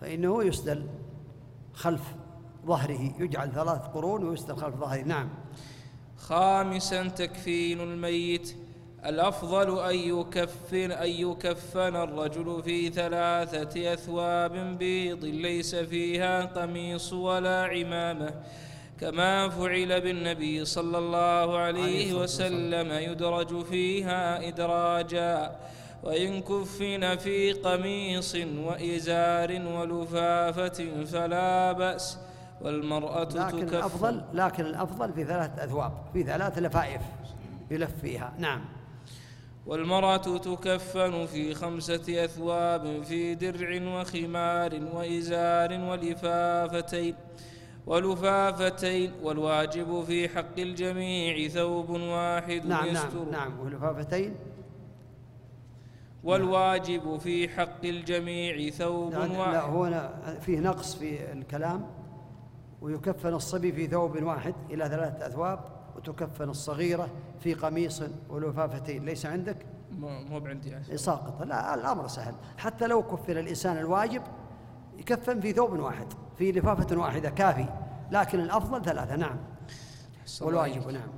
فإنه 0.00 0.44
يسدل 0.44 0.86
خلف 1.74 2.14
ظهره 2.66 3.14
يجعل 3.18 3.52
ثلاث 3.52 3.80
قرون 3.94 4.24
ويسدل 4.24 4.56
خلف 4.56 4.74
ظهره. 4.74 5.02
نعم. 5.02 5.28
خامسا 6.16 7.08
تكفين 7.08 7.80
الميت. 7.80 8.56
الأفضل 9.06 9.78
أن 9.78 9.94
يكفن 9.94 10.90
أن 10.92 11.10
يكفن 11.10 11.96
الرجل 11.96 12.62
في 12.62 12.90
ثلاثة 12.90 13.92
أثواب 13.92 14.78
بيض 14.78 15.24
ليس 15.24 15.74
فيها 15.74 16.44
قميص 16.44 17.12
ولا 17.12 17.64
عمامة. 17.64 18.34
كما 19.00 19.48
فعل 19.48 20.00
بالنبي 20.00 20.64
صلى 20.64 20.98
الله 20.98 21.58
عليه 21.58 22.14
وسلم 22.14 22.92
يدرج 22.92 23.64
فيها 23.64 24.48
إدراجا 24.48 25.56
وإن 26.02 26.40
كفن 26.42 27.16
في 27.16 27.52
قميص 27.52 28.34
وإزار 28.34 29.62
ولفافة 29.66 31.04
فلا 31.04 31.72
بأس 31.72 32.18
والمرأة 32.60 33.24
لكن 33.24 33.66
تكفن. 33.66 33.76
الأفضل 33.76 34.22
لكن 34.34 34.64
الأفضل 34.66 35.12
في 35.12 35.24
ثلاث 35.24 35.58
أثواب 35.58 35.92
في 36.12 36.22
ثلاث 36.22 36.58
لفائف 36.58 37.00
يلف 37.70 38.00
فيها. 38.02 38.32
نعم. 38.38 38.64
والمرأة 39.66 40.16
تكفن 40.38 41.26
في 41.26 41.54
خمسة 41.54 42.24
أثواب 42.24 43.02
في 43.02 43.34
درع 43.34 44.00
وخمار 44.00 44.80
وإزار 44.94 45.72
ولفافتين. 45.72 47.14
ولفافتين 47.86 49.12
والواجب 49.22 50.04
في 50.04 50.28
حق 50.28 50.58
الجميع 50.58 51.48
ثوب 51.48 51.90
واحد 51.90 52.66
نعم 52.66 52.86
يستر. 52.86 53.18
نعم 53.18 53.30
نعم 53.30 53.60
ولفافتين 53.60 54.34
والواجب 56.24 57.16
في 57.16 57.48
حق 57.48 57.84
الجميع 57.84 58.70
ثوب 58.70 59.14
واحد. 59.14 59.52
لا 59.52 59.66
هنا 59.66 60.14
فيه 60.40 60.60
نقص 60.60 60.94
في 60.96 61.32
الكلام. 61.32 61.86
ويكفن 62.82 63.34
الصبي 63.34 63.72
في 63.72 63.86
ثوب 63.86 64.22
واحد 64.22 64.54
إلى 64.70 64.88
ثلاثة 64.88 65.26
أثواب 65.26 65.60
وتكفن 65.96 66.48
الصغيرة 66.48 67.08
في 67.40 67.54
قميص 67.54 68.02
ولفافتين 68.30 69.04
ليس 69.04 69.26
عندك؟ 69.26 69.56
مو 70.00 70.40
بعندي 70.40 70.68
يعني. 70.68 70.96
ساقط 70.96 71.42
لا 71.42 71.74
الأمر 71.74 72.08
سهل. 72.08 72.34
حتى 72.58 72.86
لو 72.86 73.02
كفن 73.02 73.38
الإنسان 73.38 73.76
الواجب 73.76 74.22
يكفن 74.98 75.40
في 75.40 75.52
ثوب 75.52 75.78
واحد 75.78 76.06
في 76.38 76.52
لفافة 76.52 76.96
واحدة 76.96 77.30
كافي. 77.30 77.66
لكن 78.12 78.40
الأفضل 78.40 78.84
ثلاثة 78.84 79.16
نعم. 79.16 79.36
والواجب 80.40 80.90
نعم. 80.90 81.08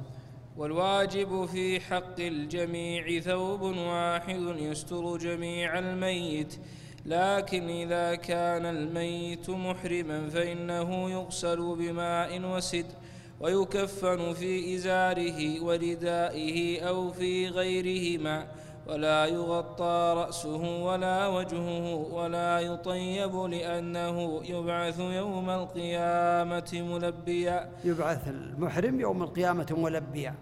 والواجب 0.56 1.46
في 1.46 1.80
حق 1.80 2.20
الجميع 2.20 3.20
ثوب 3.20 3.62
واحد 3.62 4.54
يستر 4.58 5.16
جميع 5.16 5.78
الميت. 5.78 6.58
لكن 7.06 7.68
إذا 7.68 8.14
كان 8.14 8.66
الميت 8.66 9.50
محرما 9.50 10.28
فإنه 10.28 11.10
يغسل 11.10 11.76
بماء 11.76 12.40
وسدر 12.44 12.94
ويكفن 13.40 14.34
في 14.34 14.74
إزاره 14.74 15.64
وردائه 15.64 16.80
أو 16.88 17.12
في 17.12 17.48
غيرهما. 17.48 18.46
ولا 18.88 19.26
يغطى 19.26 20.14
رأسه 20.16 20.84
ولا 20.84 21.26
وجهه 21.26 21.94
ولا 22.12 22.60
يطيب 22.60 23.36
لأنه 23.36 24.42
يبعث 24.44 25.00
يوم 25.00 25.50
القيامة 25.50 26.70
ملبيا. 26.72 27.70
يبعث 27.84 28.28
المحرم 28.28 29.00
يوم 29.00 29.22
القيامة 29.22 29.66
ملبيا. 29.78 30.34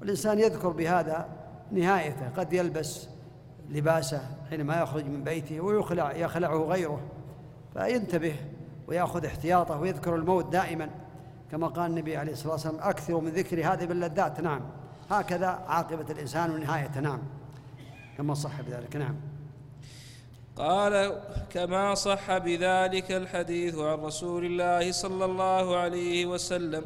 والإنسان 0.00 0.38
يذكر 0.38 0.68
بهذا 0.68 1.28
نهايته. 1.72 2.28
قد 2.36 2.52
يلبس 2.52 3.08
لباسه 3.70 4.20
حينما 4.50 4.82
يخرج 4.82 5.04
من 5.04 5.24
بيته 5.24 5.60
ويخلع 5.60 6.12
يخلعه 6.12 6.64
غيره 6.64 7.00
فينتبه 7.74 8.34
ويأخذ 8.88 9.24
احتياطه 9.24 9.80
ويذكر 9.80 10.14
الموت 10.14 10.52
دائما. 10.52 10.90
كما 11.50 11.66
قال 11.66 11.90
النبي 11.90 12.16
عليه 12.16 12.32
الصلاة 12.32 12.52
والسلام 12.52 12.76
أكثروا 12.80 13.20
من 13.20 13.28
ذكر 13.28 13.72
هذه 13.72 13.84
باللذات. 13.84 14.40
نعم 14.40 14.60
هكذا 15.10 15.46
عاقبة 15.46 16.06
الإنسان 16.10 16.50
ونهايته 16.50 17.00
نعم. 17.00 17.39
كما 18.20 18.34
صح 18.34 18.60
بذلك. 18.60 18.96
نعم. 18.96 19.16
قال 20.56 21.20
كما 21.50 21.94
صح 21.94 22.38
بذلك 22.38 23.12
الحديث 23.12 23.78
عن 23.78 23.98
رسول 23.98 24.44
الله 24.44 24.92
صلى 24.92 25.24
الله 25.24 25.76
عليه 25.76 26.26
وسلم 26.26 26.84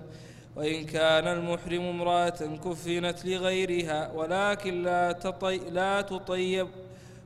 وإن 0.57 0.85
كان 0.85 1.27
المحرم 1.27 1.81
امرأة 1.83 2.59
كفنت 2.65 3.25
لغيرها 3.25 4.13
ولكن 4.13 4.83
لا, 4.83 5.13
تطي 5.13 5.59
لا 5.59 6.01
تطيب 6.01 6.69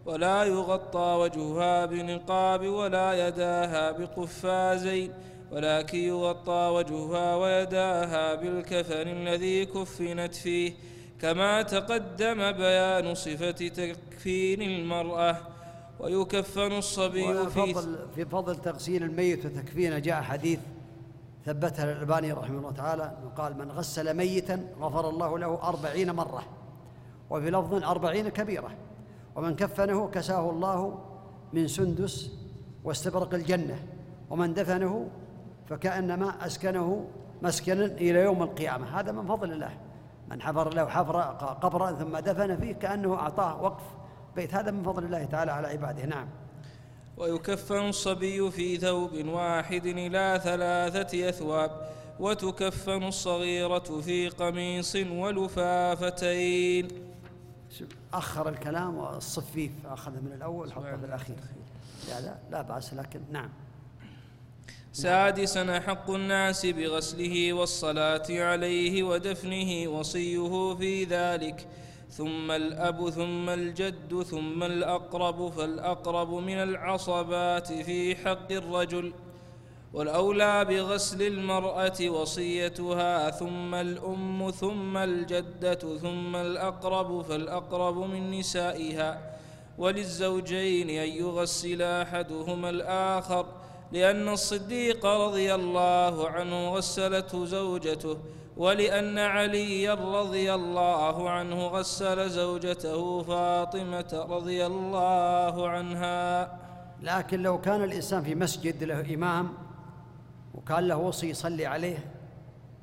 ولا 0.07 0.45
يغطى 0.45 1.17
وجهها 1.21 1.87
بنقاب 1.87 2.67
ولا 2.67 3.29
يداها 3.29 3.91
بقفازين 3.91 5.13
ولكن 5.53 5.99
يغطى 5.99 6.71
وجهها 6.75 7.37
ويداها 7.37 8.35
بالكفن 8.35 9.09
الذي 9.09 9.67
كفنت 9.67 10.35
فيه 10.35 10.73
كما 11.21 11.63
تقدم 11.63 12.53
بيان 12.53 13.15
صفة 13.15 13.51
تكفين 13.51 14.63
المرأة 14.63 15.37
ويكفن 16.01 16.73
الصبي 16.79 17.51
في 17.51 17.73
فضل 17.75 17.99
في 18.15 18.25
فضل 18.25 18.57
تغسيل 18.57 19.03
الميت 19.03 19.47
وتكفينه 19.47 19.99
جاء 19.99 20.23
حديث 20.23 20.61
ثبتها 21.47 21.93
الألباني 21.93 22.33
رحمه 22.33 22.59
الله 22.59 22.73
تعالى 22.73 23.13
قال 23.37 23.59
من 23.59 23.71
غسل 23.71 24.17
ميتا 24.17 24.69
غفر 24.81 25.09
الله 25.09 25.39
له 25.39 25.59
أربعين 25.63 26.11
مرة 26.11 26.45
وفي 27.31 27.51
لفظ 27.51 27.75
أربعين 27.75 28.29
كبيرة 28.29 28.71
ومن 29.37 29.57
كفنه 29.57 30.09
كساه 30.09 30.51
الله 30.51 30.99
من 31.53 31.69
سندس 31.69 32.31
واستبرق 32.85 33.35
الجنة 33.35 33.87
ومن 34.31 34.55
دفنه 34.55 35.09
فكأنما 35.69 36.47
أسكنه 36.47 37.07
مسكنا 37.43 37.85
إلى 37.85 38.19
يوم 38.19 38.43
القيامة 38.43 39.01
هذا 39.01 39.13
من 39.13 39.27
فضل 39.27 39.53
الله. 39.53 39.88
من 40.31 40.43
حفر 40.43 40.75
له 40.75 40.87
حفر 40.87 41.21
قبرا 41.63 41.93
ثم 41.93 42.19
دفن 42.19 42.57
فيه 42.57 42.73
كأنه 42.73 43.15
أعطاه 43.15 43.63
وقف. 43.63 43.83
بيت 44.37 44.55
هذا 44.55 44.71
من 44.71 44.83
فضل 44.83 45.05
الله 45.05 45.25
تعالى 45.25 45.53
على 45.53 45.69
عباده. 45.69 46.07
نعم. 46.07 46.29
ويكفن 47.17 47.89
الصبي 47.89 48.51
في 48.51 48.77
ثوب 48.77 49.25
واحد 49.27 49.87
إلى 49.87 50.41
ثلاثة 50.45 51.29
أثواب 51.29 51.71
وتكفن 52.21 53.03
الصغيرة 53.03 54.01
في 54.01 54.29
قميص 54.29 54.97
ولفافتين. 54.97 56.89
أخر 58.15 58.49
الكلام 58.49 58.97
والصفيف 58.97 59.73
أخذ 59.87 60.13
من 60.13 60.33
الأول 60.33 60.73
حطه 60.73 60.97
في 60.97 61.05
الأخير 61.05 61.37
لا 62.09 62.21
لا 62.21 62.35
لا 62.51 62.63
بأس 62.63 62.95
لكن 62.95 63.21
نعم. 63.31 63.49
سادسا 64.93 65.81
حق 65.81 66.11
الناس 66.11 66.67
بغسله 66.67 67.53
والصلاة 67.53 68.27
عليه 68.31 69.03
ودفنه 69.03 69.91
وصيه 69.91 70.75
في 70.75 71.05
ذلك. 71.05 71.67
ثم 72.11 72.51
الأب 72.51 73.11
ثم 73.11 73.49
الجد 73.49 74.23
ثم 74.23 74.63
الأقرب 74.63 75.49
فالأقرب 75.49 76.33
من 76.33 76.57
العصبات 76.57 77.73
في 77.73 78.17
حق 78.17 78.53
الرجل. 78.53 79.13
والأولى 79.93 80.65
بغسل 80.65 81.23
المرأة 81.23 82.11
وصيتها 82.11 83.31
ثم 83.31 83.75
الأم 83.75 84.51
ثم 84.51 84.97
الجدة 84.97 85.75
ثم 85.75 86.37
الأقرب 86.37 87.23
فالأقرب 87.23 87.97
من 87.99 88.31
نسائها. 88.31 89.39
وللزوجين 89.79 90.91
أن 90.91 91.09
يغسل 91.09 91.83
أحدهما 91.83 92.71
الآخر 92.71 93.47
لأن 93.93 94.29
الصديق 94.29 95.07
رضي 95.07 95.55
الله 95.55 96.29
عنه 96.29 96.69
غسلته 96.69 97.45
زوجته 97.45 98.19
ولأن 98.57 99.19
علي 99.19 99.91
رضي 99.91 100.55
الله 100.55 101.31
عنه 101.31 101.67
غسل 101.67 102.31
زوجته 102.31 103.23
فاطمة 103.23 104.27
رضي 104.31 104.67
الله 104.67 105.69
عنها. 105.69 106.59
لكن 107.03 107.43
لو 107.43 107.61
كان 107.61 107.85
الإنسان 107.85 108.23
في 108.23 108.35
مسجد 108.35 108.85
له 108.85 109.15
إمام 109.15 109.53
وكان 110.55 110.89
له 110.89 110.97
وصي 110.97 111.31
يصلي 111.31 111.67
عليه 111.67 111.99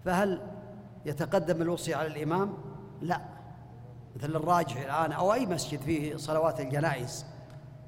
فهل 0.06 0.42
يتقدم 1.06 1.62
الوصي 1.62 1.94
على 1.94 2.08
الإمام؟ 2.08 2.54
لا. 3.02 3.22
مثل 4.16 4.36
الراجح 4.36 4.78
الآن 4.78 5.12
أو 5.12 5.34
أي 5.34 5.46
مسجد 5.46 5.82
فيه 5.82 6.16
صلوات 6.18 6.60
الجنائز. 6.60 7.26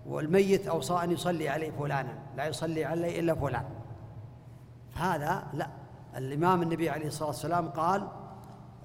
والميت 0.08 0.68
أوصى 0.68 0.94
أن 1.04 1.12
يصلي 1.12 1.50
عليه 1.50 1.72
فلانا 1.72 2.14
لا 2.38 2.48
يصلي 2.48 2.86
عليه 2.86 3.20
إلا 3.20 3.36
فلان. 3.36 3.66
هذا 4.96 5.48
لا. 5.54 5.70
الإمام 6.18 6.62
النبي 6.62 6.90
عليه 6.90 7.08
الصلاة 7.08 7.28
والسلام 7.28 7.70
قال 7.70 8.08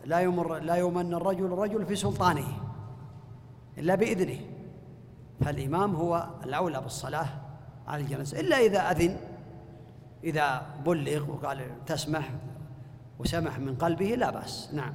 لا 0.05 0.21
يمر 0.21 0.59
لا 0.59 0.77
يمن 0.77 1.15
الرجل 1.15 1.45
الرجل 1.45 1.87
في 1.87 1.97
سلطانه 1.97 2.47
إلا 3.79 3.95
بإذنه. 3.95 4.41
فالإمام 5.45 5.97
هو 5.97 6.29
الأولى 6.45 6.81
بالصلاة 6.81 7.27
على 7.87 8.03
الجنازة 8.03 8.41
إلا 8.41 8.57
إذا 8.59 8.91
أذن 8.91 9.17
إذا 10.25 10.67
بلغ 10.87 11.31
وقال 11.31 11.85
تسمح 11.87 12.31
وسمح 13.19 13.59
من 13.59 13.77
قلبه 13.77 14.07
لا 14.07 14.31
بأس. 14.31 14.71
نعم. 14.73 14.95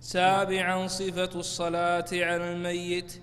سابعا 0.00 0.86
صفة 0.86 1.30
الصلاة 1.34 2.06
على 2.12 2.52
الميت. 2.52 3.20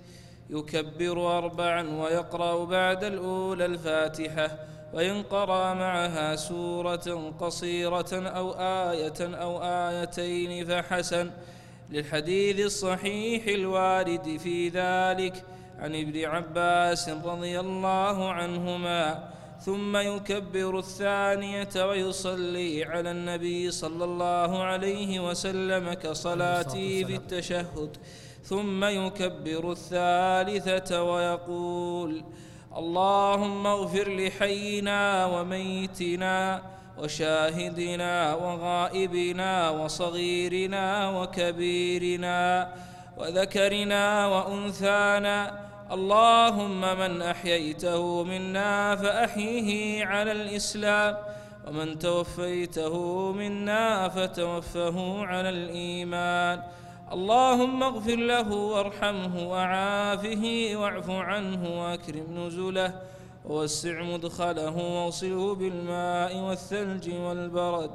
يكبر 0.52 1.38
أربعا 1.38 2.02
ويقرأ 2.02 2.66
بعد 2.66 3.04
الأولى 3.04 3.66
الفاتحة 3.66 4.58
وإن 4.94 5.24
قرأ 5.24 5.74
معها 5.74 6.36
سورة 6.36 7.34
قصيرة 7.40 8.14
أو 8.14 8.52
آية 8.92 9.20
أو 9.20 9.64
آيتين 9.64 10.66
فحسن. 10.66 11.32
للحديث 11.90 12.60
الصحيح 12.60 13.48
الوارد 13.48 14.38
في 14.44 14.70
ذلك 14.70 15.44
عن 15.80 15.96
ابن 15.96 16.26
عباس 16.26 17.10
رضي 17.10 17.60
الله 17.60 18.32
عنهما 18.32 19.30
ثم 19.66 19.98
يكبر 19.98 20.80
الثانية 20.80 21.70
ويصلي 21.76 22.84
على 22.84 23.12
النبي 23.12 23.72
صلى 23.72 24.04
الله 24.04 24.64
عليه 24.64 25.30
وسلم 25.30 25.94
كصلاتي 25.94 27.06
في 27.06 27.16
التشهد. 27.16 27.98
ثم 28.44 28.84
يكبر 28.84 29.72
الثالثة 29.72 31.04
ويقول 31.04 32.24
اللهم 32.78 33.68
اغفر 33.68 34.16
لحينا 34.18 35.26
وميتنا 35.26 36.62
وشاهدنا 36.98 38.36
وغائبنا 38.36 39.70
وصغيرنا 39.70 41.10
وكبيرنا 41.22 42.74
وذكرنا 43.18 44.28
وأنثانا 44.28 45.60
اللهم 45.92 46.82
من 46.82 47.22
أحييته 47.22 48.24
منا 48.24 48.96
فأحيه 48.96 50.06
على 50.06 50.32
الإسلام 50.32 51.18
ومن 51.68 52.00
توفيته 52.00 53.32
منا 53.32 54.10
فتوفه 54.10 55.26
على 55.26 55.50
الإيمان 55.50 56.62
اللهم 57.14 57.84
اغفر 57.84 58.16
له 58.16 58.52
وارحمه 58.56 59.50
وعافه 59.50 60.44
واعف 60.76 61.10
عنه 61.10 61.82
واكرم 61.82 62.28
نزله 62.38 62.94
ووسع 63.46 64.02
مدخله 64.02 64.78
واغسله 64.78 65.56
بالماء 65.56 66.38
والثلج 66.38 67.14
والبرد 67.14 67.92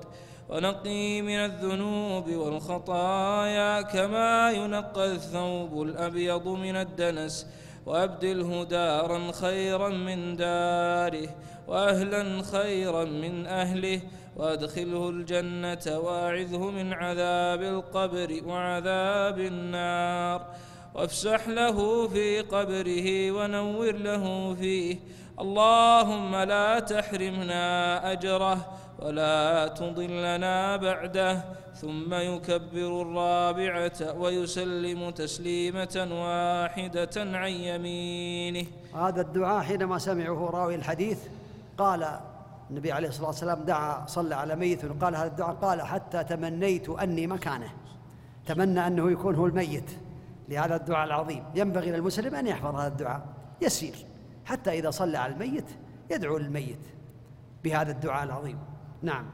ونقي 0.49 1.23
من 1.23 1.37
الذنوب 1.37 2.31
والخطايا 2.31 3.83
كما 3.83 4.51
ينقى 4.51 5.12
الثوب 5.12 5.83
الأبيض 5.83 6.49
من 6.49 6.77
الدنس 6.77 7.47
وأبدله 7.87 8.64
دارا 8.64 9.33
خيرا 9.33 9.89
من 9.89 10.37
داره 10.37 11.29
وأهلا 11.69 12.43
خيرا 12.43 13.05
من 13.05 13.47
أهله 13.47 14.01
وادخله 14.37 15.09
الجنة 15.09 15.99
واعذه 15.99 16.70
من 16.70 16.93
عذاب 16.93 17.62
القبر 17.62 18.41
وعذاب 18.47 19.39
النار. 19.39 20.47
وافسح 20.95 21.49
له 21.49 22.09
في 22.09 22.41
قبره 22.41 23.30
ونور 23.32 23.93
له 23.93 24.55
فيه. 24.55 24.97
اللهم 25.41 26.37
لا 26.37 26.78
تحرمنا 26.78 27.64
أجره 28.12 28.66
ولا 28.99 29.68
تضلنا 29.68 30.76
بعده. 30.76 31.45
ثم 31.74 32.14
يكبر 32.14 33.03
الرابعة 33.03 34.01
ويسلم 34.20 35.11
تسليمة 35.11 36.09
واحدة 36.11 37.16
عن 37.16 37.51
يمينه. 37.51 38.66
هذا 38.95 39.20
الدعاء 39.20 39.62
حينما 39.62 39.99
سمعه 39.99 40.51
راوي 40.51 40.74
الحديث 40.74 41.18
قال 41.78 42.20
النبي 42.71 42.93
عليه 42.93 43.09
الصلاة 43.09 43.27
والسلام 43.27 43.64
دعا 43.64 44.07
صلى 44.07 44.35
على 44.35 44.57
ميت 44.57 44.85
وقال 44.85 45.17
هذا 45.17 45.27
الدعاء 45.27 45.55
قال 45.55 45.83
حتى 45.83 46.25
تمنيت 46.25 46.89
أني 46.89 47.27
مكانه. 47.27 47.71
تمنى 48.47 48.87
أنه 48.87 49.11
يكون 49.11 49.35
هو 49.35 49.47
الميت 49.47 49.91
لهذا 50.49 50.77
الدعاء 50.77 51.07
العظيم. 51.07 51.45
ينبغي 51.55 51.91
للمسلم 51.91 52.35
أن 52.35 52.47
يحفظ 52.47 52.75
هذا 52.75 52.89
الدعاء. 52.89 53.27
يسير. 53.62 54.07
حتى 54.45 54.71
إذا 54.71 54.91
صلى 54.91 55.19
على 55.19 55.33
الميت 55.33 55.64
يدعو 56.11 56.39
للميت 56.39 56.79
بهذا 57.64 57.91
الدعاء 57.91 58.25
العظيم. 58.25 58.59
نعم. 59.03 59.31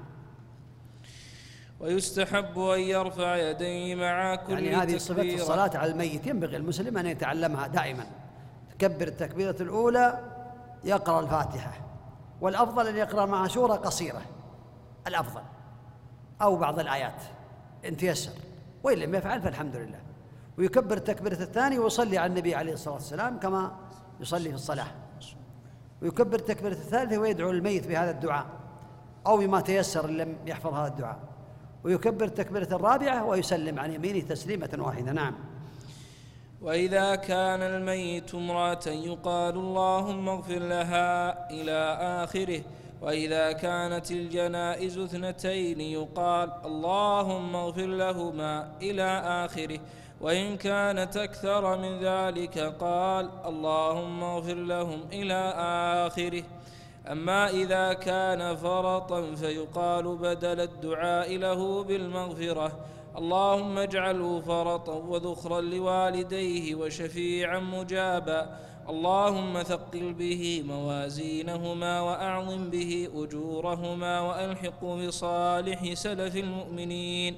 ويستحب 1.80 2.58
أن 2.58 2.80
يرفع 2.80 3.36
يديه 3.36 3.94
مع 3.94 4.34
كل 4.34 4.52
يعني 4.52 4.76
هذه 4.76 4.98
صفة 4.98 5.34
الصلاة 5.34 5.70
على 5.74 5.92
الميت. 5.92 6.26
ينبغي 6.26 6.56
المسلم 6.56 6.98
أن 6.98 7.06
يتعلمها 7.06 7.66
دائما. 7.66 8.06
كبر 8.78 9.08
التكبيرة 9.08 9.56
الأولى 9.60 10.18
يقرأ 10.84 11.20
الفاتحة. 11.20 11.91
والأفضل 12.42 12.86
أن 12.88 12.96
يقرأ 12.96 13.26
معها 13.26 13.48
سورة 13.48 13.74
قصيرة. 13.74 14.22
الأفضل. 15.06 15.42
أو 16.42 16.56
بعض 16.56 16.78
الآيات. 16.78 17.22
إن 17.84 17.96
تيسر. 17.96 18.32
وإن 18.82 18.98
لم 18.98 19.14
يفعل 19.14 19.42
فالحمد 19.42 19.76
لله. 19.76 20.00
ويكبر 20.58 20.96
التكبيرة 20.96 21.42
الثانية 21.42 21.78
ويصلي 21.78 22.18
على 22.18 22.30
النبي 22.30 22.54
عليه 22.54 22.72
الصلاة 22.72 22.94
والسلام 22.94 23.38
كما 23.38 23.76
يصلي 24.20 24.48
في 24.48 24.54
الصلاة. 24.54 24.86
ويكبر 26.02 26.38
التكبيرة 26.38 26.72
الثالثة 26.72 27.18
ويدعو 27.18 27.50
للميت 27.50 27.86
بهذا 27.86 28.10
الدعاء. 28.10 28.46
أو 29.26 29.36
بما 29.36 29.60
تيسر 29.60 30.08
إن 30.08 30.16
لم 30.16 30.36
يحفظ 30.46 30.74
هذا 30.74 30.88
الدعاء. 30.88 31.18
ويكبر 31.84 32.24
التكبيرة 32.24 32.76
الرابعة 32.76 33.24
ويسلم 33.24 33.78
عن 33.78 33.92
يمينه 33.92 34.20
تسليمة 34.20 34.70
واحدة. 34.78 35.12
نعم. 35.12 35.34
وإذا 36.62 37.14
كان 37.14 37.62
الميت 37.62 38.34
امرأة 38.34 38.86
يقال 38.86 39.54
اللهم 39.54 40.28
اغفر 40.28 40.58
لها 40.58 41.50
إلى 41.50 41.98
آخره 42.24 42.62
وإذا 43.02 43.52
كانت 43.52 44.10
الجنائز 44.10 44.98
اثنتين 44.98 45.80
يقال 45.80 46.52
اللهم 46.64 47.56
اغفر 47.56 47.86
لهما 47.86 48.68
إلى 48.82 49.22
آخره. 49.44 49.80
وإن 50.20 50.56
كانت 50.56 51.16
أكثر 51.16 51.78
من 51.78 51.98
ذلك 51.98 52.58
قال 52.58 53.30
اللهم 53.46 54.22
اغفر 54.22 54.54
لهم 54.54 55.00
إلى 55.12 55.54
آخره. 56.06 56.42
أما 57.12 57.50
إذا 57.50 57.92
كان 57.92 58.56
فرطا 58.56 59.34
فيقال 59.34 60.16
بدل 60.16 60.60
الدعاء 60.60 61.36
له 61.36 61.84
بالمغفرة. 61.84 62.72
اللهم 63.16 63.78
اجعله 63.78 64.40
فرطا 64.40 64.94
وذخرا 64.94 65.60
لوالديه 65.60 66.74
وشفيعا 66.74 67.58
مجابا. 67.58 68.58
اللهم 68.88 69.62
ثقل 69.62 70.12
به 70.12 70.62
موازينهما 70.66 72.00
وأعظم 72.00 72.70
به 72.70 73.08
أجورهما 73.14 74.20
وألحقه 74.20 75.06
بصالح 75.06 75.94
سلف 75.94 76.36
المؤمنين. 76.36 77.36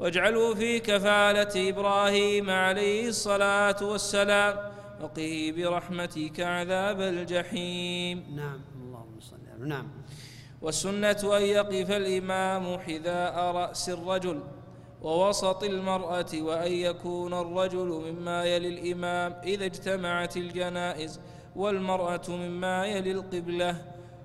واجعله 0.00 0.54
في 0.54 0.78
كفالة 0.78 1.68
إبراهيم 1.68 2.50
عليه 2.50 3.08
الصلاة 3.08 3.76
والسلام. 3.82 4.56
وقه 5.02 5.52
برحمتك 5.56 6.40
عذاب 6.40 7.00
الجحيم. 7.00 8.36
نعم 8.36 8.60
اللهم 8.82 9.20
صل 9.20 9.36
على 9.54 9.68
نعم. 9.68 9.88
والسنة 10.62 11.36
أن 11.36 11.42
يقف 11.42 11.90
الإمام 11.90 12.78
حذاء 12.78 13.52
رأس 13.52 13.88
الرجل. 13.88 14.40
ووسط 15.02 15.64
المرأة 15.64 16.26
وأن 16.34 16.72
يكون 16.72 17.34
الرجل 17.34 17.88
مما 18.12 18.44
يلي 18.44 18.68
الإمام 18.68 19.36
إذا 19.44 19.64
اجتمعت 19.64 20.36
الجنائز 20.36 21.20
والمرأة 21.56 22.22
مما 22.28 22.86
يلي 22.86 23.12
القبلة. 23.12 23.76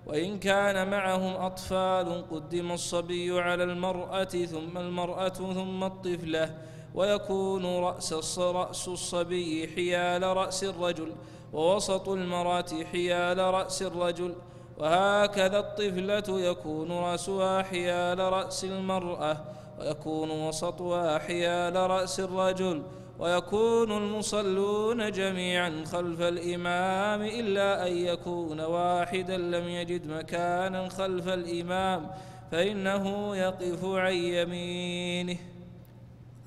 وإن 0.05 0.39
كان 0.39 0.89
معهم 0.89 1.34
أطفال 1.34 2.30
قدم 2.32 2.71
الصبي 2.71 3.41
على 3.41 3.63
المرأة 3.63 4.23
ثم 4.23 4.78
المرأة 4.78 5.30
ثم 5.30 5.84
الطفلة. 5.84 6.57
ويكون 6.95 7.65
رأس 7.65 8.39
رأس 8.39 8.88
الصبي 8.88 9.67
حيال 9.76 10.23
رأس 10.23 10.63
الرجل. 10.63 11.11
ووسط 11.53 12.09
المرأة 12.09 12.84
حيال 12.91 13.38
رأس 13.38 13.82
الرجل. 13.82 14.36
وهكذا 14.78 15.59
الطفلة 15.59 16.39
يكون 16.39 16.91
رأسها 16.91 17.63
حيال 17.63 18.19
رأس 18.19 18.63
المرأة. 18.63 19.38
ويكون 19.80 20.32
وسطها 20.32 21.19
حيال 21.19 21.76
رأس 21.76 22.19
الرجل 22.19 22.84
ويكون 23.19 23.91
المصلون 23.91 25.11
جميعا 25.11 25.84
خلف 25.86 26.21
الإمام 26.21 27.21
إلا 27.21 27.88
أن 27.88 27.97
يكون 27.97 28.59
واحدا 28.61 29.38
لم 29.38 29.67
يجد 29.67 30.07
مكانا 30.07 30.89
خلف 30.89 31.28
الإمام 31.28 32.07
فإنه 32.51 33.36
يقف 33.36 33.86
عن 33.86 34.13
يمينه. 34.13 35.38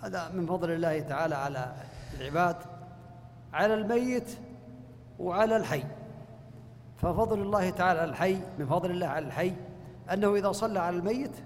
هذا 0.00 0.28
من 0.34 0.46
فضل 0.46 0.70
الله 0.70 1.00
تعالى 1.00 1.34
على 1.34 1.72
العباد 2.20 2.56
على 3.52 3.74
الميت 3.74 4.38
وعلى 5.18 5.56
الحي. 5.56 5.84
ففضل 6.98 7.42
الله 7.42 7.70
تعالى 7.70 8.00
على 8.00 8.10
الحي 8.10 8.38
من 8.58 8.66
فضل 8.66 8.90
الله 8.90 9.06
على 9.06 9.26
الحي 9.26 9.52
أنه 10.12 10.34
إذا 10.34 10.52
صلى 10.52 10.80
على 10.80 10.96
الميت 10.96 11.36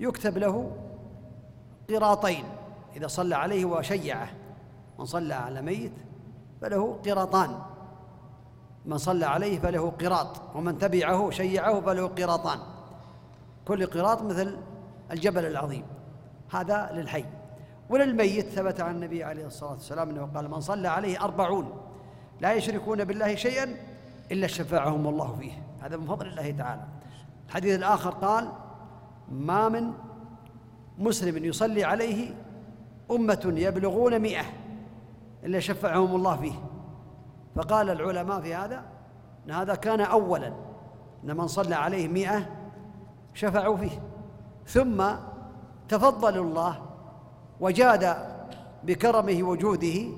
يكتب 0.00 0.38
له 0.38 0.76
قراطين. 1.90 2.44
إذا 2.96 3.06
صلى 3.06 3.34
عليه 3.34 3.64
وشيعه 3.64 4.28
من 4.98 5.04
صلى 5.04 5.34
على 5.34 5.62
ميت 5.62 5.92
فله 6.60 6.98
قراطان. 7.06 7.58
من 8.86 8.98
صلى 8.98 9.26
عليه 9.26 9.58
فله 9.58 9.90
قراط 9.90 10.40
ومن 10.54 10.78
تبعه 10.78 11.30
شيعه 11.30 11.80
فله 11.80 12.06
قراطان. 12.06 12.58
كل 13.68 13.86
قراط 13.86 14.22
مثل 14.22 14.56
الجبل 15.10 15.44
العظيم. 15.44 15.84
هذا 16.50 16.90
للحي. 16.92 17.24
وللميت 17.90 18.46
ثبت 18.46 18.80
عن 18.80 18.94
النبي 18.94 19.24
عليه 19.24 19.46
الصلاة 19.46 19.72
والسلام 19.72 20.10
أنه 20.10 20.30
قال 20.34 20.50
من 20.50 20.60
صلى 20.60 20.88
عليه 20.88 21.24
أربعون 21.24 21.72
لا 22.40 22.52
يشركون 22.52 23.04
بالله 23.04 23.34
شيئا 23.34 23.76
إلا 24.32 24.46
شفعهم 24.46 25.06
الله 25.06 25.36
فيه. 25.40 25.52
هذا 25.80 25.96
من 25.96 26.06
فضل 26.06 26.26
الله 26.26 26.50
تعالى. 26.50 26.82
الحديث 27.48 27.78
الآخر 27.78 28.10
قال 28.10 28.52
ما 29.30 29.68
من 29.68 29.92
مسلم 30.98 31.44
يصلي 31.44 31.84
عليه 31.84 32.34
أمة 33.10 33.52
يبلغون 33.56 34.18
مئة 34.18 34.44
إلا 35.44 35.60
شفعهم 35.60 36.14
الله 36.16 36.36
فيه. 36.36 36.52
فقال 37.56 37.90
العلماء 37.90 38.40
في 38.40 38.54
هذا 38.54 38.84
أن 39.46 39.50
هذا 39.50 39.74
كان 39.74 40.00
أولا 40.00 40.52
أن 41.24 41.36
من 41.36 41.46
صلى 41.46 41.74
عليه 41.74 42.08
مئة 42.08 42.46
شفعوا 43.34 43.76
فيه. 43.76 44.02
ثم 44.66 45.04
تفضل 45.88 46.38
الله 46.38 46.82
وجاد 47.60 48.16
بكرمه 48.84 49.42
وجوده 49.42 50.12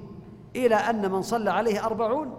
إلى 0.56 0.74
أن 0.74 1.12
من 1.12 1.22
صلى 1.22 1.50
عليه 1.50 1.86
أربعون 1.86 2.36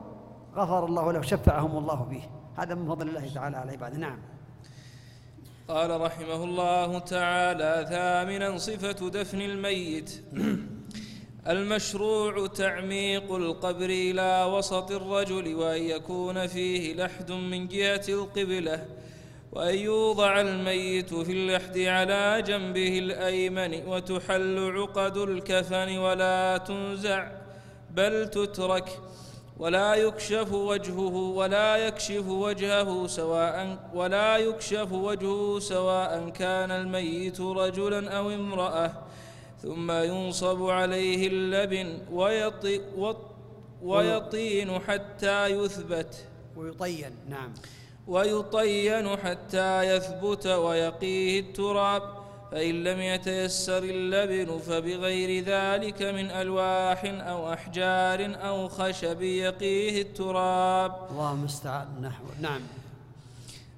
غفر 0.55 0.85
الله 0.85 1.11
له 1.11 1.21
شفعهم 1.21 1.77
الله 1.77 2.07
فيه. 2.09 2.29
هذا 2.57 2.75
من 2.75 2.87
فضل 2.87 3.09
الله 3.09 3.33
تعالى 3.33 3.57
على 3.57 3.71
عباده. 3.71 3.97
نعم. 3.97 4.17
قال 5.67 6.01
رحمه 6.01 6.43
الله 6.43 6.99
تعالى 6.99 7.87
ثامنا 7.89 8.57
صفة 8.57 9.09
دفن 9.09 9.41
الميت. 9.41 10.23
المشروع 11.47 12.47
تعميق 12.47 13.31
القبر 13.33 13.85
إلى 13.85 14.49
وسط 14.53 14.91
الرجل 14.91 15.55
وأن 15.55 15.81
يكون 15.81 16.47
فيه 16.47 16.93
لحد 16.95 17.31
من 17.31 17.67
جهة 17.67 18.05
القبلة 18.09 18.85
وأن 19.51 19.75
يوضع 19.75 20.41
الميت 20.41 21.13
في 21.13 21.31
اللحد 21.31 21.77
على 21.77 22.41
جنبه 22.47 22.99
الأيمن 22.99 23.87
وتحل 23.87 24.71
عقد 24.77 25.17
الكفن 25.17 25.97
ولا 25.97 26.57
تنزع 26.57 27.31
بل 27.91 28.29
تترك. 28.29 28.99
ولا 29.59 29.95
يكشف 29.95 30.53
وجهه 30.53 31.15
ولا 31.15 31.77
يكشف 31.77 32.27
وجهه 32.27 33.07
سواء 33.07 33.89
ولا 33.93 34.37
يكشف 34.37 34.91
وجهه 34.91 35.59
سواء 35.59 36.29
كان 36.29 36.71
الميت 36.71 37.41
رجلا 37.41 38.17
أو 38.17 38.29
امرأة 38.29 38.91
ثم 39.61 39.91
ينصب 39.91 40.69
عليه 40.69 41.27
اللبن 41.27 41.97
ويطي 42.11 42.81
ويطين 43.83 44.79
حتى 44.79 45.47
يثبت. 45.47 46.25
ويطين 46.55 47.15
نعم. 47.29 47.53
ويطين 48.07 49.17
حتى 49.17 49.81
يثبت 49.81 50.47
ويقيه 50.47 51.39
التراب. 51.39 52.03
فإن 52.53 52.83
لم 52.83 52.99
يتيسر 53.01 53.83
اللبن 53.83 54.57
فبغير 54.57 55.43
ذلك 55.43 56.01
من 56.01 56.31
ألواح 56.31 57.05
أو 57.05 57.53
أحجار 57.53 58.35
أو 58.47 58.67
خشب 58.67 59.21
يقيه 59.21 60.01
التراب. 60.01 60.91
الله 61.11 61.31
المستعان 61.31 61.87
نحو 62.01 62.23
نعم. 62.41 62.61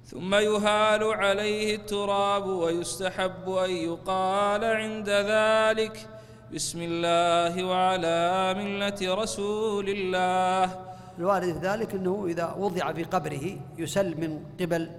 ثم 0.06 0.34
يهال 0.34 1.04
عليه 1.04 1.76
التراب 1.76 2.46
ويستحب 2.46 3.50
أن 3.50 3.70
يقال 3.70 4.64
عند 4.64 5.08
ذلك 5.08 6.08
بسم 6.54 6.82
الله 6.82 7.64
وعلى 7.64 8.54
ملة 8.58 9.14
رسول 9.14 9.88
الله. 9.88 10.80
الوارد 11.18 11.52
في 11.52 11.58
ذلك 11.58 11.94
أنه 11.94 12.26
إذا 12.28 12.54
وضع 12.58 12.92
في 12.92 13.04
قبره 13.04 13.58
يسل 13.78 14.20
من 14.20 14.44
قبل 14.60 14.90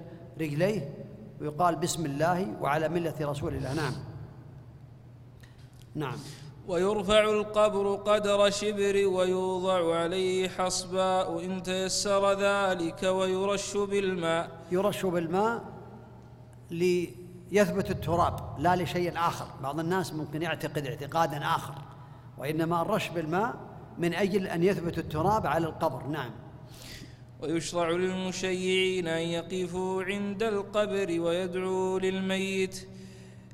رجليه 0.42 1.07
ويقال 1.42 1.76
بسم 1.76 2.06
الله 2.06 2.56
وعلى 2.62 2.90
ملة 2.90 3.16
رسول 3.22 3.54
الله. 3.54 3.74
نعم. 3.74 3.94
نعم. 5.96 6.18
ويرفع 6.68 7.24
القبر 7.24 7.96
قدر 7.96 8.50
شبر 8.50 9.08
ويوضع 9.08 9.96
عليه 9.96 10.50
حصباء 10.50 11.46
إن 11.46 11.64
تيسر 11.64 12.32
ذلك 12.32 13.04
ويرش 13.04 13.78
بالماء. 13.78 14.50
يرش 14.72 15.06
بالماء 15.06 15.64
ليثبت 16.72 17.92
التراب 17.92 18.60
لا 18.60 18.76
لشيء 18.76 19.18
آخر. 19.18 19.48
بعض 19.64 19.80
الناس 19.80 20.14
ممكن 20.14 20.42
يعتقد 20.42 20.86
اعتقادا 20.86 21.46
آخر 21.46 21.74
وإنما 22.38 22.82
الرش 22.82 23.10
بالماء 23.10 23.56
من 23.98 24.14
أجل 24.14 24.48
أن 24.48 24.64
يثبت 24.64 24.98
التراب 24.98 25.48
على 25.48 25.68
القبر. 25.68 26.08
نعم. 26.08 26.32
ويشرع 27.42 27.90
للمشيعين 27.90 29.08
أن 29.08 29.22
يقفوا 29.22 30.04
عند 30.04 30.44
القبر 30.44 31.20
ويدعوا 31.20 32.00
للميت 32.00 32.88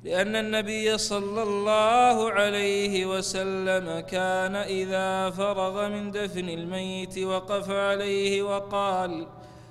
لأن 0.04 0.36
النبي 0.36 0.98
صلى 0.98 1.42
الله 1.42 2.30
عليه 2.30 3.06
وسلم 3.06 4.00
كان 4.00 4.56
إذا 4.56 5.30
فرغ 5.30 5.88
من 5.88 6.10
دفن 6.10 6.48
الميت 6.48 7.18
وقف 7.18 7.70
عليه 7.70 8.42
وقال 8.42 9.26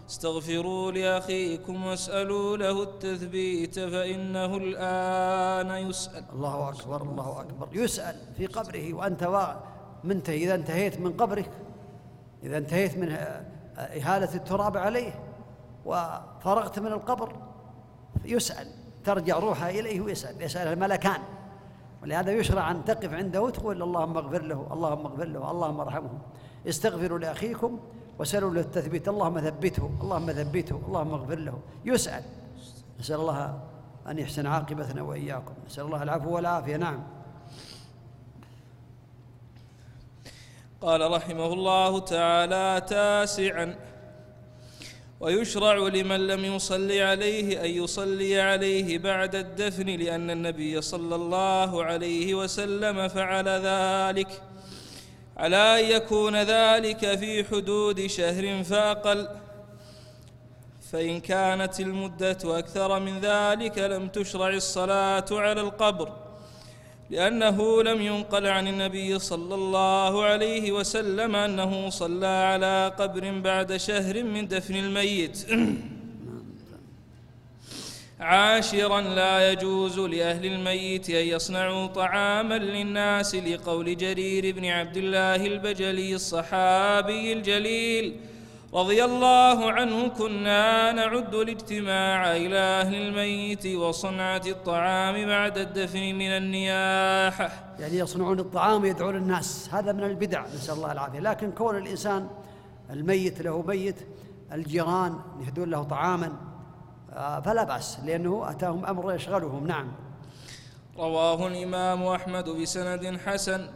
استغفروا 0.09 0.91
لأخيكم 0.91 1.86
واسألوا 1.86 2.57
له 2.57 2.84
التثبيت 2.84 3.80
فإنه 3.80 4.57
الآن 4.57 5.89
يسأل. 5.89 6.24
الله 6.34 6.70
أكبر 6.70 7.01
الله 7.01 7.41
أكبر. 7.41 7.68
يسأل 7.74 8.16
في 8.38 8.45
قبره 8.45 8.93
وأنت 8.93 9.49
منتهي 10.03 10.43
إذا 10.43 10.55
انتهيت 10.55 10.99
من 10.99 11.14
قبرك 11.14 11.51
إذا 12.43 12.57
انتهيت 12.57 12.97
من 12.97 13.18
إهالة 13.78 14.36
التراب 14.36 14.78
عليه 14.78 15.11
وفرغت 15.86 16.80
من 16.80 16.88
القبر. 16.88 17.36
يسأل 18.26 18.67
ترجع 19.03 19.39
روحها 19.39 19.69
إليه 19.69 20.01
ويسأل 20.01 20.41
يسأل 20.41 20.67
الملكان 20.67 21.21
ولهذا 22.03 22.32
يشرع 22.32 22.71
أن 22.71 22.86
تقف 22.86 23.13
عنده 23.13 23.41
وتقول 23.41 23.84
اللهم 23.84 24.17
اغفر 24.17 24.41
له 24.41 24.67
اللهم 24.71 25.05
اغفر 25.05 25.26
له 25.26 25.51
اللهم 25.51 25.80
ارحمه. 25.80 26.09
استغفروا 26.67 27.19
لأخيكم 27.19 27.80
وسألوا 28.19 28.53
له 28.53 28.61
التثبيت 28.61 29.07
اللهم 29.07 29.39
ثبته 29.39 29.89
اللهم 30.01 30.32
ثبته 30.32 30.82
اللهم 30.88 31.13
اغفر 31.13 31.39
له. 31.39 31.59
يسأل. 31.86 32.24
نسأل 32.99 33.15
الله 33.15 33.59
أن 34.07 34.19
يحسن 34.19 34.45
عاقبتنا 34.45 35.01
وإياكم. 35.01 35.53
نسأل 35.65 35.86
الله 35.86 36.03
العفو 36.03 36.36
والعافية. 36.36 36.78
نعم. 36.78 37.03
قال 40.84 41.12
رحمه 41.12 41.54
الله 41.54 42.00
تعالى 42.00 42.82
تاسعا 42.88 43.76
ويشرع 45.20 45.76
لمن 45.76 46.28
لم 46.28 46.46
يصل 46.46 46.92
عليه 46.92 47.66
أن 47.66 47.70
يصلي 47.70 48.42
عليه 48.42 48.98
بعد 48.98 49.36
الدفن 49.36 49.86
لأن 49.86 50.30
النبي 50.30 50.82
صلى 50.82 51.16
الله 51.16 51.84
عليه 51.84 52.34
وسلم 52.34 53.08
فعل 53.08 53.48
ذلك 53.48 54.42
على 55.38 55.56
أن 55.56 55.86
يكون 55.96 56.36
ذلك 56.36 57.16
في 57.16 57.44
حدود 57.44 58.08
شهر 58.08 58.64
فأقل 58.64 59.28
فإن 60.92 61.20
كانت 61.20 61.80
المدة 61.80 62.60
أكثر 62.60 63.00
من 63.00 63.20
ذلك 63.20 63.78
لم 63.78 64.08
تشرع 64.08 64.50
الصلاة 64.50 65.26
على 65.32 65.62
القبر. 65.62 66.22
لأنه 67.14 67.84
لم 67.84 68.01
ينقل 68.01 68.47
عن 68.47 68.68
النبي 68.68 69.20
صلى 69.20 69.55
الله 69.55 70.24
عليه 70.24 70.72
وسلم 70.72 71.36
أنه 71.36 71.89
صلى 71.89 72.28
على 72.28 72.93
قبر 72.99 73.39
بعد 73.39 73.78
شهر 73.78 74.24
من 74.24 74.47
دفن 74.47 74.76
الميت. 74.76 75.45
عاشرا 78.20 79.01
لا 79.01 79.51
يجوز 79.51 79.99
لأهل 79.99 80.45
الميت 80.45 81.09
أن 81.09 81.26
يصنعوا 81.28 81.88
طعاما 81.88 82.57
للناس 82.57 83.36
لقول 83.36 83.97
جرير 83.97 84.55
بن 84.55 84.66
عبد 84.66 84.97
الله 84.97 85.45
البجلي 85.45 86.16
الصحابي 86.16 87.34
الجليل. 87.34 88.16
رضي 88.74 89.05
الله 89.05 89.71
عنه 89.71 90.07
كنا 90.07 90.91
نعد 90.91 91.36
الاجتماع 91.36 92.36
إلى 92.36 92.57
أهل 92.57 92.95
الميت 92.95 93.65
وصنعة 93.65 94.41
الطعام 94.47 95.26
بعد 95.28 95.57
الدفن 95.57 95.99
من 95.99 96.30
النياحة 96.30 97.49
يعني 97.80 97.97
يصنعون 97.97 98.39
الطعام 98.39 98.86
يدعون 98.86 99.15
الناس. 99.15 99.69
هذا 99.71 99.91
من 99.91 100.03
البدع 100.03 100.45
نسأل 100.47 100.74
الله 100.74 100.91
العافية. 100.91 101.19
لكن 101.19 101.51
كون 101.51 101.78
الإنسان 101.78 102.28
الميت 102.89 103.41
له 103.41 103.61
ميت 103.61 103.95
الجيران 104.51 105.19
يهدون 105.39 105.69
له 105.69 105.84
طعاما 105.84 106.34
آه، 107.13 107.39
فلا 107.39 107.63
بأس 107.63 107.99
لأنه 108.05 108.51
أتاهم 108.51 108.86
أمر 108.86 109.13
يشغلهم. 109.13 109.67
نعم. 109.67 109.91
رواه 110.97 111.47
الإمام 111.47 112.03
أحمد 112.03 112.49
بسند 112.49 113.17
حسن. 113.26 113.69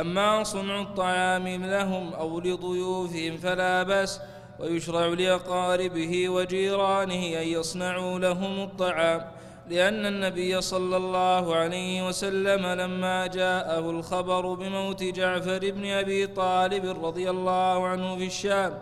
أما 0.00 0.42
صنع 0.42 0.80
الطعام 0.80 1.48
لهم 1.48 2.12
أو 2.12 2.40
لضيوفهم 2.40 3.36
فلا 3.36 3.82
بأس 3.82 4.20
ويشرع 4.60 5.06
لأقاربه 5.06 6.28
وجيرانه 6.28 7.42
أن 7.42 7.48
يصنعوا 7.48 8.18
لهم 8.18 8.62
الطعام 8.62 9.24
لأن 9.68 10.06
النبي 10.06 10.60
صلى 10.60 10.96
الله 10.96 11.56
عليه 11.56 12.08
وسلم 12.08 12.66
لما 12.66 13.26
جاءه 13.26 13.90
الخبر 13.90 14.54
بموت 14.54 15.02
جعفر 15.02 15.70
بن 15.70 15.86
أبي 15.86 16.26
طالب 16.26 17.04
رضي 17.04 17.30
الله 17.30 17.86
عنه 17.86 18.16
في 18.16 18.26
الشام 18.26 18.78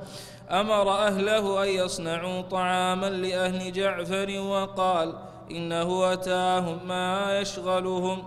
أمر 0.51 0.91
أهله 0.93 1.65
أن 1.65 1.69
يصنعوا 1.69 2.41
طعاما 2.41 3.11
لأهل 3.11 3.73
جعفر 3.73 4.41
وقال 4.41 5.15
إنه 5.51 6.13
أتاهم 6.13 6.79
ما 6.89 7.41
يشغلهم. 7.41 8.23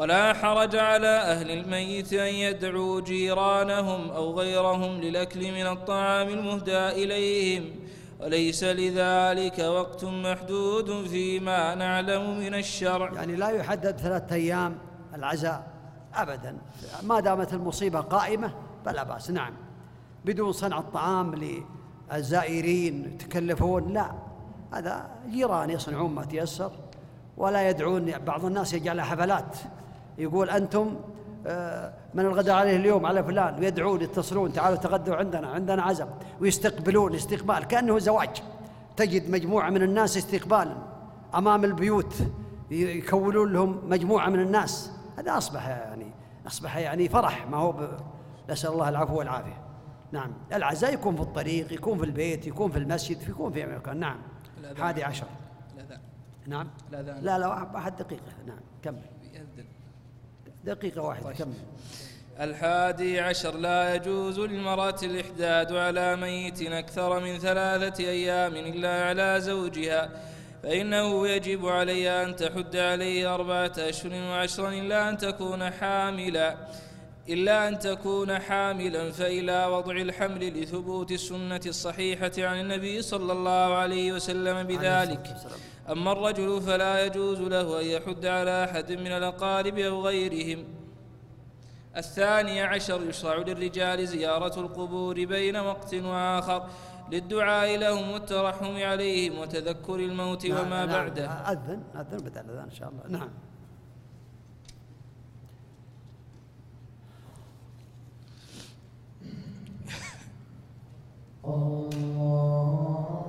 ولا 0.00 0.32
حرج 0.32 0.76
على 0.76 1.06
أهل 1.06 1.50
الميت 1.50 2.12
أن 2.12 2.34
يدعوا 2.34 3.00
جيرانهم 3.00 4.10
أو 4.10 4.38
غيرهم 4.38 5.00
للأكل 5.00 5.52
من 5.52 5.66
الطعام 5.66 6.28
المهدى 6.28 6.88
إليهم. 6.88 7.70
وليس 8.20 8.64
لذلك 8.64 9.58
وقت 9.58 10.04
محدود 10.04 11.06
فيما 11.06 11.74
نعلم 11.74 12.38
من 12.38 12.54
الشرع. 12.54 13.12
يعني 13.12 13.36
لا 13.36 13.50
يحدد 13.50 13.96
ثلاثة 13.96 14.34
أيام 14.34 14.78
العزاء 15.14 15.66
أبدا. 16.14 16.58
ما 17.02 17.20
دامت 17.20 17.52
المصيبة 17.54 18.00
قائمة 18.00 18.52
فلا 18.84 19.02
بأس. 19.02 19.30
نعم. 19.30 19.52
بدون 20.24 20.52
صنع 20.52 20.78
الطعام 20.78 21.34
للزائرين 22.12 23.04
يتكلفون. 23.14 23.92
لا. 23.92 24.12
هذا 24.72 25.10
جيران 25.30 25.70
يصنعون 25.70 26.14
ما 26.14 26.24
تيسر 26.24 26.72
ولا 27.36 27.68
يدعون. 27.68 28.18
بعض 28.18 28.44
الناس 28.44 28.74
يجعل 28.74 29.00
حفلات 29.00 29.56
يقول 30.20 30.50
أنتم 30.50 30.96
آه، 31.46 31.92
من 32.14 32.26
الغداء 32.26 32.54
عليه 32.54 32.76
اليوم 32.76 33.06
على 33.06 33.24
فلان 33.24 33.58
ويدعون 33.58 34.00
يتصلون 34.00 34.52
تعالوا 34.52 34.78
تغدوا 34.78 35.16
عندنا 35.16 35.48
عندنا 35.48 35.82
عزم 35.82 36.06
ويستقبلون 36.40 37.14
استقبال 37.14 37.64
كأنه 37.64 37.98
زواج. 37.98 38.42
تجد 38.96 39.30
مجموعة 39.30 39.70
من 39.70 39.82
الناس 39.82 40.16
استقبالا 40.16 40.76
أمام 41.34 41.64
البيوت 41.64 42.14
يكونون 42.70 43.52
لهم 43.52 43.80
مجموعة 43.88 44.28
من 44.28 44.40
الناس. 44.40 44.92
هذا 45.18 45.38
أصبح 45.38 45.68
يعني 45.68 46.06
أصبح 46.46 46.76
يعني 46.76 47.08
فرح 47.08 47.46
ما 47.48 47.56
هو 47.56 47.72
ب... 47.72 47.88
نسأل 48.50 48.70
الله 48.70 48.88
العفو 48.88 49.18
والعافية. 49.18 49.62
نعم. 50.12 50.32
العزاء 50.52 50.94
يكون 50.94 51.16
في 51.16 51.22
الطريق 51.22 51.72
يكون 51.72 51.98
في 51.98 52.04
البيت 52.04 52.46
يكون 52.46 52.70
في 52.70 52.78
المسجد 52.78 53.28
يكون 53.28 53.52
في 53.52 53.66
مكان 53.66 54.00
نعم. 54.00 54.18
حادي 54.78 55.04
عشر. 55.04 55.26
نعم. 56.46 56.68
لا 56.92 57.02
لا 57.02 57.38
لا 57.38 57.46
واحد 57.46 57.96
دقيقة. 57.96 58.32
نعم. 58.46 58.60
كمل. 58.82 59.02
دقيقة 60.64 61.02
واحدة 61.02 61.24
طيب. 61.26 61.36
كمل 61.36 61.54
الحادي 62.40 63.20
عشر 63.20 63.56
لا 63.56 63.94
يجوز 63.94 64.40
للمرأة 64.40 64.96
الإحداد 65.02 65.72
على 65.72 66.16
ميت 66.16 66.62
أكثر 66.62 67.20
من 67.20 67.38
ثلاثة 67.38 68.04
أيام 68.04 68.56
إلا 68.56 69.04
على 69.04 69.36
زوجها 69.40 70.10
فإنه 70.62 71.28
يجب 71.28 71.66
عليها 71.66 72.24
أن 72.24 72.36
تحد 72.36 72.76
عليه 72.76 73.34
أربعة 73.34 73.72
أشهر 73.78 74.12
وعشرا 74.12 74.68
إلا 74.70 75.08
أن 75.08 75.18
تكون 75.18 75.70
حاملا 75.70 76.56
إلا 77.30 77.68
أن 77.68 77.78
تكون 77.78 78.38
حاملا 78.38 79.12
فإلى 79.12 79.66
وضع 79.66 79.96
الحمل 79.96 80.62
لثبوت 80.62 81.12
السنة 81.12 81.60
الصحيحة 81.66 82.32
عن 82.38 82.60
النبي 82.60 83.02
صلى 83.02 83.32
الله 83.32 83.74
عليه 83.74 84.12
وسلم 84.12 84.62
بذلك. 84.62 85.36
أما 85.90 86.12
الرجل 86.12 86.60
فلا 86.60 87.04
يجوز 87.06 87.40
له 87.40 87.80
أن 87.80 87.86
يحد 87.86 88.26
على 88.26 88.64
أحد 88.64 88.92
من 88.92 89.06
الأقارب 89.06 89.78
أو 89.78 90.06
غيرهم. 90.06 90.64
الثاني 91.96 92.62
عشر 92.62 93.08
يشرع 93.08 93.36
للرجال 93.36 94.06
زيارة 94.08 94.60
القبور 94.60 95.24
بين 95.24 95.56
وقت 95.56 95.94
وآخر 95.94 96.66
للدعاء 97.12 97.76
لهم 97.78 98.10
والترحم 98.10 98.76
عليهم 98.76 99.38
وتذكر 99.38 99.94
الموت 99.94 100.46
نعم 100.46 100.66
وما 100.66 100.86
نعم. 100.86 100.96
بعده. 100.96 101.26
أذن 101.26 101.82
أذن 101.94 102.18
بدأ 102.18 102.40
الأذان 102.40 102.64
إن 102.64 102.70
شاء 102.70 102.88
الله. 102.88 103.18
نعم. 103.18 103.28
الله 111.44 113.19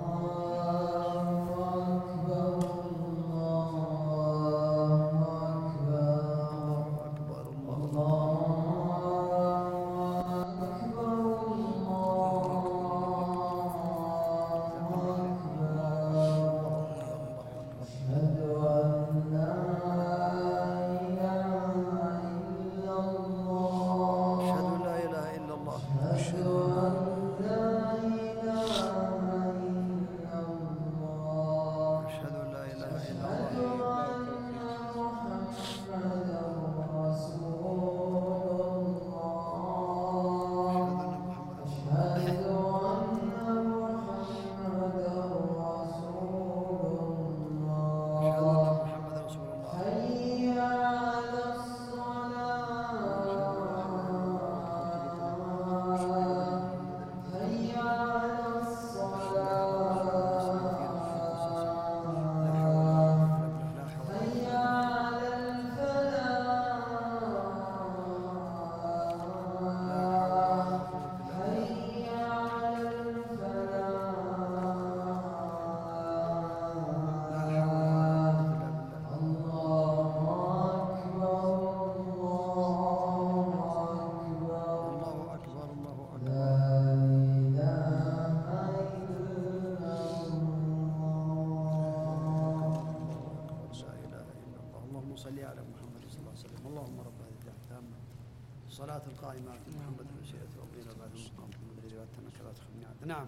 صلاة 99.11 99.31
القائمات. 99.31 99.59
محمد 99.67 100.05
الوسيلة 100.15 100.47
والفضيلة 100.59 100.93
بعد 100.99 101.11
المقام 101.15 101.49
الذي 101.83 101.97
وعدتنا 101.97 102.29
كذا 102.39 102.51
تخمني 102.57 102.85
نعم. 103.05 103.27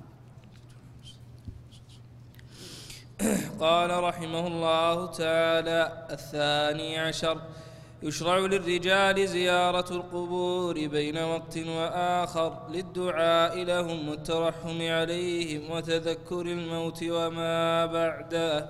قال 3.60 4.04
رحمه 4.04 4.48
الله 4.48 5.06
تعالى 5.12 6.08
الثاني 6.10 7.00
عشر 7.00 7.42
يشرع 8.04 8.38
للرجال 8.38 9.28
زيارة 9.28 9.92
القبور 9.92 10.88
بين 10.88 11.18
وقت 11.18 11.58
وآخر 11.58 12.70
للدعاء 12.70 13.64
لهم 13.64 14.10
والترحم 14.10 14.82
عليهم 14.82 15.72
وتذكر 15.72 16.42
الموت 16.42 17.04
وما 17.04 17.86
بعده. 17.86 18.70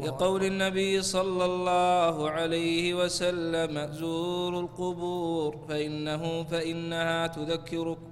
لقول 0.00 0.44
النبي 0.44 1.02
صلى 1.02 1.44
الله 1.44 2.30
عليه 2.30 2.94
وسلم 2.94 3.92
زوروا 3.92 4.60
القبور 4.62 5.56
فإنه 5.68 6.44
فإنها 6.44 7.26
تذكركم 7.26 8.08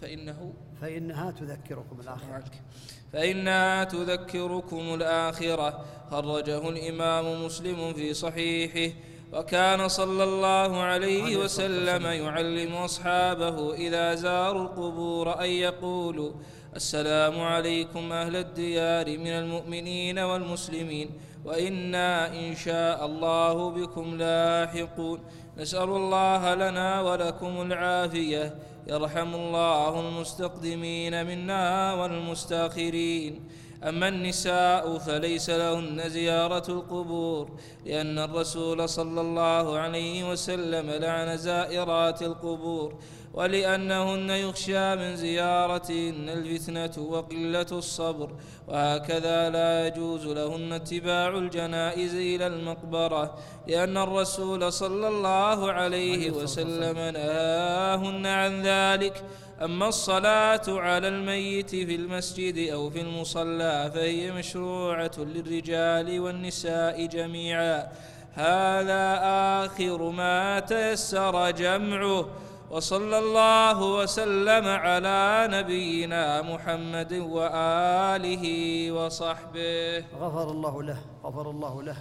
فإنه 0.00 0.52
فإنها 0.80 1.30
تذكركم 1.30 2.00
الآخرة. 2.00 2.44
فإنها 3.12 3.84
تذكركم 3.84 4.94
الآخرة. 4.94 5.84
خرجه 6.10 6.68
الإمام 6.68 7.44
مسلم 7.44 7.92
في 7.92 8.14
صحيحه 8.14 8.94
وكان 9.32 9.88
صلى 9.88 10.24
الله 10.24 10.80
عليه 10.80 11.36
وسلم 11.36 12.06
يعلم 12.06 12.72
أصحابه 12.74 13.74
إذا 13.74 14.14
زاروا 14.14 14.62
القبور 14.62 15.40
أن 15.40 15.50
يقولوا 15.50 16.32
السلام 16.76 17.40
عليكم 17.40 18.12
أهل 18.12 18.36
الديار 18.36 19.18
من 19.18 19.26
المؤمنين 19.26 20.18
والمسلمين 20.18 21.10
وإنا 21.44 22.30
إن 22.30 22.54
شاء 22.54 23.06
الله 23.06 23.70
بكم 23.70 24.16
لاحقون. 24.16 25.18
نسأل 25.58 25.88
الله 25.88 26.54
لنا 26.54 27.00
ولكم 27.02 27.62
العافية. 27.62 28.54
يرحم 28.86 29.34
الله 29.34 30.00
المستقدمين 30.00 31.26
منا 31.26 31.94
والمستأخرين. 31.94 33.48
أما 33.82 34.08
النساء 34.08 34.98
فليس 34.98 35.50
لهن 35.50 36.08
زيارة 36.08 36.66
القبور 36.68 37.50
لأن 37.86 38.18
الرسول 38.18 38.88
صلى 38.88 39.20
الله 39.20 39.78
عليه 39.78 40.30
وسلم 40.30 40.90
لعن 40.90 41.36
زائرات 41.36 42.22
القبور. 42.22 42.94
ولأنهن 43.34 44.30
يخشى 44.30 44.96
من 44.96 45.16
زيارتهن 45.16 46.28
الفتنة 46.28 47.04
وقلة 47.04 47.66
الصبر 47.72 48.30
وهكذا 48.68 49.50
لا 49.50 49.86
يجوز 49.86 50.26
لهن 50.26 50.72
اتباع 50.72 51.28
الجنائز 51.28 52.14
إلى 52.14 52.46
المقبرة 52.46 53.34
لأن 53.66 53.96
الرسول 53.96 54.72
صلى 54.72 55.08
الله 55.08 55.72
عليه 55.72 56.30
وسلم 56.30 56.98
نهاهن 56.98 58.26
عن 58.26 58.62
ذلك. 58.62 59.24
أما 59.62 59.88
الصلاة 59.88 60.62
على 60.68 61.08
الميت 61.08 61.70
في 61.70 61.94
المسجد 61.94 62.70
أو 62.72 62.90
في 62.90 63.00
المصلى 63.00 63.90
فهي 63.94 64.32
مشروعة 64.32 65.10
للرجال 65.18 66.20
والنساء 66.20 67.06
جميعا. 67.06 67.88
هذا 68.34 69.20
آخر 69.64 70.10
ما 70.10 70.60
تيسر 70.60 71.50
جمعه. 71.50 72.26
وصلى 72.70 73.18
الله 73.18 73.98
وسلم 73.98 74.66
على 74.66 75.48
نبينا 75.50 76.42
محمد 76.42 77.12
وآله 77.12 78.44
وصحبه. 78.92 80.04
غفر 80.20 80.50
الله 80.50 80.82
له 80.82 80.98
غفر 81.24 81.50
الله 81.50 81.82
له. 81.82 81.96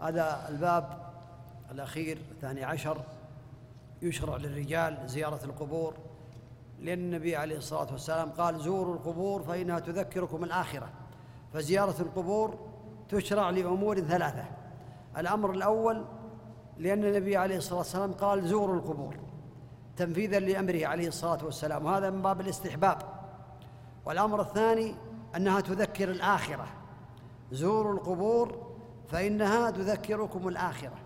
هذا 0.00 0.46
الباب 0.48 1.12
الأخير 1.70 2.18
الثاني 2.30 2.64
عشر. 2.64 2.98
يشرع 4.02 4.36
للرجال 4.36 4.98
زيارة 5.06 5.40
القبور. 5.44 5.94
لأن 6.80 6.98
النبي 6.98 7.36
عليه 7.36 7.56
الصلاة 7.56 7.92
والسلام 7.92 8.30
قال 8.30 8.58
زوروا 8.58 8.94
القبور 8.94 9.42
فإنها 9.42 9.78
تذكركم 9.78 10.44
الآخرة. 10.44 10.88
فزيارة 11.54 11.96
القبور 12.00 12.58
تشرع 13.08 13.50
لأمور 13.50 14.00
ثلاثة. 14.00 14.44
الأمر 15.18 15.50
الأول 15.50 16.04
لأن 16.78 17.04
النبي 17.04 17.36
عليه 17.36 17.56
الصلاة 17.56 17.78
والسلام 17.78 18.12
قال 18.12 18.48
زوروا 18.48 18.76
القبور. 18.76 19.23
تنفيذا 19.96 20.38
لأمره 20.38 20.86
عليه 20.86 21.08
الصلاة 21.08 21.44
والسلام 21.44 21.84
وهذا 21.84 22.10
من 22.10 22.22
باب 22.22 22.40
الاستحباب. 22.40 22.98
والأمر 24.04 24.40
الثاني 24.40 24.94
أنها 25.36 25.60
تذكر 25.60 26.10
الآخرة. 26.10 26.66
زوروا 27.52 27.92
القبور 27.92 28.74
فإنها 29.08 29.70
تذكركم 29.70 30.48
الآخرة. 30.48 30.96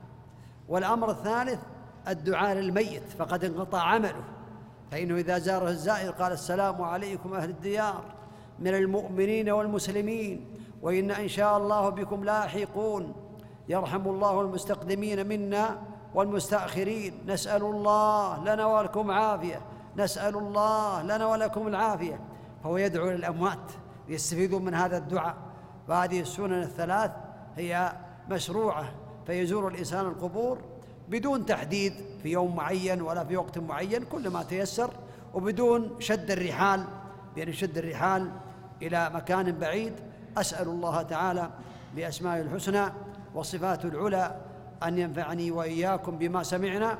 والأمر 0.68 1.11
الثالث 1.11 1.61
الدعاء 2.09 2.55
للميت 2.55 3.03
فقد 3.18 3.45
انقطع 3.45 3.82
عمله. 3.82 4.24
فإنه 4.91 5.16
إذا 5.16 5.39
زاره 5.39 5.68
الزائر 5.68 6.11
قال 6.11 6.32
السلام 6.32 6.82
عليكم 6.82 7.34
أهل 7.34 7.51
الديار 7.51 8.05
من 8.59 8.74
المؤمنين 8.74 9.51
والمسلمين 9.51 10.55
وإن 10.82 11.11
إن 11.11 11.28
شاء 11.28 11.57
الله 11.57 11.89
بكم 11.89 12.24
لاحقون. 12.24 13.14
يرحم 13.68 14.09
الله 14.09 14.41
المستقدمين 14.41 15.26
منا 15.26 15.82
والمستأخرين 16.18 17.14
نسأل 17.26 17.62
الله 17.62 18.44
لنا 18.44 18.66
ولكم 18.66 19.10
عافية 19.10 19.60
نسأل 19.97 20.36
الله 20.36 21.02
لنا 21.02 21.26
ولكم 21.26 21.66
العافية. 21.68 22.20
فهو 22.64 22.76
يدعو 22.76 23.10
للأموات 23.10 23.72
يستفيدون 24.09 24.64
من 24.64 24.74
هذا 24.74 24.98
الدعاء. 24.98 25.36
وهذه 25.88 26.20
السنن 26.20 26.62
الثلاث 26.62 27.10
هي 27.56 27.93
مشروعة 28.30 28.84
فيزور 29.26 29.68
الإنسان 29.68 30.06
القبور 30.06 30.59
بدون 31.09 31.47
تحديد 31.47 31.93
في 32.22 32.28
يوم 32.28 32.56
معين 32.56 33.02
ولا 33.02 33.24
في 33.24 33.36
وقت 33.36 33.59
معين 33.59 34.05
كل 34.05 34.28
ما 34.28 34.43
تيسر 34.43 34.90
وبدون 35.34 35.97
شد 35.98 36.30
الرحال. 36.30 36.84
بأن 37.36 37.48
يشد 37.48 37.78
الرحال 37.78 38.30
إلى 38.82 39.10
مكان 39.14 39.59
بعيد. 39.59 39.93
أسأل 40.38 40.68
الله 40.68 41.02
تعالى 41.02 41.51
بأسماء 41.97 42.40
الحسنى 42.40 42.93
وصفات 43.34 43.84
العلى 43.84 44.40
أن 44.82 44.98
ينفعني 44.98 45.50
وإياكم 45.50 46.18
بما 46.18 46.42
سمعنا 46.42 46.98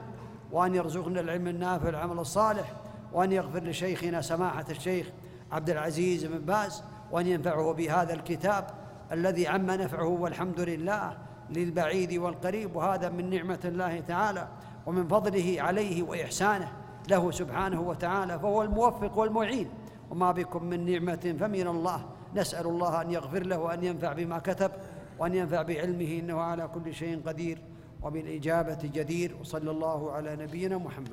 وأن 0.52 0.74
يرزقنا 0.74 1.20
العلم 1.20 1.48
النافع 1.48 1.86
والعمل 1.86 2.18
الصالح 2.18 2.72
وأن 3.12 3.32
يغفر 3.32 3.64
لشيخنا 3.64 4.22
سماحة 4.22 4.64
الشيخ 4.70 5.06
عبد 5.52 5.70
العزيز 5.70 6.24
بن 6.24 6.38
باز 6.38 6.82
وأن 7.12 7.26
ينفعه 7.26 7.72
بهذا 7.72 8.14
الكتاب 8.14 8.66
الذي 9.12 9.46
عم 9.46 9.66
نفعه 9.66 10.09
والحمد 10.09 10.60
لله 10.60 11.18
للبعيد 11.50 12.12
والقريب 12.12 12.76
وهذا 12.76 13.09
من 13.09 13.30
نعمة 13.30 13.60
الله 13.64 14.00
تعالى 14.00 14.48
ومن 14.86 15.09
فضله 15.09 15.56
عليه 15.59 16.02
وإحسانه 16.02 16.72
له 17.10 17.30
سبحانه 17.30 17.80
وتعالى 17.80 18.38
فهو 18.38 18.62
الموفق 18.62 19.18
والمعين. 19.18 19.70
وما 20.10 20.32
بكم 20.32 20.64
من 20.64 20.90
نعمة 20.90 21.36
فمن 21.40 21.66
الله 21.66 22.05
نسأل 22.34 22.66
الله 22.66 23.02
أن 23.02 23.10
يغفر 23.10 23.46
له 23.46 23.59
وأن 23.59 23.84
ينفع 23.84 24.12
بما 24.12 24.38
كتب 24.38 24.70
وأن 25.19 25.35
ينفع 25.35 25.62
بعلمه 25.62 26.19
إنه 26.19 26.40
على 26.40 26.69
كل 26.74 26.95
شيء 26.95 27.23
قدير 27.27 27.59
وبالإجابة 28.03 28.78
جدير 28.82 29.36
وصلى 29.40 29.70
الله 29.70 30.12
على 30.12 30.36
نبينا 30.36 30.78
محمد. 30.78 31.07